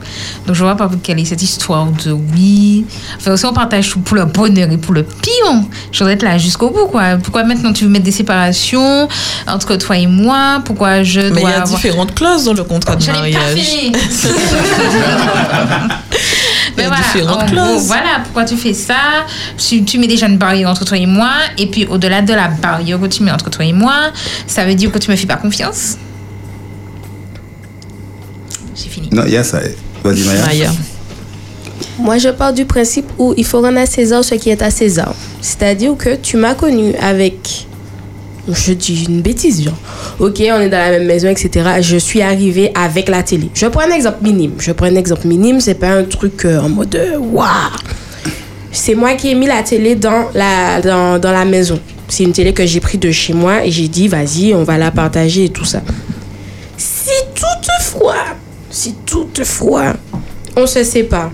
[0.46, 2.84] Donc, je vois pas quelle est cette histoire de oui.
[3.16, 5.62] Enfin, aussi, on partage tout pour le bonheur et pour le pire.
[5.90, 7.16] Je voudrais être là jusqu'au bout, quoi.
[7.22, 9.08] Pourquoi maintenant tu veux mettre des séparations
[9.46, 10.60] entre toi et moi?
[10.64, 11.76] Pourquoi je dois Mais il y a avoir...
[11.76, 13.58] différentes clauses dans le contrat de pas mariage.
[13.58, 13.98] finir.
[16.78, 17.86] Il y a Mais voilà, différentes gros, clauses.
[17.86, 19.26] voilà pourquoi tu fais ça.
[19.56, 21.30] Tu, tu mets déjà une barrière entre toi et moi.
[21.58, 24.12] Et puis, au-delà de la barrière que tu mets entre toi et moi,
[24.46, 25.96] ça veut dire que tu me fais pas confiance.
[28.74, 29.08] J'ai fini.
[29.12, 29.60] Non, il y a ça.
[30.04, 30.70] Vas-y, Maya.
[31.98, 34.70] Moi, je pars du principe où il faut rendre à César ce qui est à
[34.70, 35.14] César.
[35.40, 37.66] C'est-à-dire que tu m'as connu avec.
[38.50, 39.74] Je dis une bêtise, genre.
[40.18, 41.50] Ok, on est dans la même maison, etc.
[41.82, 43.50] Je suis arrivée avec la télé.
[43.54, 44.52] Je prends un exemple minime.
[44.58, 47.48] Je prends un exemple minime, c'est pas un truc euh, en mode euh, waouh.
[48.72, 51.78] C'est moi qui ai mis la télé dans la, dans, dans la maison.
[52.08, 54.78] C'est une télé que j'ai pris de chez moi et j'ai dit, vas-y, on va
[54.78, 55.82] la partager et tout ça.
[56.76, 58.24] Si toutefois,
[58.70, 59.94] si toutefois,
[60.56, 61.30] on se sépare,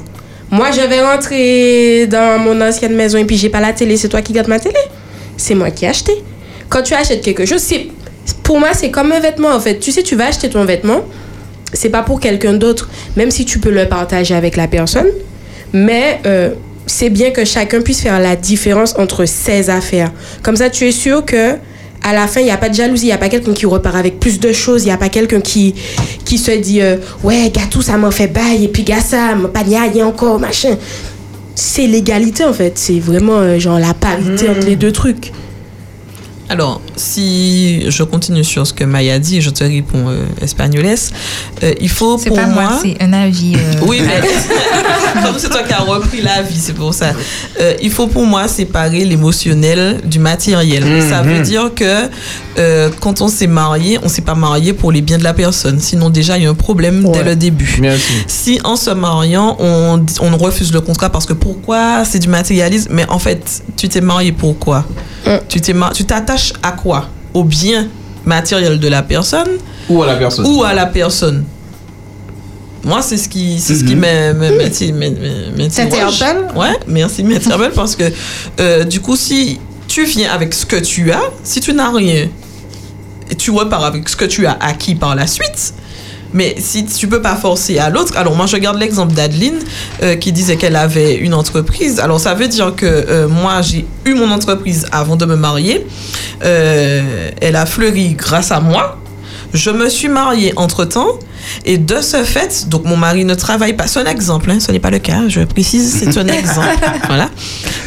[0.51, 4.09] moi je vais rentrer dans mon ancienne maison et puis j'ai pas la télé, c'est
[4.09, 4.79] toi qui gardes ma télé.
[5.37, 6.13] C'est moi qui ai acheté.
[6.75, 7.87] Quand tu achètes quelque chose, c'est
[8.43, 9.79] pour moi c'est comme un vêtement en fait.
[9.79, 11.03] Tu sais, tu vas acheter ton vêtement,
[11.73, 15.07] c'est pas pour quelqu'un d'autre, même si tu peux le partager avec la personne,
[15.73, 16.51] mais euh,
[16.87, 20.11] c'est bien que chacun puisse faire la différence entre ses affaires.
[20.43, 21.53] Comme ça, tu es sûr que
[22.03, 23.67] à la fin, il n'y a pas de jalousie, il n'y a pas quelqu'un qui
[23.67, 25.77] repart avec plus de choses, il n'y a pas quelqu'un qui,
[26.25, 29.47] qui se dit euh, Ouais, tout ça m'a fait bail, et puis gars, ça m'a
[29.47, 30.77] pas niaillé encore, machin.
[31.55, 35.31] C'est l'égalité en fait, c'est vraiment euh, genre la parité entre les deux trucs.
[36.49, 40.85] Alors, si je continue sur ce que Maya dit, je te réponds euh, espagnoles.
[40.85, 43.55] Euh, il faut C'est pour pas moi, c'est un avis.
[43.57, 44.21] euh, Oui, mais
[45.23, 47.13] comme c'est toi qui as repris la vie, c'est pour ça.
[47.61, 50.85] Euh, il faut pour moi séparer l'émotionnel du matériel.
[50.85, 51.09] Mhm.
[51.09, 52.09] Ça veut dire que
[52.59, 55.79] euh, quand on s'est marié, on s'est pas marié pour les biens de la personne.
[55.81, 57.81] Sinon, déjà, il y a un problème dès le début.
[58.27, 60.05] Si en se mariant, on,
[60.37, 62.05] refuse le contrat parce que pourquoi?
[62.05, 62.89] C'est du matérialisme.
[62.93, 64.85] Mais en fait, tu t'es marié pourquoi
[65.49, 67.09] Tu t'es mar- tu t'attaches à quoi?
[67.33, 67.89] Au bien
[68.25, 69.49] matériel de la personne
[69.89, 70.47] Ou à la personne.
[70.47, 71.45] ou à la personne
[72.85, 76.19] moi, c'est ce qui, c'est ce qui m'in- m'in- m'inti- m'in- m'in- m'interroge.
[76.19, 78.05] T'interpelle Ouais, merci, m'interpelle parce que
[78.61, 79.59] euh, du coup, si
[79.89, 82.29] tu viens avec ce que tu as, si tu n'as rien,
[83.31, 85.75] et tu repars avec ce que tu as acquis par la suite,
[86.35, 89.61] mais si tu peux pas forcer à l'autre, alors moi je garde l'exemple d'Adeline
[90.03, 92.01] euh, qui disait qu'elle avait une entreprise.
[92.01, 95.87] Alors ça veut dire que euh, moi j'ai eu mon entreprise avant de me marier.
[96.45, 98.99] Euh, elle a fleuri grâce à moi.
[99.53, 101.19] Je me suis mariée entre temps
[101.65, 103.87] et de ce fait, donc mon mari ne travaille pas.
[103.87, 106.69] C'est un exemple, hein, ce n'est pas le cas, je précise, c'est un exemple.
[107.07, 107.31] voilà.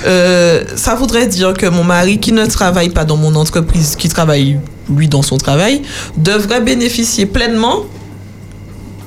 [0.06, 4.10] Euh, ça voudrait dire que mon mari qui ne travaille pas dans mon entreprise, qui
[4.10, 5.82] travaille lui dans son travail,
[6.18, 7.84] devrait bénéficier pleinement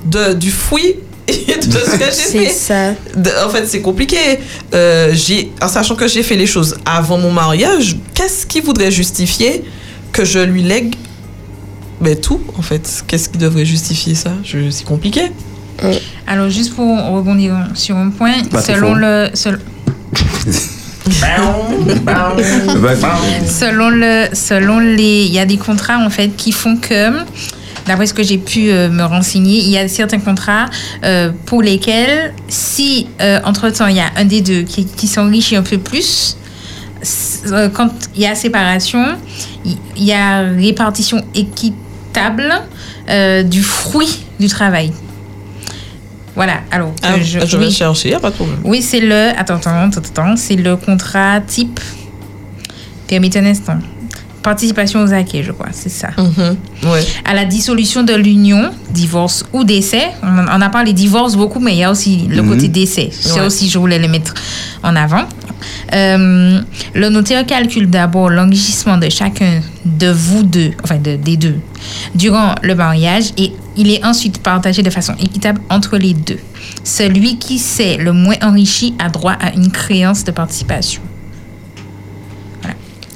[0.05, 0.97] de, du fruit
[1.29, 2.53] de ce que j'ai C'est fait.
[2.53, 2.91] ça.
[3.15, 4.17] De- en fait, c'est compliqué.
[4.75, 5.15] Euh,
[5.63, 9.63] en sachant que j'ai fait les choses avant mon mariage, qu'est-ce qui voudrait justifier
[10.13, 10.95] que je lui lègue
[12.01, 14.33] ben, tout, en fait Qu'est-ce qui devrait justifier ça?
[14.45, 15.33] Je- C'est compliqué.
[16.27, 19.29] Alors, juste pour rebondir sur un point, trop selon le.
[19.35, 19.59] sel-
[23.47, 27.11] selon le selon les il y a des contrats en fait qui font que
[27.87, 30.67] d'après ce que j'ai pu euh, me renseigner, il y a certains contrats
[31.03, 35.57] euh, pour lesquels, si euh, entre-temps il y a un des deux qui, qui s'enrichit
[35.57, 36.37] un peu plus,
[37.47, 39.05] euh, quand il y a séparation,
[39.65, 41.77] il il y a répartition équitable
[43.09, 44.93] euh, du fruit du travail.
[46.37, 46.93] Voilà, alors.
[47.03, 47.73] Ah, que je vais oui.
[47.73, 48.59] chercher, pas de problème.
[48.65, 49.31] Oui, c'est le.
[49.37, 50.37] Attends, attends, attends, attends.
[50.37, 51.81] C'est le contrat type.
[53.09, 53.79] Permettez un instant.
[54.43, 56.09] Participation aux acquis, je crois, c'est ça.
[56.17, 57.05] Ouais.
[57.27, 60.13] À la dissolution de l'union, divorce ou décès.
[60.23, 62.49] On, on a parlé divorce beaucoup, mais il y a aussi le Mhm.
[62.49, 63.11] côté décès.
[63.13, 63.47] Ça Ouais.
[63.47, 64.33] aussi, je voulais le mettre
[64.83, 65.25] en avant.
[65.93, 66.61] Euh,
[66.95, 71.57] le notaire calcule d'abord l'enrichissement de chacun de vous deux, enfin de- des deux,
[72.15, 76.39] durant le mariage et il est ensuite partagé de façon équitable entre les deux.
[76.85, 81.03] Celui qui s'est le moins enrichi a droit à une créance de participation.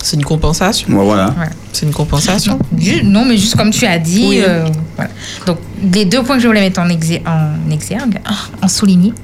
[0.03, 0.87] C'est une compensation.
[1.35, 1.51] voilà.
[1.73, 2.59] C'est une compensation.
[3.05, 4.27] Non, mais juste comme tu as dit.
[4.29, 4.43] Oui.
[4.47, 4.67] euh,
[4.97, 5.11] voilà.
[5.47, 5.59] Donc,
[5.93, 8.19] les deux points que je voulais mettre en, exer- en exergue,
[8.63, 8.69] en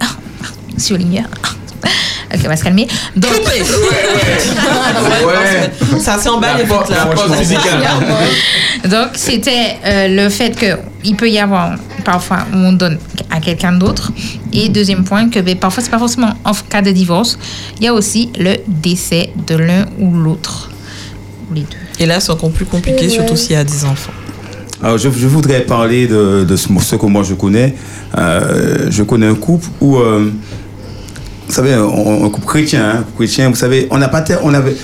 [0.01, 1.51] ah.
[2.33, 2.87] Ok, on va se calmer.
[3.17, 3.63] Donc, Ouais.
[6.01, 6.17] Ça
[7.43, 8.89] vite là.
[8.89, 12.99] Donc, c'était euh, le fait qu'il peut y avoir parfois où on donne
[13.31, 14.13] à quelqu'un d'autre.
[14.53, 17.39] Et deuxième point, que ben, parfois, c'est pas forcément en cas de divorce.
[17.79, 20.71] Il y a aussi le décès de l'un ou l'autre.
[21.51, 21.77] Ou les deux.
[21.99, 24.13] Et là, c'est encore plus compliqué, surtout s'il y a des enfants.
[24.83, 27.75] Alors, je, je voudrais parler de, de ce, ce que moi je connais.
[28.17, 30.31] Euh, je connais un couple où, euh,
[31.51, 34.77] vous savez, un, un couple chrétien, hein, chrétien, vous savez, on n'a pas, on avait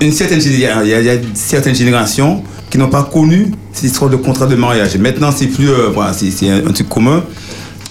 [0.00, 3.84] une certaine, il y a, il y a- certaines générations qui n'ont pas connu cette
[3.84, 4.96] histoire de contrat de mariage.
[4.98, 7.22] Maintenant, c'est plus, euh, voilà, c'est un, truc commun.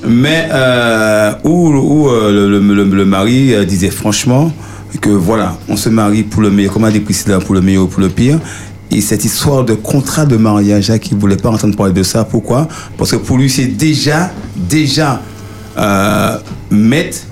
[0.06, 4.52] Mais euh, où, euh, le, mari disait franchement
[5.00, 7.84] que voilà, on se marie pour le meilleur, comme a dit Priscilla, pour le meilleur
[7.84, 8.38] ou pour le pire.
[8.92, 12.04] Et cette histoire de contrat de mariage, hein, qu'il ne voulait pas entendre parler de
[12.04, 12.26] ça.
[12.26, 12.68] Pourquoi?
[12.98, 15.22] Parce que pour lui, c'est déjà, déjà
[16.70, 17.27] mettre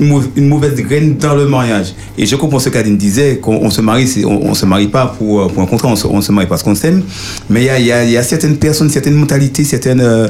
[0.00, 1.94] une mau- une mauvaise graine dans le mariage.
[2.16, 5.06] Et je comprends ce qu'Adine disait, qu'on on se marie, on, on se marie pas
[5.18, 7.02] pour, euh, pour un contrat, on se, on se marie parce qu'on s'aime.
[7.50, 10.00] Mais il y a, il y a- il y a certaines personnes, certaines mentalités, certaines
[10.00, 10.28] euh,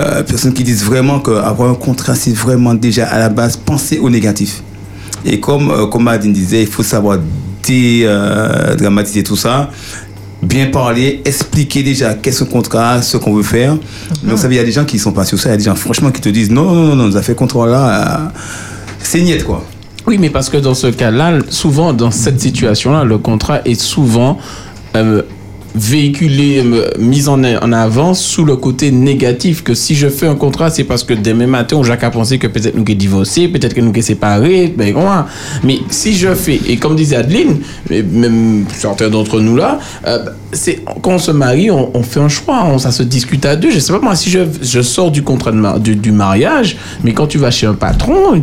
[0.00, 3.98] euh, personnes qui disent vraiment qu'avoir un contrat, c'est vraiment déjà à la base penser
[3.98, 4.62] au négatif.
[5.24, 7.18] Et comme, euh, comme Adine disait, il faut savoir
[7.66, 9.70] dédramatiser tout ça,
[10.42, 13.76] bien parler, expliquer déjà qu'est-ce qu'un contrat, ce qu'on veut faire.
[14.22, 15.54] Mais vous savez, il y a des gens qui sont pas sur ça, il y
[15.54, 17.66] a des gens franchement qui te disent non, non, non, non, nous a fait contrat
[17.66, 18.32] là,
[19.06, 19.64] c'est niette quoi.
[20.06, 24.38] Oui, mais parce que dans ce cas-là, souvent dans cette situation-là, le contrat est souvent
[24.94, 25.22] euh,
[25.76, 29.62] véhiculé, euh, mis en, avant sous le côté négatif.
[29.62, 32.46] Que si je fais un contrat, c'est parce que demain matin, Jacques a pensé que
[32.46, 34.72] peut-être nous sommes divorcés, peut-être que nous sommes séparés.
[34.76, 34.94] Ben.
[35.62, 37.58] Mais si je fais, et comme disait Adeline,
[37.90, 40.18] même certains d'entre nous là, euh,
[40.52, 43.56] c'est quand on se marie, on, on fait un choix, on- ça se discute à
[43.56, 43.70] deux.
[43.70, 47.26] Je sais pas moi, si je, je sors du contrat de du, mariage, mais quand
[47.26, 48.40] tu vas chez un patron,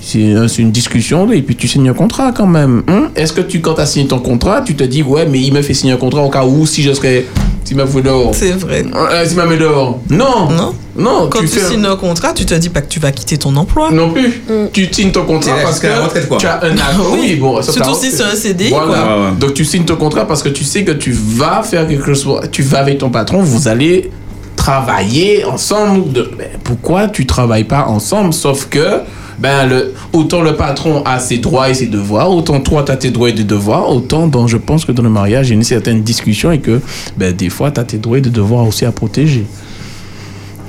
[0.00, 2.82] c'est une discussion et puis tu signes un contrat quand même.
[2.88, 3.08] hein.
[3.16, 5.52] Est-ce que tu, quand tu as signé ton contrat, tu te dis, ouais, mais il
[5.52, 7.26] me fait signer un contrat au cas où si je serais.
[7.64, 8.34] S'il me fout dehors.
[8.34, 8.84] C'est vrai.
[8.94, 9.98] Euh, S'il me met dehors.
[10.10, 10.50] Non.
[10.50, 10.74] Non.
[10.96, 13.36] Non, Quand tu, fais signes un contrat, tu te dis pas que tu vas quitter
[13.38, 13.90] ton emploi.
[13.90, 14.42] Non plus.
[14.72, 17.12] Tu signes ton contrat parce que retraite, tu as un accord.
[17.18, 18.86] oui, bon, sauf Surtout si c'est un CDI, Voilà.
[18.86, 18.96] quoi.
[18.96, 19.30] Ouais, ouais.
[19.40, 22.42] Donc tu signes ton contrat parce que tu sais que tu vas faire quelque chose.
[22.52, 24.10] Tu vas avec ton patron, vous allez
[24.56, 26.12] travailler ensemble.
[26.12, 26.30] De...
[26.38, 28.32] Ben, pourquoi tu travailles pas ensemble?
[28.32, 29.00] Sauf que
[29.38, 32.96] ben le autant le patron a ses droits et ses devoirs, autant toi tu as
[32.96, 35.52] tes droits et tes devoirs, autant dans je pense que dans le mariage, il y
[35.54, 36.80] a une certaine discussion et que
[37.16, 39.46] ben des fois tu as tes droits et tes devoirs aussi à protéger.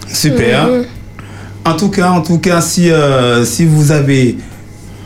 [0.07, 0.69] Super.
[1.65, 4.37] En tout cas, en tout cas, si, euh, si vous avez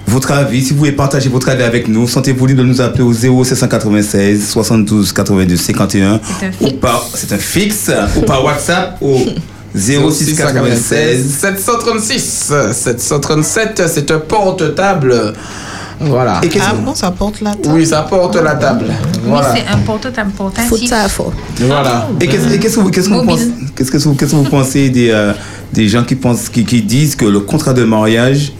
[0.06, 3.04] votre avis, si vous voulez partager votre avis avec nous, sentez-vous libre de nous appeler
[3.04, 6.20] au 0796 72 82 51
[6.62, 9.20] ou par c'est un fixe ou par WhatsApp au
[9.76, 15.34] 06 96 736 737 c'est un porte-table.
[16.02, 16.40] Voilà.
[16.62, 17.76] Ah bon, ça porte la table?
[17.76, 18.86] oui ça porte la table.
[19.26, 19.54] Voilà.
[19.54, 20.62] Oui, c'est important, important.
[20.64, 21.34] Faut ça, faut.
[21.60, 22.08] voilà.
[22.22, 24.36] Et qu'est-ce et qu'est-ce que vous, qu'est-ce que vous pensez, qu'est-ce que vous, qu'est-ce que
[24.38, 25.34] vous pensez des, euh,
[25.74, 28.54] des gens qui, pensent, qui, qui disent que le contrat de mariage,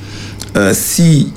[0.58, 1.32] euh, si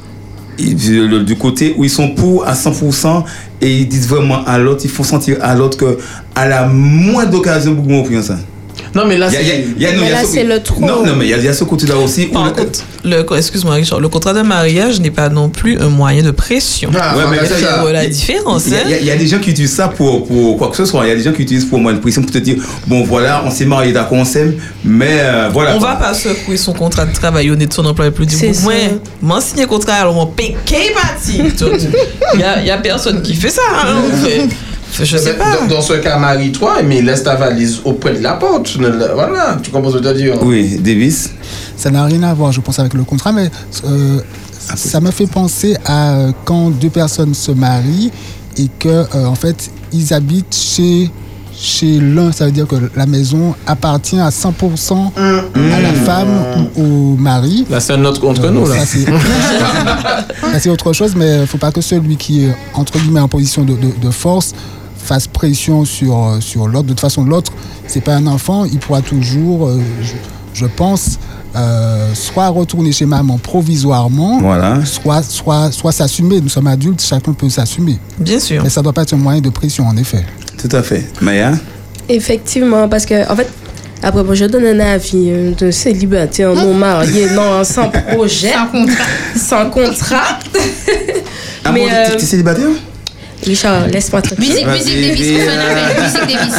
[0.59, 3.25] du côté où ils sont pour à 100%
[3.61, 5.99] et ils disent vraiment à l'autre, il faut sentir à l'autre que
[6.35, 8.37] à la moindre occasion, beaucoup moins ça?
[8.95, 9.29] Non mais là
[10.25, 10.81] c'est le trop.
[10.81, 12.29] Non, non, mais il y a, il y a ce côté-là aussi.
[12.31, 15.79] où Par le- contre, le, excuse-moi Richard, le contrat de mariage n'est pas non plus
[15.81, 16.91] un moyen de pression.
[16.99, 18.65] Ah, Ouais, mais ça, y a la différence.
[18.67, 18.83] Il y, a, hein.
[18.87, 20.77] il y a- il y a des gens qui utilisent ça pour, pour quoi que
[20.77, 21.05] ce soit.
[21.05, 22.57] Il y a des gens qui utilisent pour moi une pression pour te dire
[22.87, 24.55] bon voilà, on s'est marié, d'accord, on s'aime,
[24.85, 25.75] mais euh, voilà.
[25.77, 28.37] On va pas secouer son contrat de travail au nez de son employeur plus du
[28.37, 28.45] coup.
[28.63, 28.95] Moi, ça.
[29.21, 31.41] moi, signer contrat, alors on paye qu'est parti.
[32.35, 33.63] Il y a, personne qui fait ça.
[33.85, 33.95] hein.
[34.13, 34.49] On fait-
[34.93, 35.57] Je sais pas.
[35.57, 38.65] Dans, dans ce cas, marie-toi, mais laisse ta valise auprès de la porte.
[38.67, 41.31] Tu ne la- Voilà, tu comprends ce que je veux dire Oui, Davis.
[41.77, 43.51] Ça n'a rien à voir, je pense, avec le contrat, mais
[43.85, 44.21] euh,
[44.77, 48.11] ça m'a fait penser à euh, quand deux personnes se marient
[48.59, 51.11] et que, euh, en fait, ils habitent chez,
[51.59, 52.31] chez l'un.
[52.31, 56.83] Ça veut dire que la maison appartient à 100% à la femme ou
[57.15, 57.67] au mari.
[57.71, 58.77] Là, c'est un autre contre Euh, nous, là.
[58.79, 59.07] ça, c'est-
[60.53, 63.21] Ça, c'est autre chose, mais il ne faut pas que celui qui est, entre guillemets,
[63.21, 64.53] en position de, de- de force
[65.03, 66.85] fasse pression sur, euh, sur l'autre.
[66.85, 67.53] De toute façon, l'autre,
[67.87, 70.13] c'est pas un enfant, il pourra toujours, euh, je,
[70.61, 71.19] je pense,
[71.57, 74.85] euh, soit retourner chez maman provisoirement, Voilà.
[74.85, 76.41] soit, soit, soit s'assumer.
[76.41, 77.99] Nous sommes adultes, chacun peut s'assumer.
[78.19, 78.63] Bien sûr.
[78.63, 80.25] Mais ça ne doit pas être un moyen de pression, en effet.
[80.57, 81.05] Tout à fait.
[81.21, 81.53] Maya?
[82.09, 83.49] Effectivement, parce que, en fait,
[84.03, 88.53] après, moi, je donne un avis euh, de célibataire non marié, non, sans projet.
[88.53, 89.05] Sans contrat.
[89.37, 90.39] Sans contrat.
[91.65, 92.69] Ah bon, t'es- t'es célibataire?
[93.45, 94.49] Richard, laisse-moi tranquille.
[94.49, 96.03] Musique, musique, Davis, personne n'appelle.
[96.03, 96.55] Musique, Davis.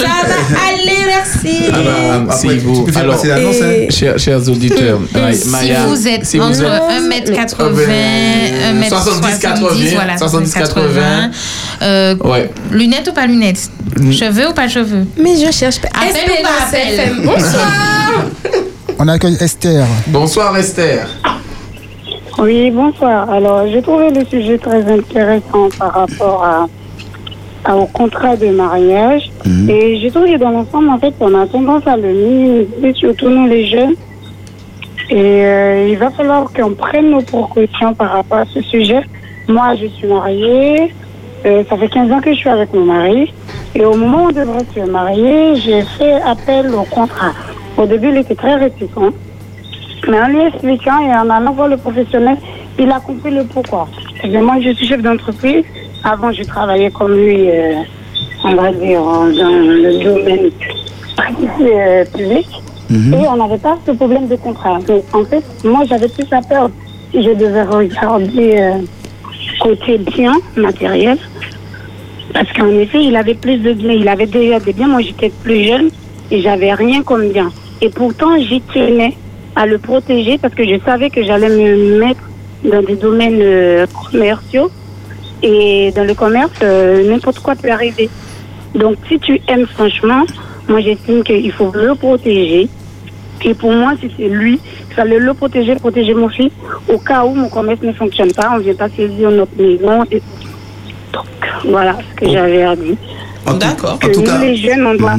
[0.00, 1.58] Ça va aller, merci.
[1.72, 3.86] Ah bah, Après, si vous, tu peux faire alors, passer l'annonce, hein.
[3.90, 4.98] chers, chers auditeurs,
[5.32, 5.48] Si
[5.86, 11.30] vous êtes si vous entre êtes- 1m80, 1m70, 70, 80, voilà, 70, 80.
[11.82, 12.50] Euh, Ouais.
[12.70, 13.70] Lunettes ou pas lunettes?
[14.12, 15.04] Cheveux ou pas cheveux?
[15.18, 15.88] Mais je cherche pas.
[15.88, 18.24] Appel ou pas appel bonsoir.
[18.98, 19.86] On accueille Esther.
[20.08, 21.06] Bonsoir Esther.
[22.38, 23.28] Oui, bonsoir.
[23.30, 26.66] Alors, j'ai trouvé le sujet très intéressant par rapport à,
[27.64, 29.30] à- au contrat de mariage.
[29.68, 33.46] Et j'ai trouvé dans l'ensemble, en fait, on a tendance à le minimiser, surtout nous
[33.46, 33.94] les jeunes.
[35.10, 39.00] Et euh, il va falloir qu'on prenne nos précautions par rapport à ce sujet.
[39.48, 40.94] Moi, je suis mariée.
[41.46, 43.32] Euh, ça fait 15 ans que je suis avec mon mari.
[43.74, 47.32] Et au moment où on devrait se marier, j'ai fait appel au contrat.
[47.76, 49.12] Au début, il était très réticent.
[50.08, 52.36] Mais en lui expliquant et en allant voir le professionnel,
[52.78, 53.88] il a compris le pourquoi.
[54.24, 55.64] Et moi, je suis chef d'entreprise.
[56.04, 57.74] Avant, je travaillais comme lui, euh,
[58.44, 60.50] on va dire, dans le domaine
[61.60, 62.48] euh, public.
[62.90, 64.78] Et on n'avait pas ce problème de contrat.
[64.80, 66.70] Donc, en fait, moi, j'avais plus la peur
[67.12, 68.72] si je devais regarder euh,
[69.60, 71.18] côté bien matériel.
[72.32, 73.92] Parce qu'en effet, il avait plus de biens.
[73.92, 74.88] Il avait déjà des biens.
[74.88, 75.90] Moi, j'étais plus jeune
[76.30, 77.52] et j'avais rien comme bien.
[77.80, 79.16] Et pourtant, j'y tenais
[79.60, 82.22] à le protéger parce que je savais que j'allais me mettre
[82.64, 84.70] dans des domaines euh, commerciaux.
[85.42, 88.08] Et dans le commerce, euh, n'importe quoi peut arriver.
[88.74, 90.22] Donc, si tu aimes franchement,
[90.66, 92.68] moi, j'estime qu'il faut le protéger.
[93.44, 94.58] Et pour moi, si c'est lui,
[94.88, 96.52] il fallait le protéger, protéger mon fils.
[96.88, 100.04] Au cas où mon commerce ne fonctionne pas, on ne vient pas saisir notre maison.
[100.10, 100.22] Et...
[101.12, 101.26] Donc,
[101.66, 102.96] voilà ce que j'avais à dire.
[103.58, 103.98] D'accord.
[103.98, 105.16] Que nous, les jeunes, on doit,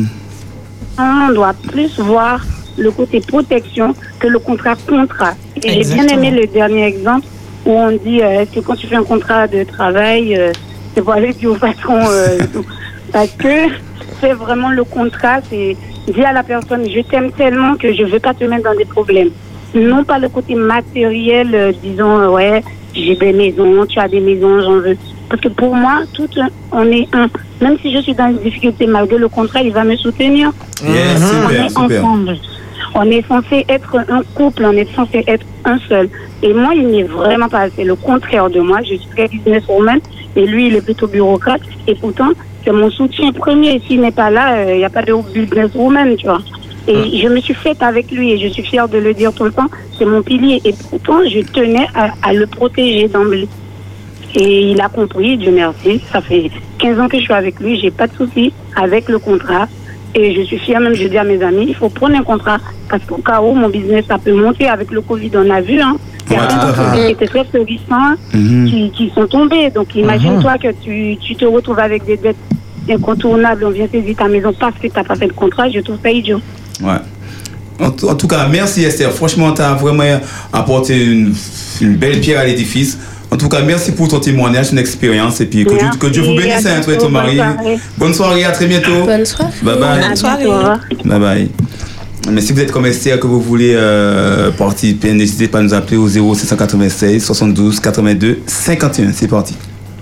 [0.97, 2.41] on doit plus voir
[2.77, 5.33] le côté protection que le contrat contrat.
[5.63, 7.27] Et j'ai bien aimé le dernier exemple
[7.65, 10.51] où on dit euh, est-ce que quand tu fais un contrat de travail, euh,
[10.95, 12.39] c'est pour aller au patron euh.
[13.11, 13.67] Parce que
[14.21, 15.75] c'est vraiment le contrat, c'est
[16.07, 18.85] dire à la personne je t'aime tellement que je veux pas te mettre dans des
[18.85, 19.29] problèmes.
[19.75, 22.63] Non pas le côté matériel, euh, disons ouais,
[22.93, 24.97] j'ai des maisons, tu as des maisons, j'en veux.
[25.29, 27.29] Parce que pour moi, tout un- on est un.
[27.61, 30.51] Même si je suis dans une difficulté, malgré le contrat, il va me soutenir.
[30.83, 31.83] Yeah, on super, est super.
[32.05, 32.37] ensemble.
[32.93, 36.09] On est censé être un couple, on est censé être un seul.
[36.43, 37.69] Et moi, il n'est vraiment pas.
[37.75, 38.79] C'est le contraire de moi.
[38.81, 39.99] Je suis très businesswoman
[40.35, 41.61] et lui, il est plutôt bureaucrate.
[41.87, 42.29] Et pourtant,
[42.63, 43.81] c'est mon soutien premier.
[43.87, 46.41] S'il n'est pas là, euh, il n'y a pas de businesswoman, tu vois.
[46.87, 49.43] Et je me suis faite avec lui et je suis fière de le dire tout
[49.45, 49.69] le temps.
[49.97, 50.61] C'est mon pilier.
[50.65, 53.47] Et pourtant, je tenais à, à le protéger d'emblée.
[54.35, 56.01] Et il a compris, Dieu merci.
[56.11, 59.19] Ça fait 15 ans que je suis avec lui, j'ai pas de soucis avec le
[59.19, 59.67] contrat.
[60.13, 62.57] Et je suis fière même, je dis à mes amis, il faut prendre un contrat.
[62.89, 65.79] Parce qu'au cas où mon business, ça peut monter avec le Covid, on a vu.
[65.79, 65.95] Hein.
[66.29, 68.69] Il y a d'entreprises qui étaient très florissants, Mhm.
[68.69, 69.69] qui, qui sont tombés.
[69.69, 72.35] Donc imagine-toi que tu, tu te retrouves avec des dettes
[72.89, 75.79] incontournables, on vient saisir ta maison parce que tu n'as pas fait le contrat, je
[75.79, 76.41] trouve ça idiot.
[76.81, 76.93] Ouais.
[77.79, 79.11] En, tout- en tout cas, merci Esther.
[79.11, 80.19] Franchement, tu as vraiment
[80.51, 81.33] apporté une,
[81.81, 82.97] une belle pierre à l'édifice.
[83.31, 85.39] En tout cas, merci pour ton témoignage, ton expérience.
[85.39, 87.39] Et puis que, Dieu, que Dieu vous bénisse, à hein, toi et ton mari.
[87.97, 88.43] bonne soirée.
[88.43, 89.05] À très bientôt.
[89.05, 89.51] Bonne soirée.
[89.63, 90.01] Bye bye.
[90.01, 90.45] Bonne soirée.
[90.45, 90.79] Au revoir.
[91.05, 91.49] Bye bye.
[92.29, 95.73] Mais si vous êtes comme Esther, que vous voulez euh, participer, n'hésitez pas à nous
[95.73, 99.11] appeler au 0796 72 82 51.
[99.13, 99.55] C'est parti.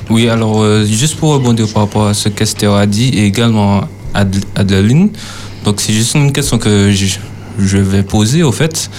[0.09, 3.81] Oui, alors euh, juste pour rebondir par rapport à ce qu'Esther a dit et également
[4.15, 5.11] Ad- Adeline,
[5.63, 7.05] donc c'est juste une question que je,
[7.59, 8.89] je vais poser au fait.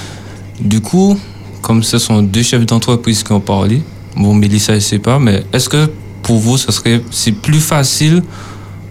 [0.61, 1.19] Du coup,
[1.63, 3.83] comme ce sont deux chefs d'entreprise qui ont parlé,
[4.17, 5.91] bon, Mélissa, je sais pas, mais est-ce que
[6.23, 8.23] pour vous, ce serait c'est plus facile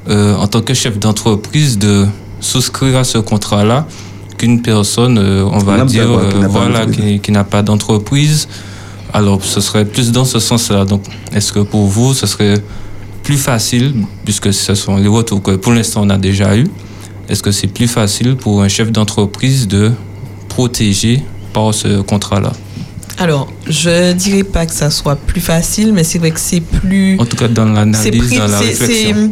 [0.09, 2.07] euh, en tant que chef d'entreprise de
[2.39, 3.87] souscrire à ce contrat-là
[4.37, 8.47] qu'une personne, euh, on va dire, qui euh, n'a pas voilà, qui n'a pas d'entreprise.
[9.13, 10.85] Alors, ce serait plus dans ce sens-là.
[10.85, 11.03] Donc,
[11.33, 12.61] est-ce que pour vous, ce serait
[13.23, 13.93] plus facile,
[14.23, 16.67] puisque ce sont les retours que pour l'instant on a déjà eu,
[17.27, 19.91] est-ce que c'est plus facile pour un chef d'entreprise de
[20.47, 21.21] protéger
[21.53, 22.53] par ce contrat-là?
[23.19, 27.17] Alors, je dirais pas que ça soit plus facile, mais c'est vrai que c'est plus.
[27.19, 29.31] En tout cas, dans l'analyse, dans la réflexion.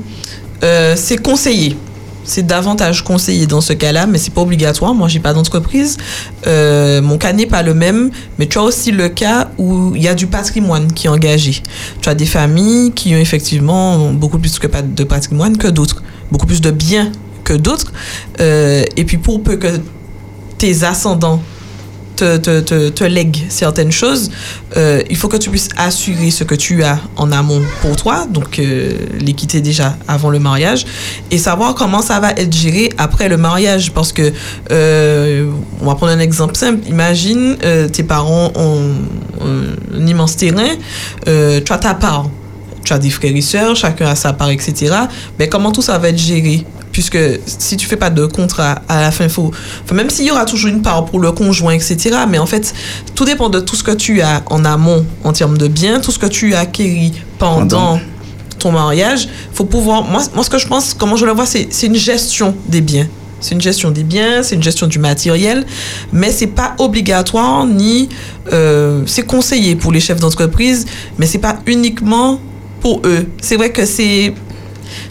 [0.62, 1.78] c'est, euh, c'est conseillé.
[2.26, 4.94] C'est davantage conseillé dans ce cas-là, mais c'est pas obligatoire.
[4.94, 5.96] Moi, j'ai pas d'entreprise.
[6.46, 10.02] Euh, mon cas n'est pas le même, mais tu as aussi le cas où il
[10.02, 11.62] y a du patrimoine qui est engagé.
[12.02, 16.04] Tu as des familles qui ont effectivement beaucoup plus que pas- de patrimoine que d'autres,
[16.30, 17.14] beaucoup plus de biens
[17.46, 17.94] que d'autres.
[18.42, 19.80] Euh, et puis pour peu que
[20.58, 21.42] tes ascendants
[22.18, 24.30] te, te, te, lèguent certaines choses,
[24.76, 28.26] euh, il faut que tu puisses assurer ce que tu as en amont pour toi,
[28.30, 30.86] donc euh, l'équité déjà avant le mariage,
[31.32, 33.92] et savoir comment ça va être géré après le mariage.
[33.92, 34.34] Parce que,
[34.72, 35.52] euh,
[35.82, 38.94] on va prendre un exemple simple, imagine euh, tes parents ont
[39.42, 40.76] un, un immense terrain,
[41.26, 42.30] tu as ta part,
[42.84, 44.94] tu as des frères et sœurs, chacun a sa part, etc.
[45.38, 46.66] Mais comment tout ça va être géré?
[46.98, 49.52] Puisque si tu fais pas de contrat, à la fin, faut,
[49.84, 52.22] enfin, même s'il y aura toujours une part pour le conjoint, etc.
[52.28, 52.74] Mais en fait,
[53.14, 56.12] tout dépend de tout ce que tu as en amont en termes de biens, tout
[56.12, 58.00] ce que tu as acquéri pendant
[58.58, 59.30] ton mariage.
[59.54, 61.96] Faut pouvoir, moi, moi, ce que je pense, comment je le vois, c'est c'est une
[61.96, 63.08] gestion des biens.
[63.42, 65.68] C'est une gestion des biens, c'est une gestion du matériel,
[66.12, 68.10] mais c'est pas obligatoire ni
[68.52, 70.88] euh, c'est conseillé pour les chefs d'entreprise,
[71.20, 72.40] mais c'est pas uniquement
[72.82, 73.28] pour eux.
[73.40, 74.34] C'est vrai que c'est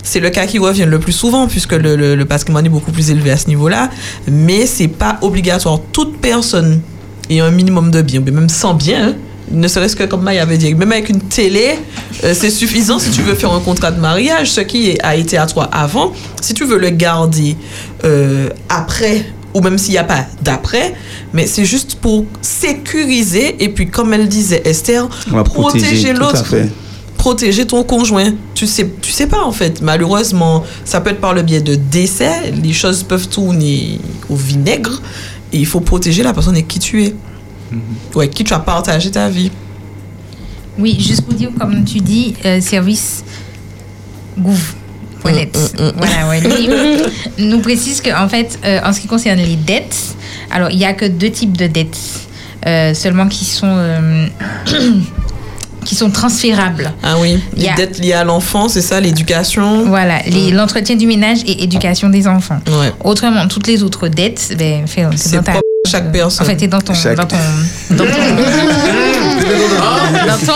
[0.07, 2.93] c'est le cas qui revient le plus souvent puisque le, le- le patrimoine est beaucoup
[2.93, 3.91] plus élevé à ce niveau-là,
[4.31, 5.81] mais c'est pas obligatoire.
[5.93, 6.81] Toute personne
[7.29, 9.15] ayant un minimum de biens, mais même sans biens, hein,
[9.51, 11.79] ne serait-ce que comme Maya avait dit, même avec une télé,
[12.25, 15.39] euh, c'est suffisant si tu veux faire un contrat de mariage, ce qui a été
[15.39, 16.13] à toi avant.
[16.41, 17.57] Si tu veux le garder
[18.05, 20.95] euh, après, ou même s'il n'y a pas d'après,
[21.33, 25.09] mais c'est juste pour sécuriser et puis, comme elle disait Esther,
[25.45, 26.69] protéger, tout à l'autre fait.
[27.27, 28.35] Protéger ton conjoint.
[28.55, 29.83] Tu sais, tu sais pas en fait.
[29.83, 32.53] Malheureusement, ça peut être par le biais de décès.
[32.53, 33.99] Les choses peuvent tourner
[34.31, 35.03] au vinaigre
[35.53, 37.17] et il faut protéger la personne avec qui tu es.
[38.15, 39.51] Ou avec qui tu as partagé ta vie.
[40.79, 43.25] Oui, juste pour dire, comme tu dis, euh, service
[44.39, 44.75] gouv.
[45.25, 46.41] Voilà, ouais.
[46.41, 46.69] Lui,
[47.39, 50.15] nous précise qu'en fait, euh, en ce qui concerne les dettes,
[50.53, 51.99] alors il n'y a que deux types de dettes
[52.67, 54.29] euh, seulement qui sont, euh,
[55.87, 56.93] qui sont transférables.
[57.03, 59.85] Ah oui, Il y les a- dettes liées à l'enfant, c'est ça, l'éducation.
[59.87, 60.19] Voilà,
[60.53, 62.59] l'entretien du ménage et éducation des enfants.
[62.67, 62.93] Ouais.
[63.05, 65.03] Autrement, toutes les autres dettes, ben, c'est
[65.37, 65.53] dans ta.
[65.91, 66.47] chaque personne.
[66.47, 66.93] En fait, c'est dans ton.
[66.95, 67.37] Chaque- Dans ton.
[67.91, 68.11] Dans ton.
[70.27, 70.53] dans ton.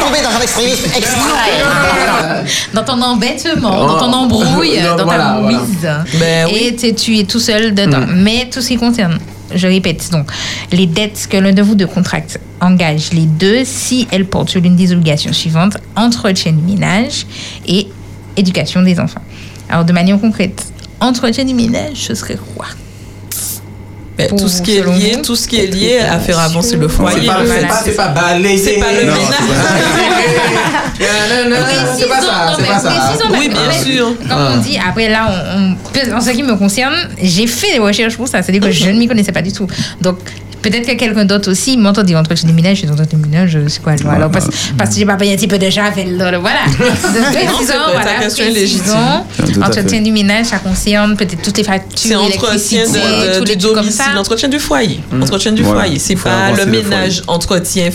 [0.00, 2.44] tomber dans un extrémisme extrême.
[2.74, 4.14] dans ton embêtement, dans ton Oh.
[4.14, 5.88] embrouille, dans ta mise.
[6.20, 8.06] Ben Et t'es- tu es tout seul dedans.
[8.14, 9.18] Mais tout ce qui concerne,
[9.54, 10.30] je répète, donc,
[10.72, 14.60] les dettes que l'un de vous deux contracte engage les deux si elles portent sur
[14.60, 17.26] l'une des obligations suivantes entretien du ménage
[17.66, 17.88] et
[18.36, 19.22] éducation des enfants.
[19.68, 22.66] Alors, de manière concrète, entretien du ménage, ce serait quoi
[24.18, 26.76] Ben, tout ce qui est lié, vous tout ce qui est lié à faire avancer
[26.76, 27.20] le foyer.
[27.20, 27.66] C'est pas, c'est fait.
[27.68, 28.58] pas, c'est pas balayer.
[28.58, 29.28] C'est pas le Non, ménage.
[31.00, 31.66] Non, non, non,
[31.96, 32.90] c'est pas ça, c'est pas ça.
[32.90, 34.14] Précisons, Oui, bien sûr.
[34.28, 35.28] Comme on dit, après là,
[36.12, 38.42] en ce qui me concerne, j'ai fait des recherches pour ça.
[38.42, 39.68] C'est-à-dire que je ne m'y connaissais pas du tout.
[40.00, 40.18] Donc,
[40.62, 43.58] peut-être que quelqu'un d'autre aussi m'entend dire entretien du ménage, je dis entretien du ménage,
[43.68, 46.16] c'est quoi alors, parce, parce que j'ai pas payé un petit peu de javel.
[46.16, 46.60] là, Voilà.
[46.78, 52.98] Donc, précisons, voilà, Entretien du ménage, ça concerne peut-être toutes les C'est factures, entretien électricité,
[53.00, 54.18] de, de- tous du les trucs comme domicile, ça.
[54.20, 55.00] entretien du foyer.
[55.20, 55.98] Entretien du foyer.
[55.98, 57.90] C'est Faut pas le ménage, entretien,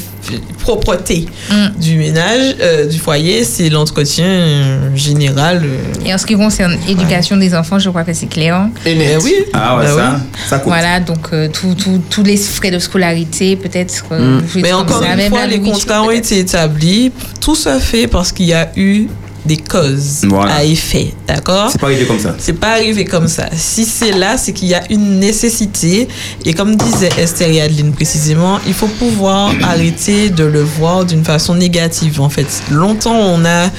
[0.59, 1.79] propreté Mm.
[1.79, 5.61] du ménage, euh, du foyer, c'est l'entretien euh, général.
[5.65, 6.05] euh.
[6.05, 8.67] Et en ce qui concerne l'éducation des enfants, je crois que c'est clair.
[8.85, 8.95] Et.
[8.95, 9.33] Ben oui.
[9.53, 10.21] Ah ouais, Ben ça, oui.
[10.47, 10.67] ça coûte.
[10.67, 14.05] Voilà, donc euh, tous tous- tous les frais de scolarité, peut-être.
[14.11, 17.11] euh, des Mais encore ça, une fois, les contrats ont été établis.
[17.41, 19.07] Tout se fait parce qu'il y a eu
[19.45, 20.55] des causes Voilà.
[20.55, 21.13] à effet.
[21.27, 21.69] D'accord?
[21.71, 22.35] C'est pas arrivé comme ça.
[22.37, 23.47] C'est pas arrivé comme ça.
[23.55, 26.07] Si c'est là, c'est qu'il y a une nécessité.
[26.45, 31.23] Et comme disait Esther et Adeline précisément, il faut pouvoir arrêter de le voir d'une
[31.25, 32.21] façon négative.
[32.21, 33.69] En fait, longtemps, on a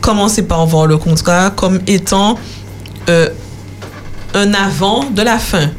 [0.00, 2.38] commencé par voir le contrat comme étant
[3.08, 3.28] euh,
[4.34, 5.70] un avant de la fin.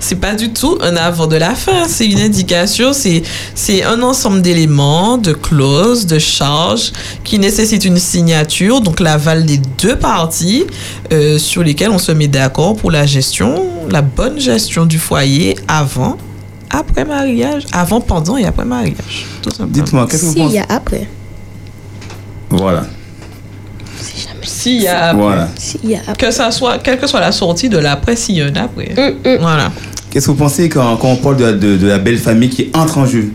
[0.00, 3.22] C'est pas du tout un avant de la fin, c'est une indication, c'est
[3.54, 6.92] c'est un ensemble d'éléments, de clauses, de charges
[7.24, 10.64] qui nécessitent une signature, donc l'aval des deux parties
[11.12, 15.56] euh, sur lesquelles on se met d'accord pour la gestion, la bonne gestion du foyer
[15.68, 16.18] avant,
[16.70, 19.26] après mariage, avant, pendant et après mariage.
[19.42, 19.72] Tout simplement.
[19.72, 21.08] Dites-moi, qu'est-ce que vous S'il pensez y a après.
[22.50, 22.84] Voilà.
[24.44, 25.48] S'il y a Voilà.
[25.56, 26.26] S'il y a après.
[26.28, 28.94] que ça soit, quelle que soit la sortie de l'après, s'il y a un après.
[29.40, 29.70] Voilà.
[30.10, 32.68] Qu'est-ce que vous pensez quand, quand on parle de, de- de la belle famille qui
[32.74, 33.30] entre en jeu?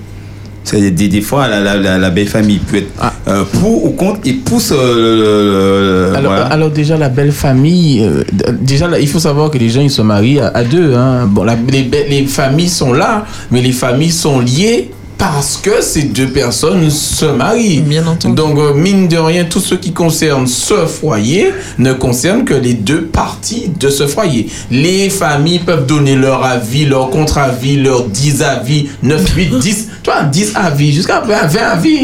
[0.64, 2.92] C'est des, des fois la, la, la, la belle famille peut être
[3.30, 6.46] euh, pour ou contre et pousse euh, le- le- le- Alors, voilà.
[6.48, 8.22] alors déjà la belle famille, euh,
[8.60, 10.94] déjà là, il faut savoir que les gens ils se marient à, à deux.
[10.94, 11.26] Hein.
[11.28, 16.04] Bon, la- les, les familles sont là, mais les familles sont liées parce que ces
[16.04, 17.82] deux personnes se marient.
[17.82, 18.36] Bien entendu.
[18.36, 22.74] Donc euh, mine de rien, tout ce qui concerne ce foyer ne concerne que les
[22.74, 24.48] deux parties de ce foyer.
[24.70, 30.24] Les familles peuvent donner leur avis, leur contre-avis, leur 10 avis, 9, 8, 10, toi
[30.24, 32.00] 10 avis, jusqu'à 20, 20 avis.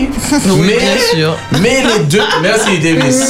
[0.48, 1.38] Oui, bien sûr.
[1.62, 3.30] Mais les deux, merci Davis.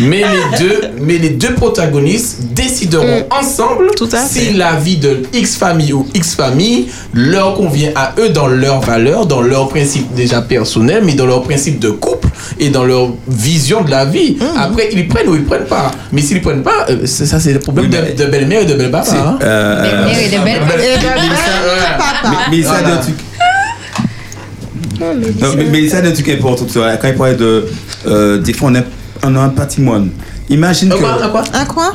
[0.00, 3.90] Mais les deux, mais les deux protagonistes décideront ensemble
[4.26, 8.80] si la vie de X famille ou X famille leur convient à eux dans leurs
[9.14, 13.10] valeurs, dans leurs principes déjà personnels, mais dans leurs principes de couple et dans leur
[13.28, 14.36] vision de la vie.
[14.58, 15.90] Après, ils prennent ou ils prennent pas.
[16.12, 18.74] Mais s'ils prennent pas, euh, c'est- ça c'est le problème de, de belle-mère et de
[18.74, 19.10] belle-papa.
[19.16, 19.38] Hein.
[19.42, 20.60] euh, Belle-mère et de belle-
[22.24, 23.14] Mais, mais ça, d'un truc.
[25.70, 26.64] Mais, ça, d'un truc important.
[26.64, 27.66] tu vois, Quand il parlait de.
[28.06, 28.80] Euh, des fois, on a,
[29.24, 30.10] on a un patrimoine.
[30.48, 30.94] Imagine que.
[30.94, 31.42] Un quoi?
[31.52, 31.92] Un quoi?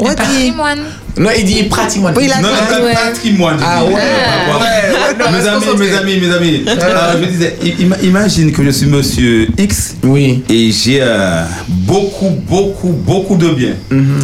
[0.00, 0.78] Un patrimoine.
[1.18, 2.14] Non, il dit patrimoine.
[2.16, 2.92] Oui, il a Non, dit- non, ouais.
[2.92, 3.56] un patrimoine.
[3.62, 3.92] Ah ouais.
[3.92, 3.98] Pas
[4.46, 4.60] quoi.
[4.60, 6.64] Ouais, ouais, non, mes amis, mes amis, mes amis.
[6.80, 9.96] Alors, je disais, im- imagine que je suis monsieur X.
[10.04, 10.42] Oui.
[10.48, 13.74] Et j'ai euh, beaucoup, beaucoup, beaucoup de biens.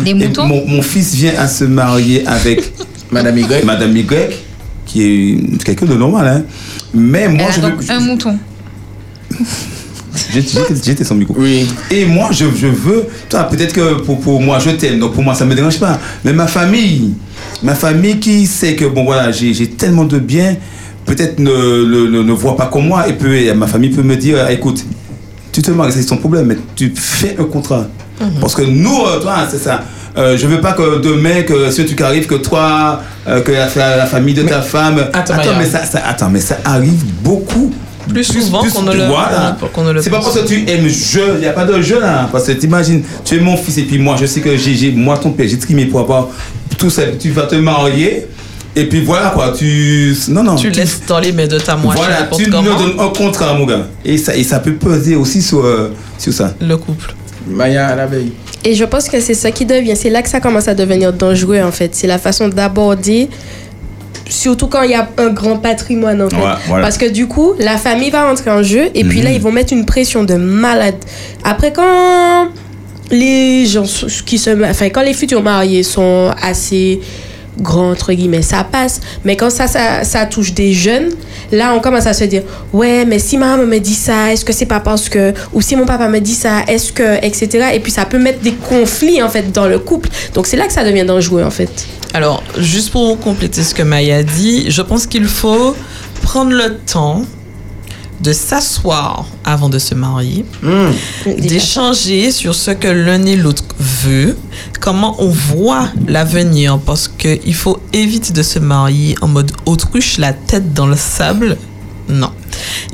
[0.04, 2.72] Des Et moutons mon, mon fils vient à se marier avec
[3.10, 3.64] Madame Y.
[3.64, 4.06] Madame Y,
[4.86, 6.26] qui est quelqu'un de normal.
[6.28, 6.42] Hein.
[6.94, 7.70] Mais moi, Elle a je veux.
[7.72, 8.38] donc un mouton.
[10.84, 11.34] J'étais son micro.
[11.38, 11.66] Oui.
[11.90, 13.04] Et moi, je, je veux.
[13.28, 15.78] Toi, peut-être que pour, pour moi, je t'aime, donc pour moi, ça ne me dérange
[15.78, 15.98] pas.
[16.24, 17.14] Mais ma famille,
[17.62, 20.56] ma famille qui sait que, bon, voilà, j'ai tellement de biens,
[21.04, 23.08] peut-être ne, ne, ne, ne voit pas comme moi.
[23.08, 24.84] Et puis, ma famille peut me dire, ah, écoute,
[25.52, 27.86] tu te maries, c'est son problème, mais tu fais un contrat.
[28.40, 29.82] Parce que nous, euh, toi, c'est ça.
[30.18, 33.66] Euh, je veux pas que demain, que si tu arrive, que toi, euh, que la,
[33.66, 34.98] fa- la famille de ta femme.
[35.42, 37.70] Attends, mais ça, ça- attends, mais ça arrive beaucoup.
[38.08, 39.56] Plus souvent qu'on ne le- Voilà.
[39.72, 41.80] qu'on ne le C'est pas parce que tu aimes je, il n'y a pas de
[41.80, 42.28] je là.
[42.30, 44.92] Parce que t'imagines, tu es mon fils et puis moi, je sais que j'ai, j'ai-
[44.92, 46.28] moi, ton père, j'ai trimé pour avoir
[46.78, 47.02] tout ça.
[47.18, 48.26] Tu vas te marier
[48.74, 49.52] et puis voilà quoi.
[49.56, 50.56] Tu, non, non.
[50.56, 52.78] Tu laisses dans les mains de ta moitié Voilà, tu nous comment.
[52.78, 53.86] donnes un contrat, mon gars.
[54.04, 56.54] Et ça, et ça peut peser aussi sur, euh, sur ça.
[56.60, 57.14] Le couple.
[57.48, 58.32] Maya à l'abeille.
[58.64, 61.12] Et je pense que c'est ça qui devient, c'est là que ça commence à devenir
[61.12, 61.94] dangereux en fait.
[61.94, 63.28] C'est la façon d'aborder,
[64.28, 66.36] surtout quand il y a un grand patrimoine en fait.
[66.36, 66.82] Ouais, voilà.
[66.84, 69.36] Parce que du coup, la famille va rentrer en jeu et puis là, Mhm.
[69.36, 70.96] ils vont mettre une pression de malade.
[71.44, 72.48] Après, quand
[73.10, 73.84] les gens
[74.26, 77.00] qui se, enfin, quand les futurs mariés sont assez
[77.58, 79.00] grands entre guillemets, ça passe.
[79.24, 81.10] Mais quand ça, ça, ça touche des jeunes,
[81.52, 82.42] là, on commence à se dire,
[82.72, 85.60] ouais, mais si ma maman me dit ça, est-ce que c'est pas parce que, ou
[85.60, 87.68] si mon papa me dit ça, est-ce que, etc.
[87.74, 90.08] Et puis ça peut mettre des conflits en fait dans le couple.
[90.34, 91.86] Donc c'est là que ça devient dangereux en fait.
[92.14, 95.76] Alors, juste pour compléter ce que Maya dit, je pense qu'il faut
[96.22, 97.22] prendre le temps
[98.20, 100.44] de s'asseoir avant de se marier,
[101.26, 104.36] d'échanger sur ce que l'un et l'autre veut,
[104.80, 110.32] comment on voit l'avenir, parce qu'il faut éviter de se marier en mode autruche, la
[110.32, 111.56] tête dans le sable.
[112.08, 112.30] Non.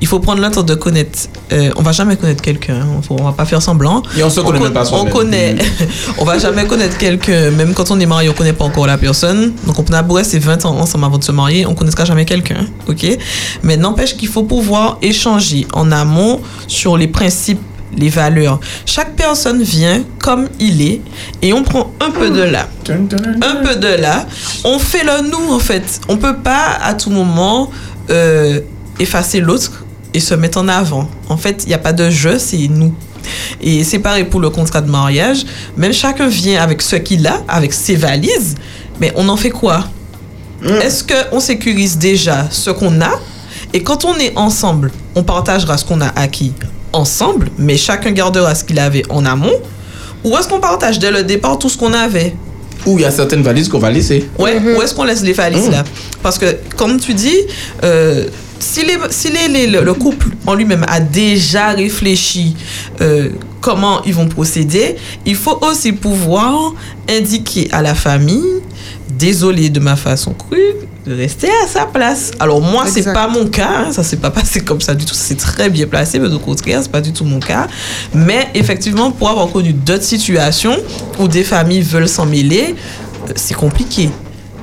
[0.01, 1.29] Il faut prendre le temps de connaître.
[1.53, 2.81] euh, on va jamais connaître quelqu'un.
[2.81, 3.01] hein.
[3.11, 4.03] On va pas faire semblant.
[4.17, 5.13] Et on se connaît con- même pas On soi-même.
[5.13, 5.57] connaît.
[6.19, 7.51] on va jamais connaître quelqu'un.
[7.51, 9.53] Même quand on est marié, on connaît pas encore la personne.
[9.67, 12.25] Donc on a beau rester 20 ans ensemble avant de se marier, on connaîtra jamais
[12.25, 12.67] quelqu'un.
[12.89, 13.07] Ok?
[13.63, 17.61] Mais n'empêche qu'il faut pouvoir échanger en amont sur les principes
[17.95, 18.59] les valeurs.
[18.87, 21.03] Chaque personne vient comme il est
[21.43, 24.27] et on prend un peu de là, un peu de là.
[24.65, 26.01] On fait le nous en fait.
[26.09, 27.71] On peut pas à tout moment
[28.09, 28.61] euh,
[29.03, 29.85] effacer l'autre
[30.15, 31.09] et se mettre en avant.
[31.29, 32.95] En fait, il n'y a pas de je, c'est nous.
[33.61, 35.45] Et c'est pareil pour le contrat de mariage.
[35.77, 38.57] Même chacun vient avec ce qu'il a, avec ses valises.
[39.01, 39.85] Mais on en fait quoi?
[40.65, 43.21] Est-ce qu'on sécurise déjà ce qu'on a?
[43.73, 46.53] Et quand on est ensemble, on partagera ce qu'on a acquis
[46.93, 49.59] ensemble, mais chacun gardera ce qu'il avait en amont?
[50.25, 52.35] Ou est-ce qu'on partage dès le départ tout ce qu'on avait?
[52.87, 54.29] Ou il y a certaines valises qu'on va laisser.
[54.39, 55.73] Ouais, où est-ce qu'on laisse les valises Mhm.
[55.73, 55.85] là?
[56.23, 57.37] Parce que, comme tu dis,
[57.85, 58.27] euh,
[58.59, 62.55] si, les, si les, les- le le couple en lui-même a déjà réfléchi
[63.01, 63.29] euh,
[63.61, 66.75] comment ils vont procéder, il faut aussi pouvoir
[67.09, 68.43] indiquer à la famille
[69.19, 70.75] désolé de ma façon crue,
[71.07, 72.31] de rester à sa place.
[72.39, 75.15] Alors moi, c'est pas mon cas, hein, ça s'est pas passé comme ça du tout,
[75.15, 77.67] c'est très bien placé, mais au contraire, c'est pas du tout mon cas.
[78.15, 80.77] Mais effectivement, pour avoir connu d'autres situations
[81.19, 82.75] où des familles veulent s'en mêler,
[83.29, 84.11] euh, c'est compliqué.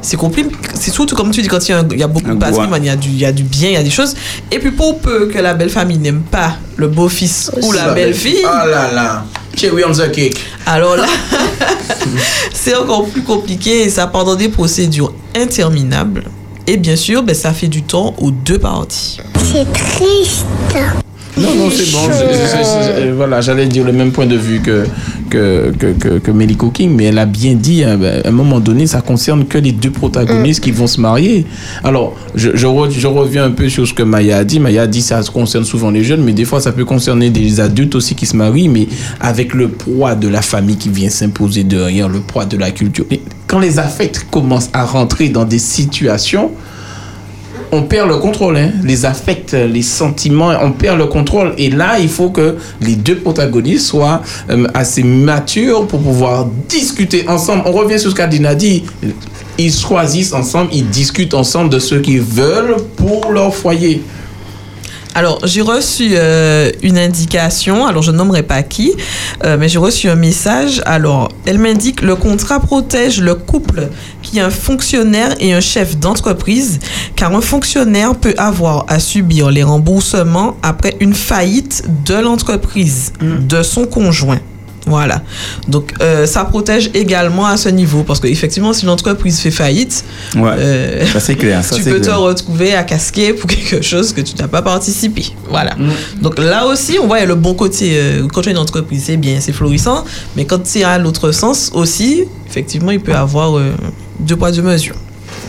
[0.02, 2.08] C'est compliqué, c'est surtout comme tu dis, quand il y a, un- il y a
[2.08, 3.84] beaucoup de patrimoine, il y, a du- il y a du bien, il y a
[3.84, 4.16] des choses.
[4.52, 8.44] Et puis pour peu que la belle famille n'aime pas le beau-fils ou la belle-fille,
[8.48, 9.26] Ah là là.
[9.58, 10.40] Cherry on the cake.
[10.66, 11.06] alors là,
[12.54, 16.24] c'est encore plus compliqué et ça part dans des procédures interminables.
[16.68, 19.20] Et bien sûr, ben, ça fait du temps aux deux parties.
[19.52, 20.46] C'est triste.
[21.38, 22.00] Non, non, c'est bon.
[22.10, 24.86] euh, voilà, j'allais dire le même point de vue que,
[25.30, 28.32] que, que, que, que Meliko King, mais elle a bien dit, hein, ben, à un
[28.32, 31.46] moment donné, ça concerne que les deux protagonistes qui vont se marier.
[31.84, 34.60] Alors, je, je, re- je reviens un peu sur ce que Maya a dit.
[34.60, 37.60] Maya a dit ça concerne souvent les jeunes, mais des fois, ça peut concerner des
[37.60, 38.88] adultes aussi qui se marient, mais
[39.20, 43.06] avec le poids de la famille qui vient s'imposer derrière, le poids de la culture.
[43.12, 46.52] Et quand les affects commencent à rentrer dans des situations,
[47.72, 48.58] on perd le contrôle.
[48.58, 48.72] hein.
[48.84, 51.54] Les affects, les sentiments, on perd le contrôle.
[51.58, 57.28] Et là, il faut que les deux protagonistes soient euh, assez matures pour pouvoir discuter
[57.28, 57.64] ensemble.
[57.66, 58.84] On revient sur ce qu'Adina dit.
[59.58, 64.02] Ils choisissent ensemble, ils discutent ensemble de ce qu'ils veulent pour leur foyer.
[65.20, 68.94] Alors, j'ai reçu euh, une indication, alors je nommerai pas qui,
[69.44, 70.82] euh, mais j'ai reçu un message.
[70.86, 73.90] Alors, elle m'indique le contrat protège le couple
[74.22, 76.80] qui est un fonctionnaire et un chef d'entreprise,
[77.18, 83.62] car un fonctionnaire peut avoir à subir les remboursements après une faillite de l'entreprise, de
[83.62, 84.40] son conjoint.
[84.90, 85.22] Voilà.
[85.68, 90.04] Donc, euh, ça protège également à ce niveau, parce qu'effectivement, si l'entreprise fait faillite,
[90.36, 90.52] Ouais.
[90.58, 94.12] euh, Ça, c'est clair, ça, tu c'est peux te retrouver à casquer pour quelque chose
[94.14, 95.34] que tu n'as pas participé.
[95.50, 95.76] Voilà.
[96.22, 97.92] Donc là aussi, on voit le bon côté.
[97.94, 100.04] euh, quand tu as une entreprise, c'est bien, c'est florissant.
[100.36, 103.72] Mais quand c'est à l'autre sens aussi, effectivement, il peut y avoir euh,
[104.20, 104.96] deux poids, deux mesures.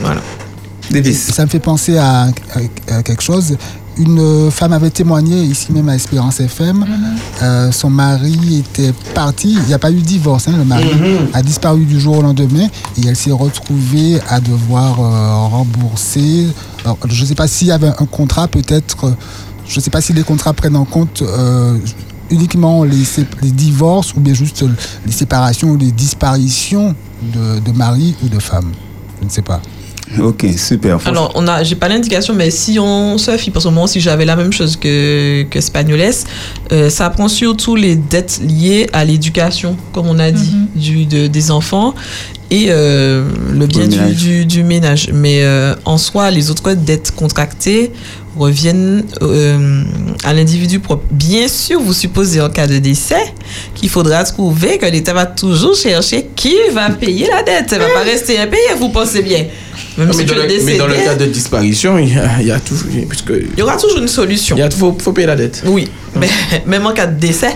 [0.03, 0.21] Voilà.
[1.15, 3.57] Ça me fait penser à, à- à quelque chose.
[3.99, 6.87] Une femme avait témoigné ici même à Espérance FM.
[7.43, 9.53] Euh, son mari était parti.
[9.53, 10.49] Il n'y a pas eu de divorce.
[10.49, 11.29] hein, le mari Mhm.
[11.35, 12.67] a disparu du jour au lendemain
[12.97, 16.49] et elle s'est retrouvée à devoir euh, rembourser.
[16.85, 19.05] Alors, je ne sais pas s'il y avait un contrat, peut-être.
[19.05, 19.13] euh,
[19.67, 21.77] Je ne sais pas si les contrats prennent en compte euh,
[22.31, 24.65] uniquement les divorces ou bien juste
[25.07, 28.73] les séparations ou les disparitions de, de mari ou de femme.
[29.21, 29.61] Je ne sais pas.
[30.19, 30.99] Ok, super.
[31.07, 34.01] Alors, on a, j'ai pas l'indication, mais si on se fie, parce qu'au moment si
[34.01, 36.01] j'avais la même chose que, que Spagnoles,
[36.73, 41.27] euh, ça prend surtout les dettes liées à l'éducation, comme on a dit, du, de-
[41.29, 41.95] des enfants
[42.51, 44.17] et euh, le bien du, ménage.
[44.17, 45.11] du, du ménage.
[45.15, 47.93] Mais euh, en soi, les autres dettes contractées
[48.37, 49.83] reviennent euh,
[50.25, 51.05] à l'individu propre.
[51.13, 53.33] Bien sûr, vous supposez en cas de décès
[53.75, 57.73] qu'il faudra trouver que l'État va toujours chercher qui va payer la dette.
[57.73, 59.45] Elle va pas rester impayée, vous pensez bien.
[59.99, 62.47] Même mais, si tu dans mais dans le cas de disparition, il y a, il
[62.47, 62.89] y a toujours.
[63.09, 64.57] Puisque il y aura toujours une solution.
[64.57, 65.63] Il faut, faut payer la dette.
[65.67, 65.89] Oui,
[66.19, 66.29] mais
[66.67, 67.55] même en cas de décès,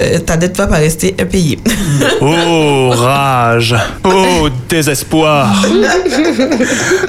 [0.00, 1.58] euh, ta dette va pas rester impayée.
[2.20, 3.74] Oh, rage.
[4.02, 5.54] Oh, désespoir.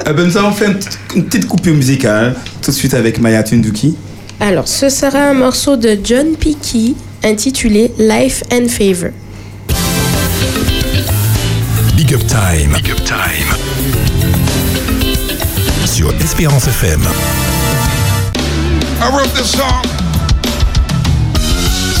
[0.06, 3.18] Eh ben, nous allons faire une, petite- une petite coupure musicale tout de suite avec
[3.18, 3.96] Maya Tunduki.
[4.40, 9.10] Alors, ce sera un morceau de John Peaky intitulé Life and Favor.
[11.96, 12.72] Big Up Time.
[12.76, 14.05] Big Up Time.
[16.06, 17.02] Sur Espérance FM.
[19.02, 19.82] I wrote this song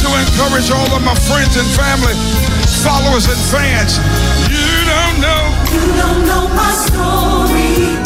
[0.02, 2.14] to encourage all of my friends and family,
[2.86, 3.98] followers and fans.
[4.46, 5.42] You don't know.
[5.74, 7.98] You don't know my story.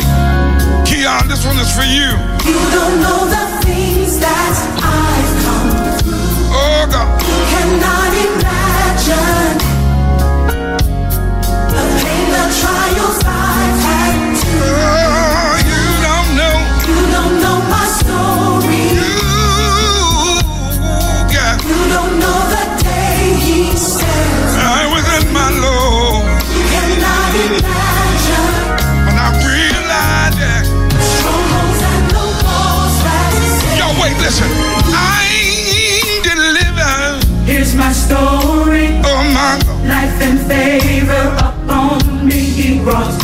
[0.89, 2.17] Keon, this one is for you.
[2.49, 5.69] You don't know the things that I've come
[6.01, 6.49] through.
[6.49, 7.21] Oh God.
[7.21, 9.53] You cannot imagine
[11.77, 13.70] the pain, the trials I've
[34.31, 34.51] listen.
[34.95, 37.25] I'm delivered.
[37.47, 39.01] Here's my story.
[39.05, 39.59] Oh my.
[39.89, 43.20] Life and favor upon me, he brought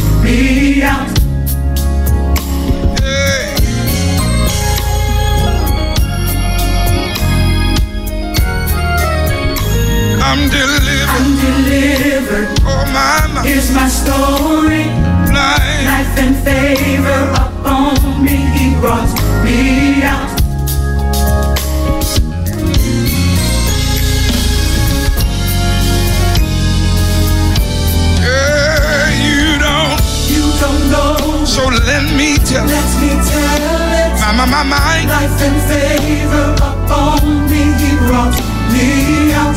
[32.65, 34.21] Let me tell it.
[34.21, 35.05] My, my, my, my.
[35.07, 38.37] Life and favor upon me, he brought
[38.73, 39.57] me out.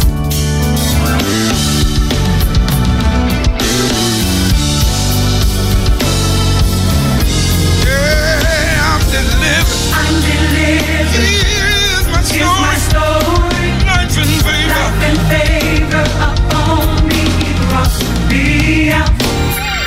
[7.86, 9.82] Yeah, I'm delivered.
[10.00, 11.10] I'm delivered.
[11.16, 13.30] Here's my Here's my story.
[13.50, 13.68] story.
[13.90, 14.74] Life and favor.
[14.74, 17.96] Life and favor upon me, he brought
[18.30, 19.12] me out.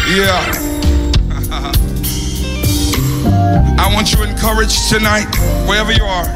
[0.08, 0.61] Yeah.
[4.42, 5.30] Encouraged tonight,
[5.68, 6.26] wherever you are,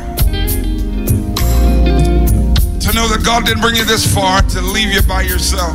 [2.79, 5.75] to know that God didn't bring you this far to leave you by yourself.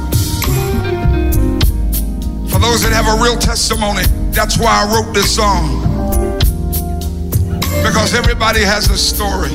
[2.48, 5.84] For those that have a real testimony, that's why I wrote this song.
[7.84, 9.52] Because everybody has a story.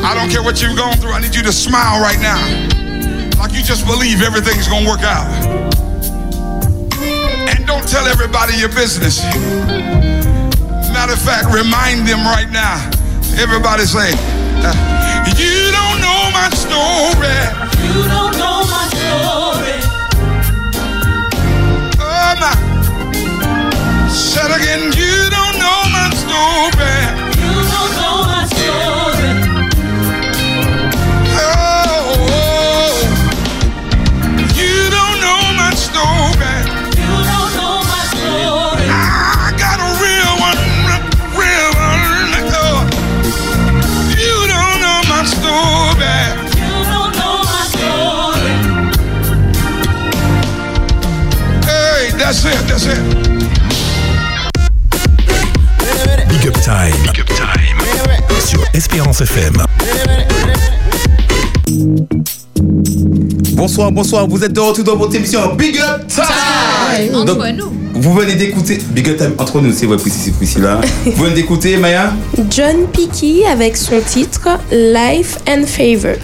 [0.00, 2.40] I don't care what you've gone through, I need you to smile right now.
[3.38, 5.28] Like you just believe everything's gonna work out.
[7.44, 9.20] And don't tell everybody your business.
[11.00, 12.76] Matter of fact, remind them right now.
[13.40, 14.12] Everybody say,
[14.60, 14.68] uh,
[15.38, 17.40] You don't know my story.
[17.88, 19.80] You don't know my story.
[21.96, 22.52] Oh, my.
[24.10, 27.19] Said again, You don't know my story.
[52.30, 52.98] That's it, that's it.
[56.28, 56.92] Big Up Time.
[57.02, 57.76] Big Up Time.
[58.40, 59.56] Sur Espérance FM.
[63.54, 67.72] Bonsoir, bonsoir, vous êtes de retour dans votre émission Big Up Time Entre Donc, nous.
[67.94, 70.80] Vous venez d'écouter Big Up Time entre nous, c'est vrai, Priscilla, c'est Priscilla.
[71.06, 72.12] vous venez d'écouter Maya?
[72.48, 76.14] John Picky avec son titre Life and Favor.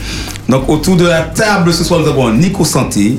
[0.48, 3.18] Donc autour de la table ce soir, nous avons Nico Santé,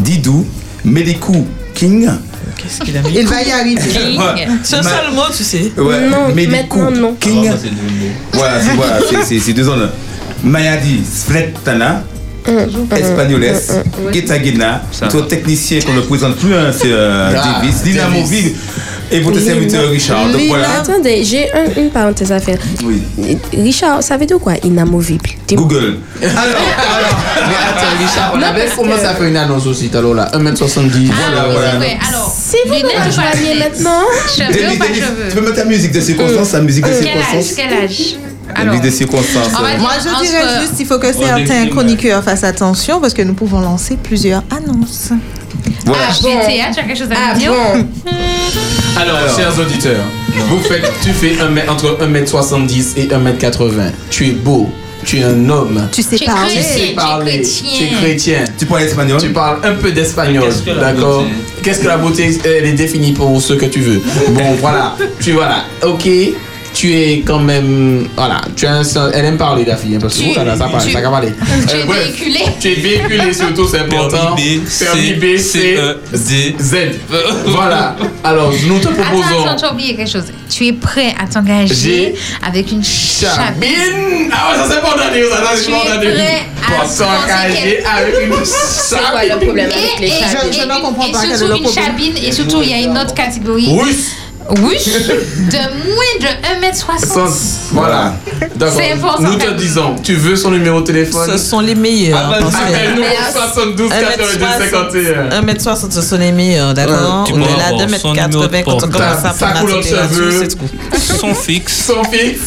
[0.00, 0.44] Didou,
[0.84, 1.46] Melikou
[1.78, 2.08] King.
[2.56, 3.14] Qu'est-ce qu'il a mis?
[3.14, 3.80] Il va y arriver.
[4.18, 4.48] Ouais.
[4.64, 5.72] C'est un seul mot, tu sais.
[5.76, 7.14] Ouais, Non, Melikou maintenant, non.
[7.20, 7.50] King.
[8.32, 8.98] Voilà, c'est voilà,
[9.40, 9.88] c'est- deux zones.
[10.42, 12.02] Mayadi Svetana.
[12.96, 13.44] Espagnoles,
[14.10, 18.54] Getagena, notre technicien qu'on ne présente plus, hein, c'est euh, Ah, Davis, Dynamoville
[19.10, 20.28] et votre serviteur Richard.
[20.30, 20.68] Donc voilà.
[20.80, 22.58] Attendez, j'ai un- une parenthèse à faire.
[22.84, 23.02] Oui.
[23.56, 25.30] Richard, ça veut dire quoi Inamovible.
[25.52, 25.98] Google.
[26.20, 30.00] Mais attends, Richard, on Non, avait commencé que- à faire une annonce aussi tout à
[30.00, 30.30] l'heure là.
[30.34, 31.06] 1m70.
[31.06, 31.78] Voilà, voilà.
[31.78, 34.02] Ouais, alors, C'est vous m'habille lunettes maintenant
[34.36, 37.08] Cheveux ou pas cheveux tu peux mettre ta musique de circonstance, la musique de Quel
[37.18, 37.54] âge circonstance.
[37.56, 38.16] Quel âge?
[38.48, 39.48] La Alors, musique de circonstance.
[39.58, 43.00] on va euh, dire Moi, je dirais juste qu'il faut que certains chroniqueurs fassent attention
[43.00, 45.10] parce que nous pouvons lancer plusieurs annonces.
[45.88, 46.04] Voilà.
[46.08, 47.86] Ah, GTA, tu as quelque chose à Ah me dire bon
[49.00, 50.04] Alors, chers auditeurs,
[50.48, 53.92] vous faites, tu fais un mètre- entre 1m70 et 1m80.
[54.10, 54.68] Tu es beau,
[55.04, 55.88] tu es un homme.
[55.92, 56.52] Tu sais Tu parler.
[56.54, 57.68] Tu sais tu parler, chrétien.
[57.78, 58.44] tu es chrétien.
[58.58, 59.20] Tu parles espagnol?
[59.20, 61.24] Tu parles un peu d'espagnol, d'accord?
[61.62, 62.38] Qu'est-ce que la beauté?
[62.44, 64.02] Elle est définie pour ce que tu veux.
[64.30, 64.96] Bon, voilà.
[65.20, 65.64] Tu voilà.
[65.84, 66.08] Ok.
[66.78, 68.06] Tu es quand même.
[68.14, 68.40] Voilà.
[68.54, 69.96] Tu as un sens- Elle aime parler, la fille.
[69.96, 71.32] hein, Parce que Tu- là ça parle, tu- ça va parler.
[71.68, 72.04] Tu es Euh, bref.
[72.06, 72.40] véhiculé.
[72.60, 74.36] Tu es véhiculé surtout, c'est important.
[74.36, 76.54] Permis B, Permis B, C, C, E, D.
[76.60, 76.76] Z.
[77.46, 77.96] Voilà.
[78.22, 79.22] Alors, nous te proposons.
[79.24, 80.26] Attends, attends, tu as oublié quelque chose.
[80.48, 82.14] Tu es prêt à t'engager J'ai-
[82.46, 83.34] avec une chabine.
[83.34, 88.44] Chabine Ah ouais, ça c'est pas d'année, ça c'est prêt à Pour s'engager avec une
[88.44, 89.32] C'est quoi chabine.
[89.40, 92.30] le problème avec les chabines Je- je ne comprends pas quel est une chabine et
[92.30, 93.66] surtout il y a une autre catégorie.
[93.68, 93.96] Oui.
[94.50, 94.76] Oui.
[95.50, 95.58] De
[95.88, 97.68] moins de 1m60.
[97.72, 98.14] Voilà.
[98.56, 98.76] D'accord.
[98.80, 101.28] C'est important, Nous te disons, tu veux son numéro de téléphone?
[101.30, 102.18] Ce sont les meilleurs.
[102.18, 105.42] Ah, Appelle-nous au 72 82 51.
[105.42, 108.74] 1m60, ce sont les meilleurs, d'accord Tu peux Au-delà de son 2m80, numéro de quand
[108.84, 110.48] on commence à Sa couleur de cheveux.
[111.20, 112.40] Son fixe, Son fixe,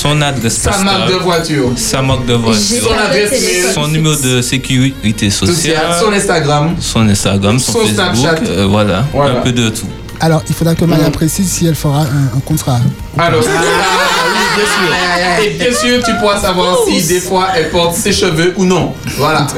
[0.00, 4.14] son adresse sa marque de voiture, sa marque de voiture, son adresse mail, son numéro
[4.14, 6.76] de sécurité social, sociale, son Instagram.
[6.80, 8.42] son Instagram, son, Son Facebook, Snapchat.
[8.50, 9.04] euh, Voilà.
[9.14, 9.86] un peu de tout.
[10.24, 12.78] Alors, il faudra que Maya précise si elle fera un, un contrat.
[13.18, 13.60] Alors, ah,
[14.28, 15.44] oui, bien sûr.
[15.44, 18.94] Et bien sûr, tu pourras savoir si des fois elle porte ses cheveux ou non.
[19.16, 19.48] Voilà.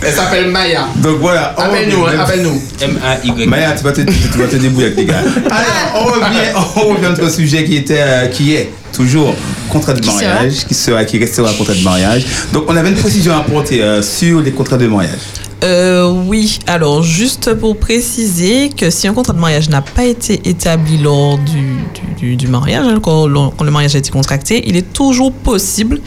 [0.00, 0.86] Elle s'appelle Maya.
[0.98, 1.52] Donc voilà.
[1.58, 2.62] on Appelle-nous, hein, appelle-nous.
[2.80, 3.46] M-A-Y.
[3.48, 5.22] Maya, tu vas te, tu vas te débrouiller avec les gars.
[5.50, 6.38] Alors, on revient,
[6.76, 9.34] on revient à notre sujet qui était, euh, qui est toujours
[9.70, 12.24] contrat de mariage, qui sera, qui restera contrat de mariage.
[12.52, 15.18] Donc, on avait une précision à apporter euh, sur les contrats de mariage.
[15.62, 20.46] Euh, oui, alors juste pour préciser que si un contrat de mariage n'a pas été
[20.46, 24.10] établi lors du, du, du- du mariage, hein, quand, le- quand le mariage a été
[24.10, 26.00] contracté, il est toujours possible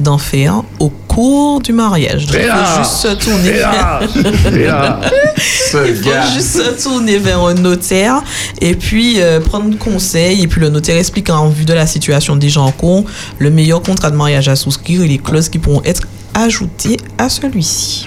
[0.00, 2.26] d'en faire au cours du mariage.
[2.26, 4.00] Donc, il faut juste se tourner vers...
[5.86, 6.24] Il faut gars.
[6.34, 8.22] juste se tourner vers un notaire
[8.60, 10.42] et puis euh, prendre conseil.
[10.42, 13.04] Et puis le notaire explique en vue de la situation déjà en cours
[13.38, 16.02] le meilleur contrat de mariage à souscrire et les clauses qui pourront être
[16.34, 18.06] ajoutées à celui-ci.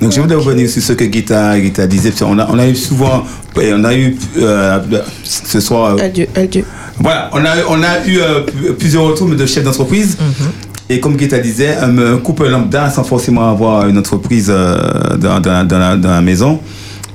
[0.00, 2.12] Donc, je voudrais revenir sur ce que Guita, Guita disait.
[2.22, 3.24] On a, on a eu souvent,
[3.56, 4.78] on a eu euh,
[5.24, 5.96] ce soir.
[5.96, 6.64] euh, Un dieu, un dieu.
[7.00, 8.42] Voilà, on a, on a eu euh,
[8.78, 10.16] plusieurs retours de chefs d'entreprise.
[10.90, 15.38] Et comme Guetta disait, un, un couple lambda sans forcément avoir une entreprise euh, dans,
[15.40, 16.60] dans- dans la, dans la maison,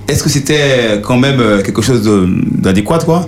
[0.07, 2.07] est-ce que c'était quand même euh, quelque chose
[2.51, 3.27] d'adéquat, quoi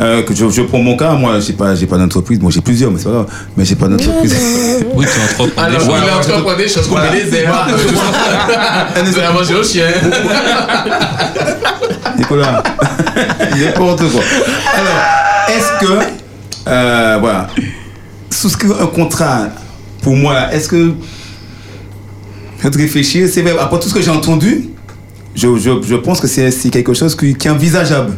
[0.00, 2.38] Euh, que je, je prends mon cas, moi, j'ai pas, j'ai pas d'entreprise.
[2.38, 3.26] Bon, j'ai plusieurs, mais c'est pas grave.
[3.56, 4.34] Mais j'ai pas d'entreprise.
[4.94, 6.08] Oui, tu entreprends Alors, des il choses.
[6.08, 7.10] est entreprend des choses, Voilà.
[7.14, 7.66] les airs.
[9.14, 9.86] C'est à manger au chien.
[12.18, 12.62] Nicolas,
[13.56, 14.20] n'importe quoi.
[14.74, 15.00] Alors,
[15.48, 15.92] est-ce que,
[16.68, 17.46] euh, voilà,
[18.30, 19.48] souscrire un contrat,
[20.02, 20.92] pour moi, est-ce que,
[22.62, 24.68] réfléchir, c'est vrai, après tout ce que j'ai entendu,
[25.34, 28.12] je, je, je pense que c'est quelque chose qui, qui est envisageable.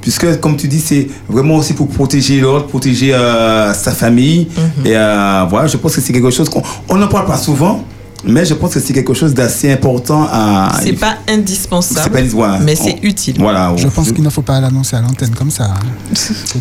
[0.00, 4.48] Puisque, comme tu dis, c'est vraiment aussi pour protéger l'autre, protéger euh, sa famille.
[4.84, 7.84] Et euh, voilà, je pense que c'est quelque chose qu'on on n'en parle pas souvent,
[8.24, 10.72] mais je pense que c'est quelque chose d'assez important à.
[10.82, 12.58] C'est pas indispensable, C'est pas voilà.
[12.58, 13.36] mais c'est On- utile.
[13.38, 13.72] Voilà.
[13.76, 15.64] Je pense qu'il ne faut pas l'annoncer à l'antenne comme ça.
[15.64, 16.14] hein.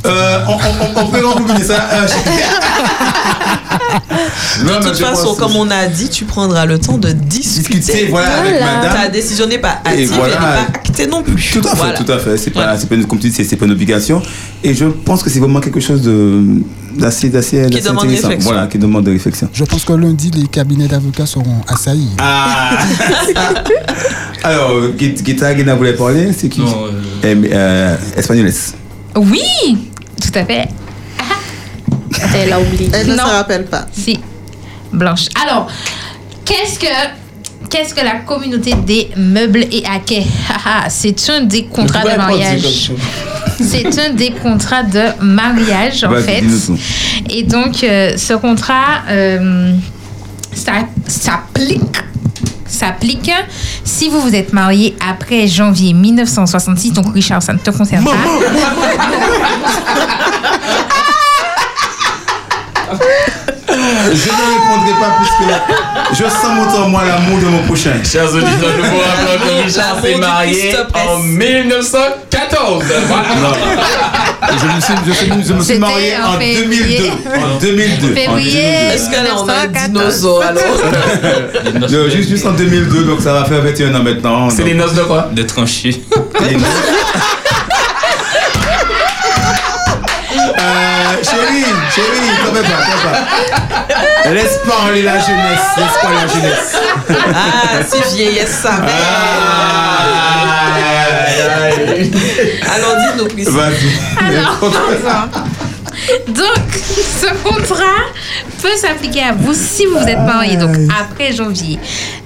[0.06, 1.88] Euh, on, on, on peut rembobiner ça.
[1.94, 2.07] euh,
[4.60, 7.80] De Non, toute façon, comme on a dit, tu prendras le temps de discuter.
[7.80, 8.76] Discuter, voilà, avec Voilà.
[8.77, 8.94] madame.
[8.94, 10.34] Ta décision n'est pas Et active, voilà.
[10.34, 11.52] elle n'est pas actée non plus.
[11.53, 11.98] Tout à fait, Voilà.
[11.98, 12.38] tout à fait.
[12.38, 14.22] C'est pas, c'est pas une, comme tu dis, c'est, c'est pas une obligation.
[14.64, 16.44] Et je pense que c'est vraiment quelque chose de
[16.95, 17.98] d'assez, d'assez, intéressant.
[17.99, 18.38] réflexion.
[18.40, 19.49] Voilà, qui demande de réflexion.
[19.53, 22.11] Je pense que lundi, les cabinets d'avocats seront assaillis.
[22.20, 22.78] Ah
[24.44, 26.61] Alors, Guita Guina voulait parler, c'est qui?
[27.24, 28.52] Eh, mais, euh, Espagnoles.
[29.18, 29.41] Oui,
[30.22, 30.68] tout à fait.
[32.36, 32.90] Elle a oublié.
[32.94, 33.24] Elle ne Non.
[33.26, 33.86] se rappelle pas.
[33.91, 34.20] Si.
[34.91, 35.28] Blanche.
[35.45, 35.68] Alors,
[36.45, 36.86] qu'est-ce que
[37.70, 42.91] qu'est-ce que la communauté des meubles et haquets Haha, C'est un des contrats de mariage.
[43.62, 46.44] C'est un des contrats de mariage en fait.
[47.30, 49.74] Et donc, euh, ce contrat euh,
[50.54, 50.72] ça
[51.08, 51.82] s'applique
[52.68, 53.32] s'applique
[53.84, 56.94] si vous vous êtes marié après janvier 1966.
[56.94, 58.12] Donc, Richard, ça ne te concerne pas.
[64.11, 67.94] Je ne répondrai pas puisque je sens monter en moi l'amour de mon prochain.
[68.03, 72.84] Chers auditeurs, nous vous rappelons que Richard s'est marié en 1914.
[73.07, 73.56] Voilà.
[74.52, 76.98] Je me suis, je suis- je me suis marié en en février.
[76.98, 77.10] 2002.
[77.40, 78.07] En 2002.
[78.14, 78.28] Février.
[78.28, 78.57] En 2002.
[78.95, 80.64] Est-ce que là, on a un dinosaure alors
[81.91, 84.49] Non, juste, juste en 2002, donc ça va faire 21 ans maintenant.
[84.49, 86.02] C'est les noces de quoi De trancher.
[94.31, 96.76] Laisse parler la jeunesse, laisse parler la jeunesse.
[97.34, 98.91] Ah, si vieillesse savait.
[102.76, 103.53] Alors, dis-nous, Priscille.
[103.53, 103.90] Vas-y.
[106.28, 108.06] Donc, ce contrat
[108.62, 111.80] peut s'appliquer à vous si vous êtes marié, donc après janvier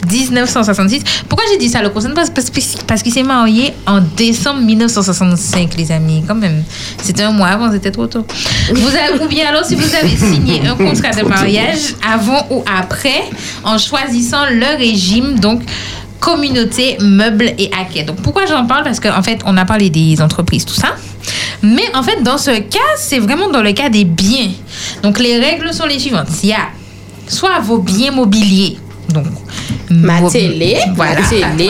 [0.09, 1.03] 1966.
[1.27, 2.49] Pourquoi j'ai dit ça le concerne Parce, parce,
[2.87, 6.63] parce qu'il s'est marié en décembre 1965, les amis, quand même.
[7.01, 8.25] C'était un mois avant, c'était trop tôt.
[8.73, 12.63] Vous avez, ou bien alors, si vous avez signé un contrat de mariage avant ou
[12.79, 13.23] après,
[13.63, 15.61] en choisissant le régime, donc
[16.19, 18.05] communauté, meubles et hackers.
[18.05, 18.83] Donc pourquoi j'en parle?
[18.83, 20.95] Parce qu'en fait, on a parlé des entreprises, tout ça.
[21.61, 24.49] Mais en fait, dans ce cas, c'est vraiment dans le cas des biens.
[25.01, 26.27] Donc les règles sont les suivantes.
[26.43, 26.67] Il y a
[27.27, 28.77] soit vos biens mobiliers.
[29.09, 29.25] Donc,
[29.91, 31.21] Ma vos- télé, voilà.
[31.21, 31.69] ma télé.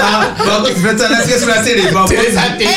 [0.00, 1.82] Ah, bon, je vais t'en inscrire sur la télé.
[1.92, 2.70] Bon, Télé, ça, télé,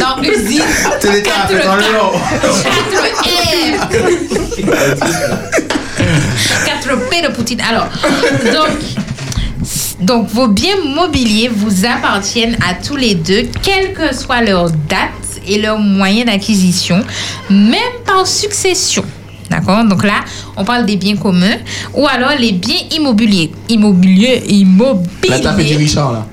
[0.00, 0.62] Dans usine.
[1.00, 1.22] Télé,
[1.64, 2.12] dans le long.
[6.64, 7.60] 4P de Poutine.
[7.68, 7.86] Alors,
[8.52, 8.68] donc,
[10.00, 15.40] donc, vos biens mobiliers vous appartiennent à tous les deux, quelle que soit leur date
[15.46, 17.02] et leur moyen d'acquisition,
[17.50, 19.04] même par succession.
[19.50, 19.84] D'accord?
[19.84, 20.24] Donc là,
[20.56, 21.58] on parle des biens communs
[21.92, 23.52] ou alors les biens immobiliers.
[23.68, 24.42] Immobilier,
[25.28, 26.26] Là, t'as fait du immobilier Richard, là.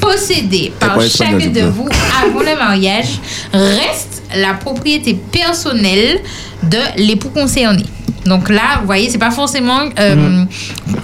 [0.00, 1.88] possédé par chacun de vous
[2.22, 3.18] avant le mariage
[3.52, 6.20] reste la propriété personnelle
[6.62, 7.84] de l'époux concerné.
[8.26, 10.44] Donc là, vous voyez, c'est pas forcément euh,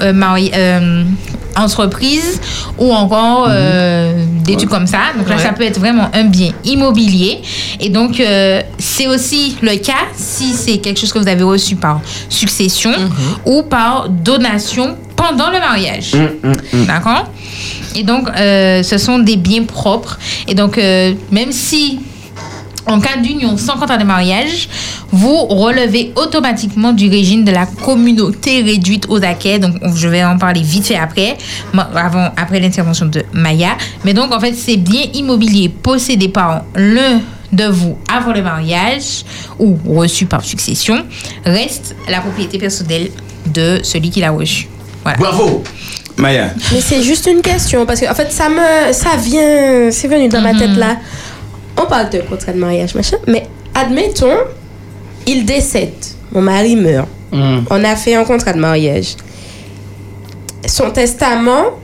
[0.02, 1.04] euh, mari- euh,
[1.56, 2.40] entreprise
[2.78, 4.98] ou encore euh, des trucs comme ça.
[5.16, 5.42] Donc là, Ouais.
[5.42, 7.40] ça peut être vraiment un bien immobilier.
[7.80, 11.76] Et donc, euh, c'est aussi le cas si c'est quelque chose que vous avez reçu
[11.76, 12.92] par succession
[13.44, 16.12] ou par donation pendant le mariage.
[16.86, 17.30] D'accord?
[17.94, 20.18] Et donc, euh, ce sont des biens propres.
[20.48, 20.76] Et donc,
[21.30, 22.00] même si,
[22.86, 24.68] en cas d'union sans contrat de mariage,
[25.12, 29.58] vous relevez automatiquement du régime de la communauté réduite aux acquets.
[29.58, 31.36] Donc, on- je vais en parler vite fait après,
[31.94, 33.76] avant, après l'intervention de Maya.
[34.04, 37.20] Mais donc, en fait, ces biens immobiliers possédés par l'un
[37.52, 39.24] de vous avant le mariage
[39.58, 41.04] ou reçus par succession
[41.44, 43.10] restent la propriété personnelle
[43.46, 44.68] de celui qui l'a reçu.
[45.02, 45.18] Voilà.
[45.18, 45.62] Bravo
[46.16, 46.50] Maya.
[46.72, 50.28] Mais c'est juste une question parce que en fait ça me ça vient c'est venu
[50.28, 50.96] dans ma tête là.
[51.82, 54.36] On parle de contrat de mariage machin, mais admettons
[55.26, 55.92] il décède,
[56.32, 57.08] mon mari meurt.
[57.32, 59.14] On a fait un contrat de mariage.
[60.66, 61.78] Son testament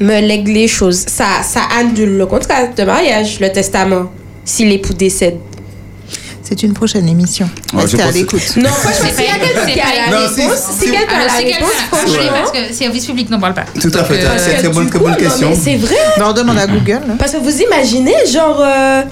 [0.00, 4.10] me lègue les choses, ça, ça annule le contrat de mariage, le testament,
[4.44, 5.38] si l'époux décède.
[6.42, 7.48] C'est une prochaine émission.
[7.72, 8.56] Ouais, Restez à l'écoute.
[8.56, 11.70] Non, franchement, s'il y a quelqu'un qui a la réponse, si- quelqu'un a la réponse,
[11.90, 12.32] franchement.
[12.34, 13.64] parce que service public n'en parle pas.
[13.80, 15.52] Tout à fait, euh, c'est Du très bonne question.
[15.58, 15.96] C'est vrai.
[16.22, 17.00] On demande à Google.
[17.08, 17.16] hein.
[17.18, 19.02] Parce que vous imaginez, genre, euh,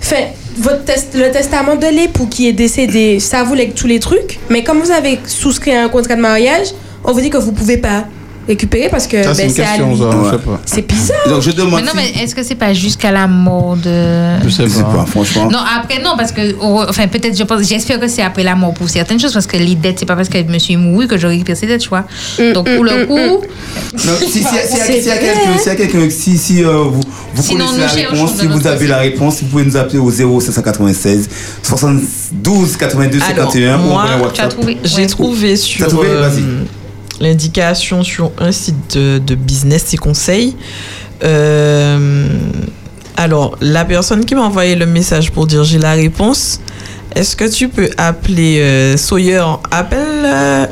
[0.00, 4.00] fait, votre test, le testament de l'époux qui est décédé, ça vous lègue tous les
[4.00, 6.68] trucs, mais comme vous avez souscrit un contrat de mariage,
[7.04, 8.04] on vous dit que vous pouvez pas
[8.50, 9.96] récupérer parce que c'est ben, à lui.
[10.66, 11.28] C'est bizarre.
[11.28, 11.80] Donc je demande.
[11.80, 14.38] Mais non, mais est-ce que c'est pas jusqu'à la mort de.
[14.44, 14.88] Je sais Je sais pas.
[14.98, 15.48] pas, franchement.
[15.50, 18.54] Non, après, non, parce que, oh, enfin, peut-être, je pense, j'espère que c'est après la
[18.54, 20.76] mort pour certaines choses, parce que les dettes, c'est pas parce que je me suis
[20.76, 22.04] mouru que je récupère ces dettes, tu vois.
[22.54, 23.44] Donc, pour le coup,
[24.06, 24.42] Non, si,
[25.76, 27.00] quelqu'un, si, si euh, vous,
[27.34, 30.10] vous Sinon, connaissez la réponse, si vous avez la réponse, vous pouvez nous appeler au
[30.10, 31.28] 0596
[31.62, 34.04] 72 82 51 ou moi,
[34.48, 34.78] trouvé.
[34.84, 35.06] J'ai Ouais.
[35.06, 36.42] trouvé sur trouvé euh, Vas-y.
[37.20, 40.56] L'indication sur un site de, de business et conseils.
[41.22, 42.26] Euh,
[43.16, 46.60] alors, la personne qui m'a envoyé le message pour dire j'ai la réponse,
[47.14, 50.66] est-ce que tu peux appeler euh, Sawyer Appelle euh,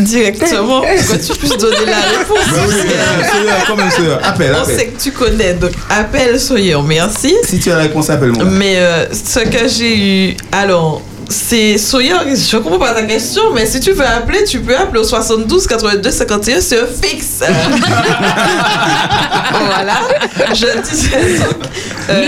[0.00, 2.38] directement pour que tu puisses donner la réponse?
[2.50, 2.90] Bah oui, oui,
[3.30, 4.16] Sawyer, Sawyer.
[4.22, 4.76] Appelle, On appelle.
[4.76, 7.34] sait que tu connais, donc appelle Sawyer, merci.
[7.44, 8.44] Si tu as la réponse, appelle-moi.
[8.44, 10.36] Mais euh, ce que j'ai eu.
[10.50, 11.00] Alors,
[11.32, 15.00] c'est Sawyer, je comprends pas ta question, mais si tu veux appeler, tu peux appeler
[15.00, 17.40] au 72 82 51, c'est un fixe.
[19.66, 19.94] voilà.
[20.54, 21.64] Je disais donc.
[22.10, 22.24] euh,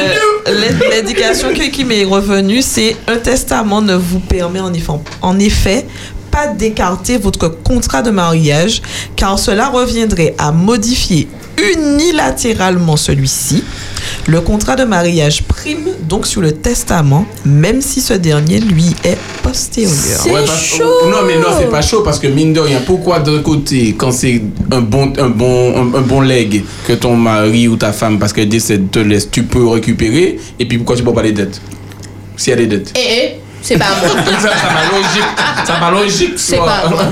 [0.47, 5.39] l'in- L'indication qui, qui m'est revenue, c'est un testament ne vous permet en effet, en
[5.39, 5.87] effet
[6.31, 8.83] pas d'écarter votre contrat de mariage,
[9.15, 11.29] car cela reviendrait à modifier
[11.59, 13.65] unilatéralement celui-ci.
[14.27, 19.19] Le contrat de mariage prime donc sur le testament, même si ce dernier lui est
[19.43, 20.27] postérieur.
[20.27, 23.41] Ouais, parce- Non, mais non, c'est pas chaud parce que mine de rien, pourquoi d'un
[23.41, 27.77] côté, quand c'est un bon, un bon, un, un bon leg que ton mari ou
[27.77, 31.13] ta femme, parce qu'elle décède, te laisse, tu peux récupérer, et puis pourquoi tu peux
[31.15, 31.61] pas les dettes?
[32.37, 32.93] S'il y a des dettes.
[32.97, 34.09] Eh, eh, c'est pas moi.
[34.41, 35.67] ça, ça m'a logique.
[35.67, 36.33] Ça m'a logique.
[36.37, 37.03] C'est pas moi.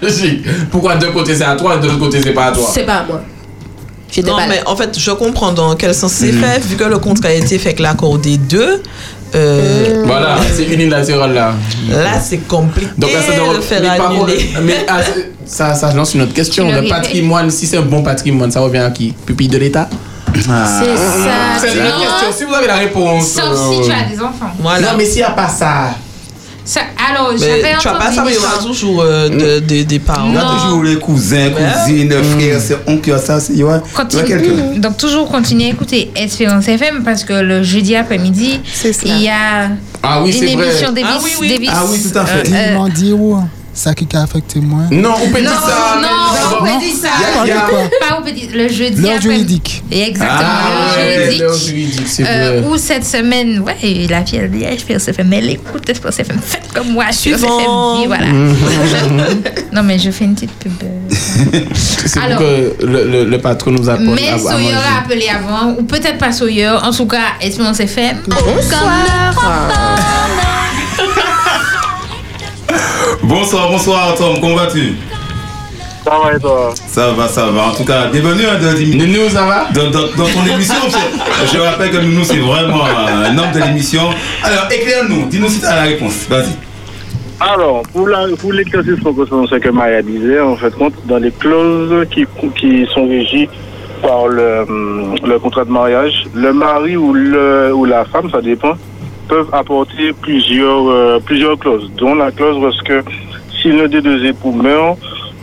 [0.00, 0.44] Logique.
[0.70, 2.68] Pourquoi d'un côté c'est à toi et de l'autre côté c'est pas à toi?
[2.72, 3.22] C'est pas moi.
[4.12, 4.48] J'étais Non, pas là.
[4.50, 6.42] mais en fait, je comprends dans quel sens c'est Mhm.
[6.44, 8.82] fait, vu que le contrat a été fait avec l'accord des deux.
[9.34, 11.54] euh, Voilà, c'est unilatéral là.
[11.90, 14.50] Là, c'est compliqué Donc là, ça doit de faire mais contre, annuler.
[14.62, 15.00] mais ah,
[15.46, 16.70] ça, ça lance une autre question.
[16.70, 19.14] Le patrimoine, si c'est un bon patrimoine, ça revient à qui?
[19.24, 19.88] Pupille de l'État?
[20.34, 20.52] C'est ça.
[21.60, 21.90] C'est une Non.
[22.00, 22.28] question.
[22.36, 23.28] Si vous avez la réponse.
[23.28, 24.52] Sauf si euh, tu as des enfants.
[24.62, 25.94] Non, mais s'il n'y a pas ça.
[26.64, 26.80] Ça,
[27.10, 28.64] alors, Mais j'avais tu vas pas entendu savoir, il y une aura histoire.
[28.66, 30.28] toujours euh, de- des- des parents.
[30.28, 33.60] Il y a toujours les cousins, cousines, frères, c'est oncle, ça, c'est.
[33.62, 34.78] A Continue- quelqu'un.
[34.78, 38.60] Donc, toujours continuer à écouter Espérance FM parce que le jeudi après-midi,
[39.04, 39.70] il y a
[40.02, 41.10] Ah oui, une émission Davis.
[41.12, 41.48] Ah oui, oui.
[41.48, 42.48] Davis, Ah oui, tout à fait.
[42.48, 42.78] euh, euh,
[43.74, 44.82] Ça qui a affecté moi.
[44.90, 45.98] Non, on peut non, dire ça.
[46.00, 46.08] non,
[46.60, 47.08] on peut dire ça.
[47.44, 49.22] Il y a- il a- Pas on peut dire le jeudi L'heure après.
[49.22, 49.82] juridique.
[49.90, 52.02] Exactement, Ah, juridique.
[52.06, 52.68] c'est Euh, vrai.
[52.68, 56.36] Ou cette semaine, ouais, la fille, elle dit, Espérance FM, mais elle écoute Espérance FM,
[56.44, 57.98] faites comme moi, Espérance Suivant.
[58.02, 58.26] FM, voilà.
[59.72, 60.72] non, mais je fais une petite pub.
[60.82, 61.60] euh.
[61.74, 65.70] C'est pour Alors- que le, le, le patron nous apporte Mais Sawyer a appelé avant,
[65.78, 68.18] ou peut-être pas Sawyer, en tout cas, Espérance FM.
[68.26, 68.52] Bonsoir.
[69.34, 69.91] Bonsoir,
[73.22, 74.94] bonsoir, Tom, comment vas-tu?
[76.04, 76.74] Ça va et toi?
[76.74, 77.66] Ça va, ça va.
[77.68, 79.68] En tout cas, bienvenue à de Nounou, ça va?
[79.72, 80.74] dans, dans, dans ton émission.
[81.52, 84.02] Je, rappelle que Nounou, c'est vraiment un homme de l'émission.
[84.42, 86.26] Alors, éclaire-nous, dis-nous si tu as la réponse.
[86.28, 86.56] Vas-y.
[87.40, 91.30] Alors, pour, la, pour l'exercice proportionnel, ce que Maria disait, en fait, compte, dans les
[91.30, 92.24] clauses qui,
[92.56, 93.48] qui sont régies
[94.02, 98.40] par le, hum, le contrat de mariage, le mari ou, le, ou la femme, ça
[98.40, 98.74] dépend,
[99.32, 103.02] peuvent apporter plusieurs, euh, plusieurs clauses, dont la clause parce que
[103.58, 104.98] si l'un des deux époux meurt,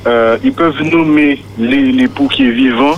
[0.05, 2.95] euh, ils peuvent nommer l'époux qui est vivant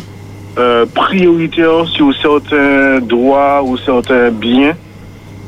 [0.57, 4.75] euh, prioritaire sur certains droits ou certains biens.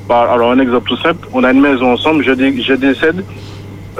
[0.10, 3.20] Alors, un exemple tout simple, on a une maison ensemble, je, dé- je décède,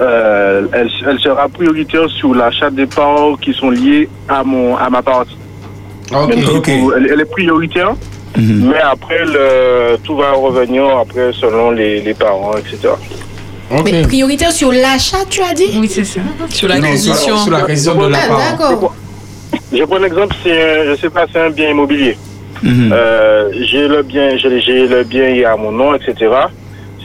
[0.00, 4.88] euh, elle, elle sera prioritaire sur l'achat des parts qui sont liées à, mon, à
[4.88, 5.36] ma partie.
[6.10, 6.28] Ok.
[6.28, 7.92] Même si pour- elle, elle est prioritaire,
[8.36, 12.94] mais après, le, tout va revenir après selon les, les parents, etc.
[13.84, 15.70] Mais prioritaire sur l'achat, tu as dit?
[15.78, 16.20] Oui, c'est ça.
[16.50, 17.36] Sur l'acquisition.
[17.38, 18.94] sur l'acquisition de la Ah, d'accord.
[19.72, 22.16] Je prends un exemple, c'est un- je sais pas, c'est un bien immobilier.
[22.64, 24.48] Euh, j'ai le bien, j'ai
[24.86, 26.14] le bien il est à mon nom, etc.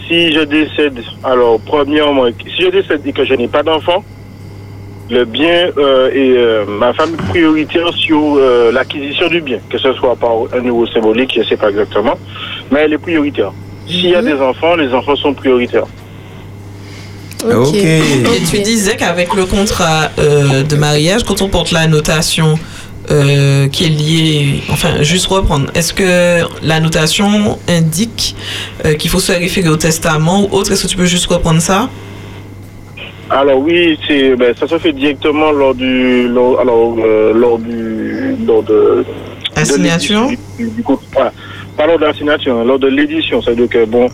[0.08, 2.26] Si je décède, alors premièrement,
[2.56, 4.04] si je décède et que je n'ai pas d'enfant,
[5.10, 9.94] le bien euh, est euh, ma femme prioritaire sur euh, l'acquisition du bien, que ce
[9.94, 12.18] soit par un niveau symbolique, je ne sais pas exactement,
[12.72, 13.52] mais elle est prioritaire.
[13.88, 15.88] S'il y a des enfants, les enfants sont prioritaires.
[17.44, 17.74] Ok.
[17.74, 18.02] Et
[18.50, 22.60] tu disais qu'avec le contrat euh, de mariage, quand on porte la notation
[23.12, 25.68] euh, qui est lié, enfin, juste reprendre.
[25.74, 28.36] Est-ce que la notation indique
[28.86, 30.72] euh, qu'il faut se référer au testament ou autre?
[30.72, 31.90] Est-ce que tu peux juste reprendre ça?
[33.32, 38.36] Alors oui, c'est ben, ça se fait directement lors du lors, alors euh, lors du
[38.46, 39.06] lors de
[39.56, 41.32] La de signature l'édition du- du coup, voilà.
[41.78, 44.08] pas lors de la signature, hein, lors de l'édition, c'est-à-dire que bon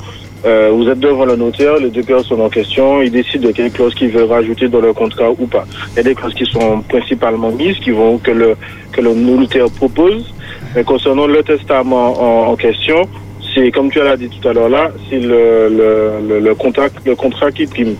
[0.45, 3.71] euh, vous êtes devant le notaire, les deux personnes en question, ils décident de quelles
[3.71, 5.65] clauses qu'ils veulent rajouter dans leur contrat ou pas.
[5.93, 8.55] Il y a des clauses qui sont principalement mises, qui vont que le
[8.91, 10.33] que le notaire propose.
[10.75, 13.07] Mais concernant le testament en, en question,
[13.55, 15.89] c'est comme tu l'as dit tout à l'heure là, c'est le, le,
[16.27, 17.95] le, le contrat le contrat qui prime.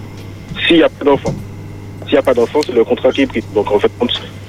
[0.67, 1.33] S'il n'y a pas d'enfant.
[2.05, 3.43] S'il n'y a pas d'enfant, c'est le contrat qui prime.
[3.53, 3.91] Donc en fait,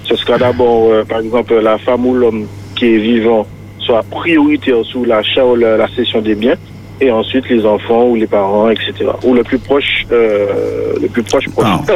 [0.05, 2.47] ce sera d'abord, euh, par exemple, la femme ou l'homme
[2.77, 3.47] qui est vivant
[3.81, 6.57] soit prioritaire sous l'achat ou la, la cession des biens,
[7.01, 8.93] et ensuite les enfants ou les parents, etc.
[9.23, 11.66] Ou le plus proche, euh, le plus proche proche.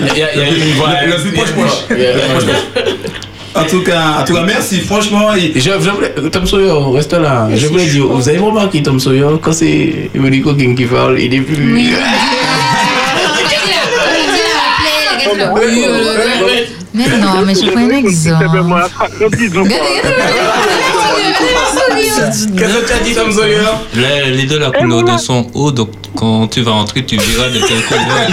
[0.00, 0.90] Il y a, il y a une voix.
[1.04, 1.88] Le- le plus proche, proche.
[3.54, 4.80] En tout cas, en tout cas, merci.
[4.80, 5.52] Franchement, et...
[5.54, 7.48] je, je voulais, Tom Sawyer, reste là.
[7.54, 11.40] Je voulais dire, vous avez remarqué Tom Sawyer quand c'est King qui parle, il est
[11.40, 11.88] plus.
[16.94, 18.44] Mais non, mais je prends un exemple.
[22.56, 23.58] Qu'est-ce que tu as dit, Tom Sawyer
[23.94, 27.48] Les, les deux, la couleur de son haut, donc quand tu vas entrer, tu verras
[27.48, 28.28] de quelle couleur.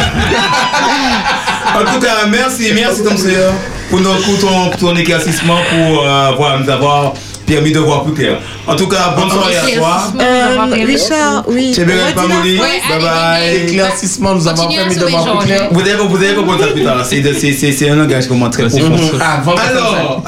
[1.73, 3.49] En tout cas, merci, merci Tom Sawyer
[3.89, 7.13] pour, nos- pour ton, ton éclaircissement, pour euh, voilà, nous avoir
[7.45, 8.39] permis de voir plus clair.
[8.65, 10.01] En tout cas, bonne soirée à toi.
[10.19, 11.75] Euh, Richard, oui.
[12.15, 13.55] Pamouli, bye bye.
[13.67, 15.67] Éclaircissement, nous avons permis de voir plus clair.
[15.71, 17.05] Vous allez, vous allez comprendre ça plus tard.
[17.07, 18.95] C'est, de- c'est, c'est, c'est un langage comment très profond.
[19.21, 20.23] Ah, vendredi Alors,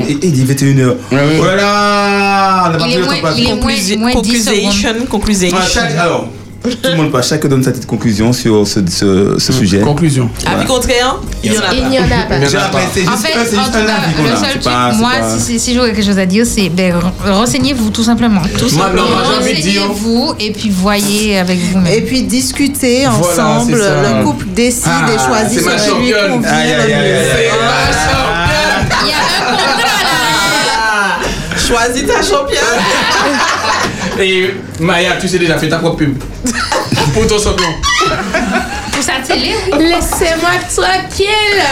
[0.08, 0.94] il il dit 21h.
[1.36, 3.40] Voilà, on n'a pas Il est plus le temps moins- de passer.
[3.40, 5.48] il est moins- Conclusi- moins 10 conclusion, conclusion.
[5.56, 6.26] Ah, alors,
[6.62, 9.80] tout le monde passe, chacun donne sa petite conclusion sur ce, ce, ce sujet.
[9.80, 10.28] Conclusion.
[10.46, 11.74] Avis contraire Il n'y en a pas.
[11.74, 12.06] Il n'y en a
[12.68, 12.78] pas.
[12.78, 13.72] En fait, en juste
[14.62, 17.30] tout cas, moi, pas- si, si- si j'aurais quelque chose à dire, c'est ben, re-
[17.32, 18.42] renseignez-vous tout simplement.
[18.58, 21.92] Tout de dire- Renseignez-vous et puis voyez avec vous-même.
[21.94, 25.90] Et puis discuter Voilà, ensemble, le couple décide Ah, et choisit c'est ma ce qui
[25.90, 26.46] convient le mieux.
[29.02, 29.74] Il y a un contrat
[30.66, 31.16] là.
[31.56, 32.80] Choisis ta championne.
[34.20, 36.18] Et Maya, tu sais déjà, fais ta propre pub.
[37.14, 37.62] Pour ton second.
[38.92, 39.54] Pour sa télé.
[39.78, 41.62] Laissez-moi tranquille.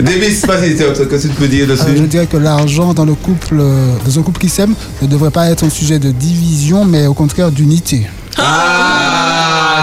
[0.00, 3.56] Davis, qu'est-ce que tu peux dire Euh, je dessus dirais que l'argent dans le couple,
[3.58, 7.06] euh, dans un couple qui s'aime, ne devrait pas être un sujet de division, mais
[7.06, 8.06] au contraire d'unité.
[8.38, 9.82] Ah,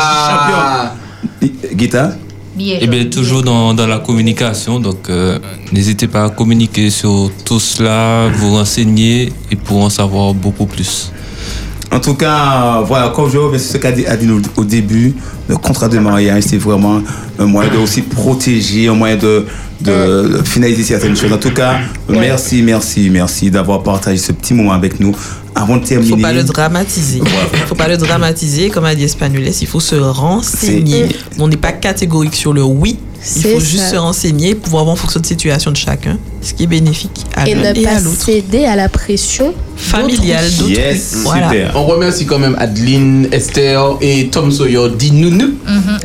[1.41, 1.51] champion.
[1.75, 2.15] Guita
[2.57, 5.37] Eh bien, toujours dans, dans la communication, donc euh,
[5.73, 11.11] n'hésitez pas à communiquer sur tout cela, vous renseigner et pour en savoir beaucoup plus.
[11.91, 15.15] En tout cas, voilà, comme je reviens sur ce qu'a dit Adine au, au début,
[15.47, 17.01] le contrat de mariage, c'est vraiment
[17.39, 19.45] un moyen de aussi protéger, un moyen de,
[19.81, 21.31] de finaliser certaines choses.
[21.31, 25.15] En tout cas, merci, merci, merci d'avoir partagé ce petit moment avec nous.
[25.55, 26.11] Avant de terminer.
[26.11, 27.19] Il faut pas le dramatiser.
[27.53, 31.07] Il faut pas le dramatiser, comme a dit Espagnoles, il faut se renseigner.
[31.39, 32.99] On n'est pas catégorique sur le oui.
[33.35, 33.89] Il faut juste ça.
[33.91, 37.47] se renseigner pour voir en fonction de situation de chacun, ce qui est bénéfique à
[37.47, 38.23] Et l'un ne et à pas l'autre.
[38.25, 40.73] céder à la pression Familiale d'autrui.
[40.73, 41.51] Yes, Voilà.
[41.75, 45.51] On remercie quand même Adeline, Esther et Tom Sawyer dit nounou.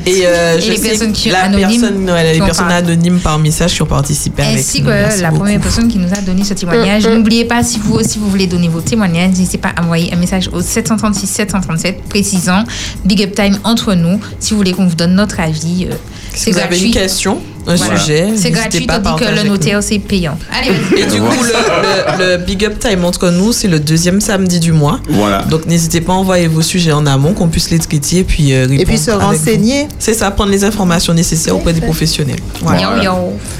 [0.06, 2.74] Et, euh, Et je les sais personnes qui- la anonymes personne, ouais, les personnes parlé.
[2.92, 4.86] anonymes par message qui ont participé avec Ainsi nous.
[4.88, 5.42] que la beaucoup.
[5.44, 7.06] première personne qui nous a donné ce témoignage.
[7.06, 10.16] N'oubliez pas, si vous aussi vous voulez donner vos témoignages, n'hésitez pas à envoyer un
[10.16, 12.64] message au 736 737 précisant
[13.06, 14.20] Big Up Time entre nous.
[14.38, 15.94] Si vous voulez qu'on vous donne notre avis, euh,
[16.34, 16.86] Si c'est vous avez gratuit.
[16.86, 17.98] une question, un Voilà.
[17.98, 20.38] sujet, C'est gratuit, pas tandis que le notaire, c'est payant.
[20.50, 20.74] Allez.
[21.02, 24.58] Et du coup, le, le- le Big Up Time entre nous, c'est le deuxième samedi
[24.58, 25.00] du mois.
[25.10, 25.42] Voilà.
[25.42, 28.54] Donc, n'hésitez pas à envoyer vos sujets en amont, qu'on puisse les traiter et puis
[28.54, 29.88] euh, Et puis se renseigner.
[29.98, 32.40] C'est ça, prendre les informations nécessaires auprès des professionnels.
[32.62, 32.96] Voilà.
[32.96, 33.12] Yo, yo.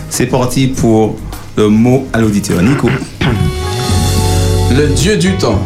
[0.09, 1.17] C'est parti pour
[1.57, 2.63] le mot à l'auditeur.
[2.63, 2.89] Nico.
[4.75, 5.61] Le Dieu du temps.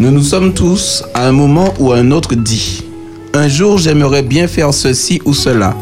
[0.00, 2.82] Nous nous sommes tous à un moment ou à un autre dit.
[3.34, 5.74] Un jour j'aimerais bien faire ceci ou cela.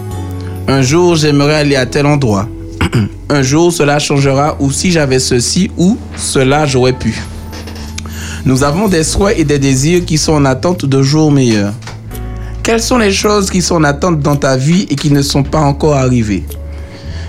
[0.70, 2.46] Un jour j'aimerais aller à tel endroit.
[3.28, 7.20] un jour cela changera ou si j'avais ceci ou cela j'aurais pu.
[8.44, 11.72] Nous avons des souhaits et des désirs qui sont en attente de jours meilleurs.
[12.62, 15.42] Quelles sont les choses qui sont en attente dans ta vie et qui ne sont
[15.42, 16.44] pas encore arrivées?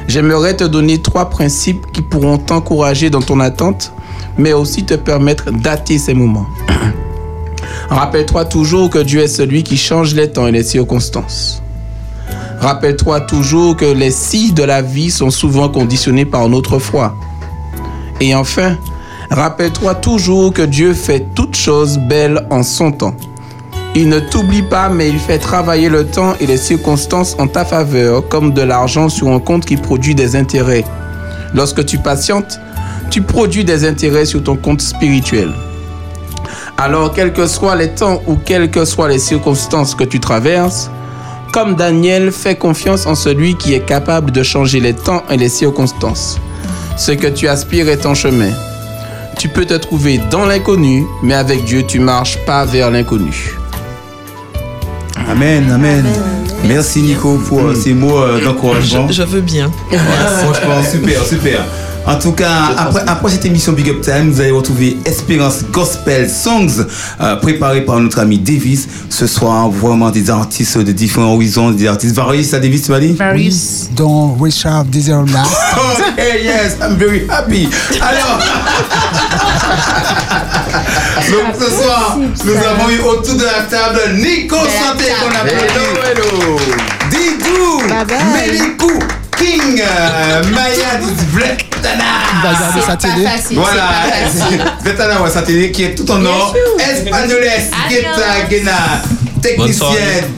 [0.07, 3.91] J'aimerais te donner trois principes qui pourront t'encourager dans ton attente,
[4.37, 6.45] mais aussi te permettre dater ces moments.
[7.89, 11.63] Rappelle-toi toujours que Dieu est celui qui change les temps et les circonstances.
[12.61, 17.15] Rappelle-toi toujours que les si de la vie sont souvent conditionnés par notre foi.
[18.19, 18.77] Et enfin,
[19.31, 23.15] rappelle-toi toujours que Dieu fait toutes choses belles en son temps.
[23.95, 27.65] Il ne t'oublie pas, mais il fait travailler le temps et les circonstances en ta
[27.65, 30.85] faveur, comme de l'argent sur un compte qui produit des intérêts.
[31.55, 32.59] Lorsque tu patientes,
[33.09, 35.51] tu produis des intérêts sur ton compte spirituel.
[36.77, 40.91] Alors, quels que soient les temps ou quelles que soient les circonstances que tu traverses,
[41.51, 45.49] comme Daniel, fais confiance en celui qui est capable de changer les temps et les
[45.49, 46.39] circonstances.
[46.97, 48.51] Ce que tu aspires est ton chemin.
[49.37, 53.55] Tu peux te trouver dans l'inconnu, mais avec Dieu, tu marches pas vers l'inconnu.
[55.29, 56.05] Amen, amen.
[56.65, 59.07] Merci Nico pour euh, ces mots euh, d'encouragement.
[59.07, 59.71] Je, je veux bien.
[59.91, 61.65] Ouais, franchement, super, super.
[62.07, 66.27] En tout cas, après, après cette émission Big Up Time, vous allez retrouver Espérance Gospel
[66.29, 66.85] Songs
[67.21, 68.87] euh, préparé par notre ami Davis.
[69.09, 72.43] Ce soir, vraiment des artistes de différents horizons, des artistes variés.
[72.43, 73.15] Ça, Davis, tu m'as dit?
[73.35, 73.53] Oui,
[73.95, 75.43] dont Richard Deserla.
[76.11, 77.69] Ok, yes, I'm very happy.
[78.01, 78.39] Alors,
[81.31, 85.43] donc ce soir, nous avons eu autour de la table Nico Santé qu'on a
[86.11, 86.57] Hello,
[87.09, 87.81] Didou,
[88.33, 88.99] Melikou,
[89.41, 90.99] King, euh, Maya
[92.43, 93.25] garder sa télé.
[93.53, 93.89] Voilà,
[94.83, 96.55] Vletana, ouais, sa télé qui est tout en or.
[96.79, 97.43] Espagnoles,
[97.89, 99.01] Guetta, Gena.
[99.41, 99.87] Technicien.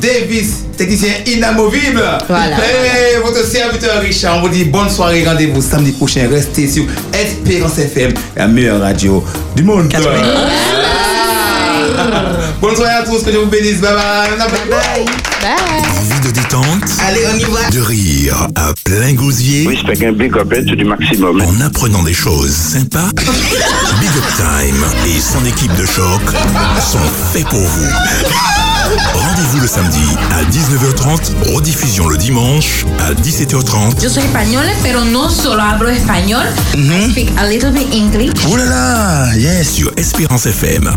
[0.02, 2.04] Davis, technicien inamovible.
[2.28, 2.56] Voilà.
[2.56, 6.28] Et votre serviteur Richard, on vous dit bonne soirée, rendez-vous samedi prochain.
[6.32, 9.24] Restez sur Espérance FM, la meilleure radio
[9.56, 9.94] du monde.
[12.62, 13.82] Bonne soirée à tous, que Dieu vous bénisse.
[13.82, 15.06] Bye bye.
[15.98, 16.43] Envie de détente
[17.00, 17.70] Allez, on y va.
[17.70, 21.42] De rire à plein gosier Oui, c'est un big up du maximum.
[21.42, 23.10] en apprenant des choses sympas.
[23.16, 26.22] Big Up Time et son équipe de choc
[26.82, 27.00] sont
[27.32, 27.88] faits pour vous.
[29.16, 34.02] Rendez-vous le samedi à 19h30, rediffusion le dimanche à 17h30.
[34.04, 36.44] Yo soy española, pero no solo hablo español.
[36.76, 38.34] I speak a little bit English.
[38.52, 40.92] Oh là là, yes, sur Espérance FM.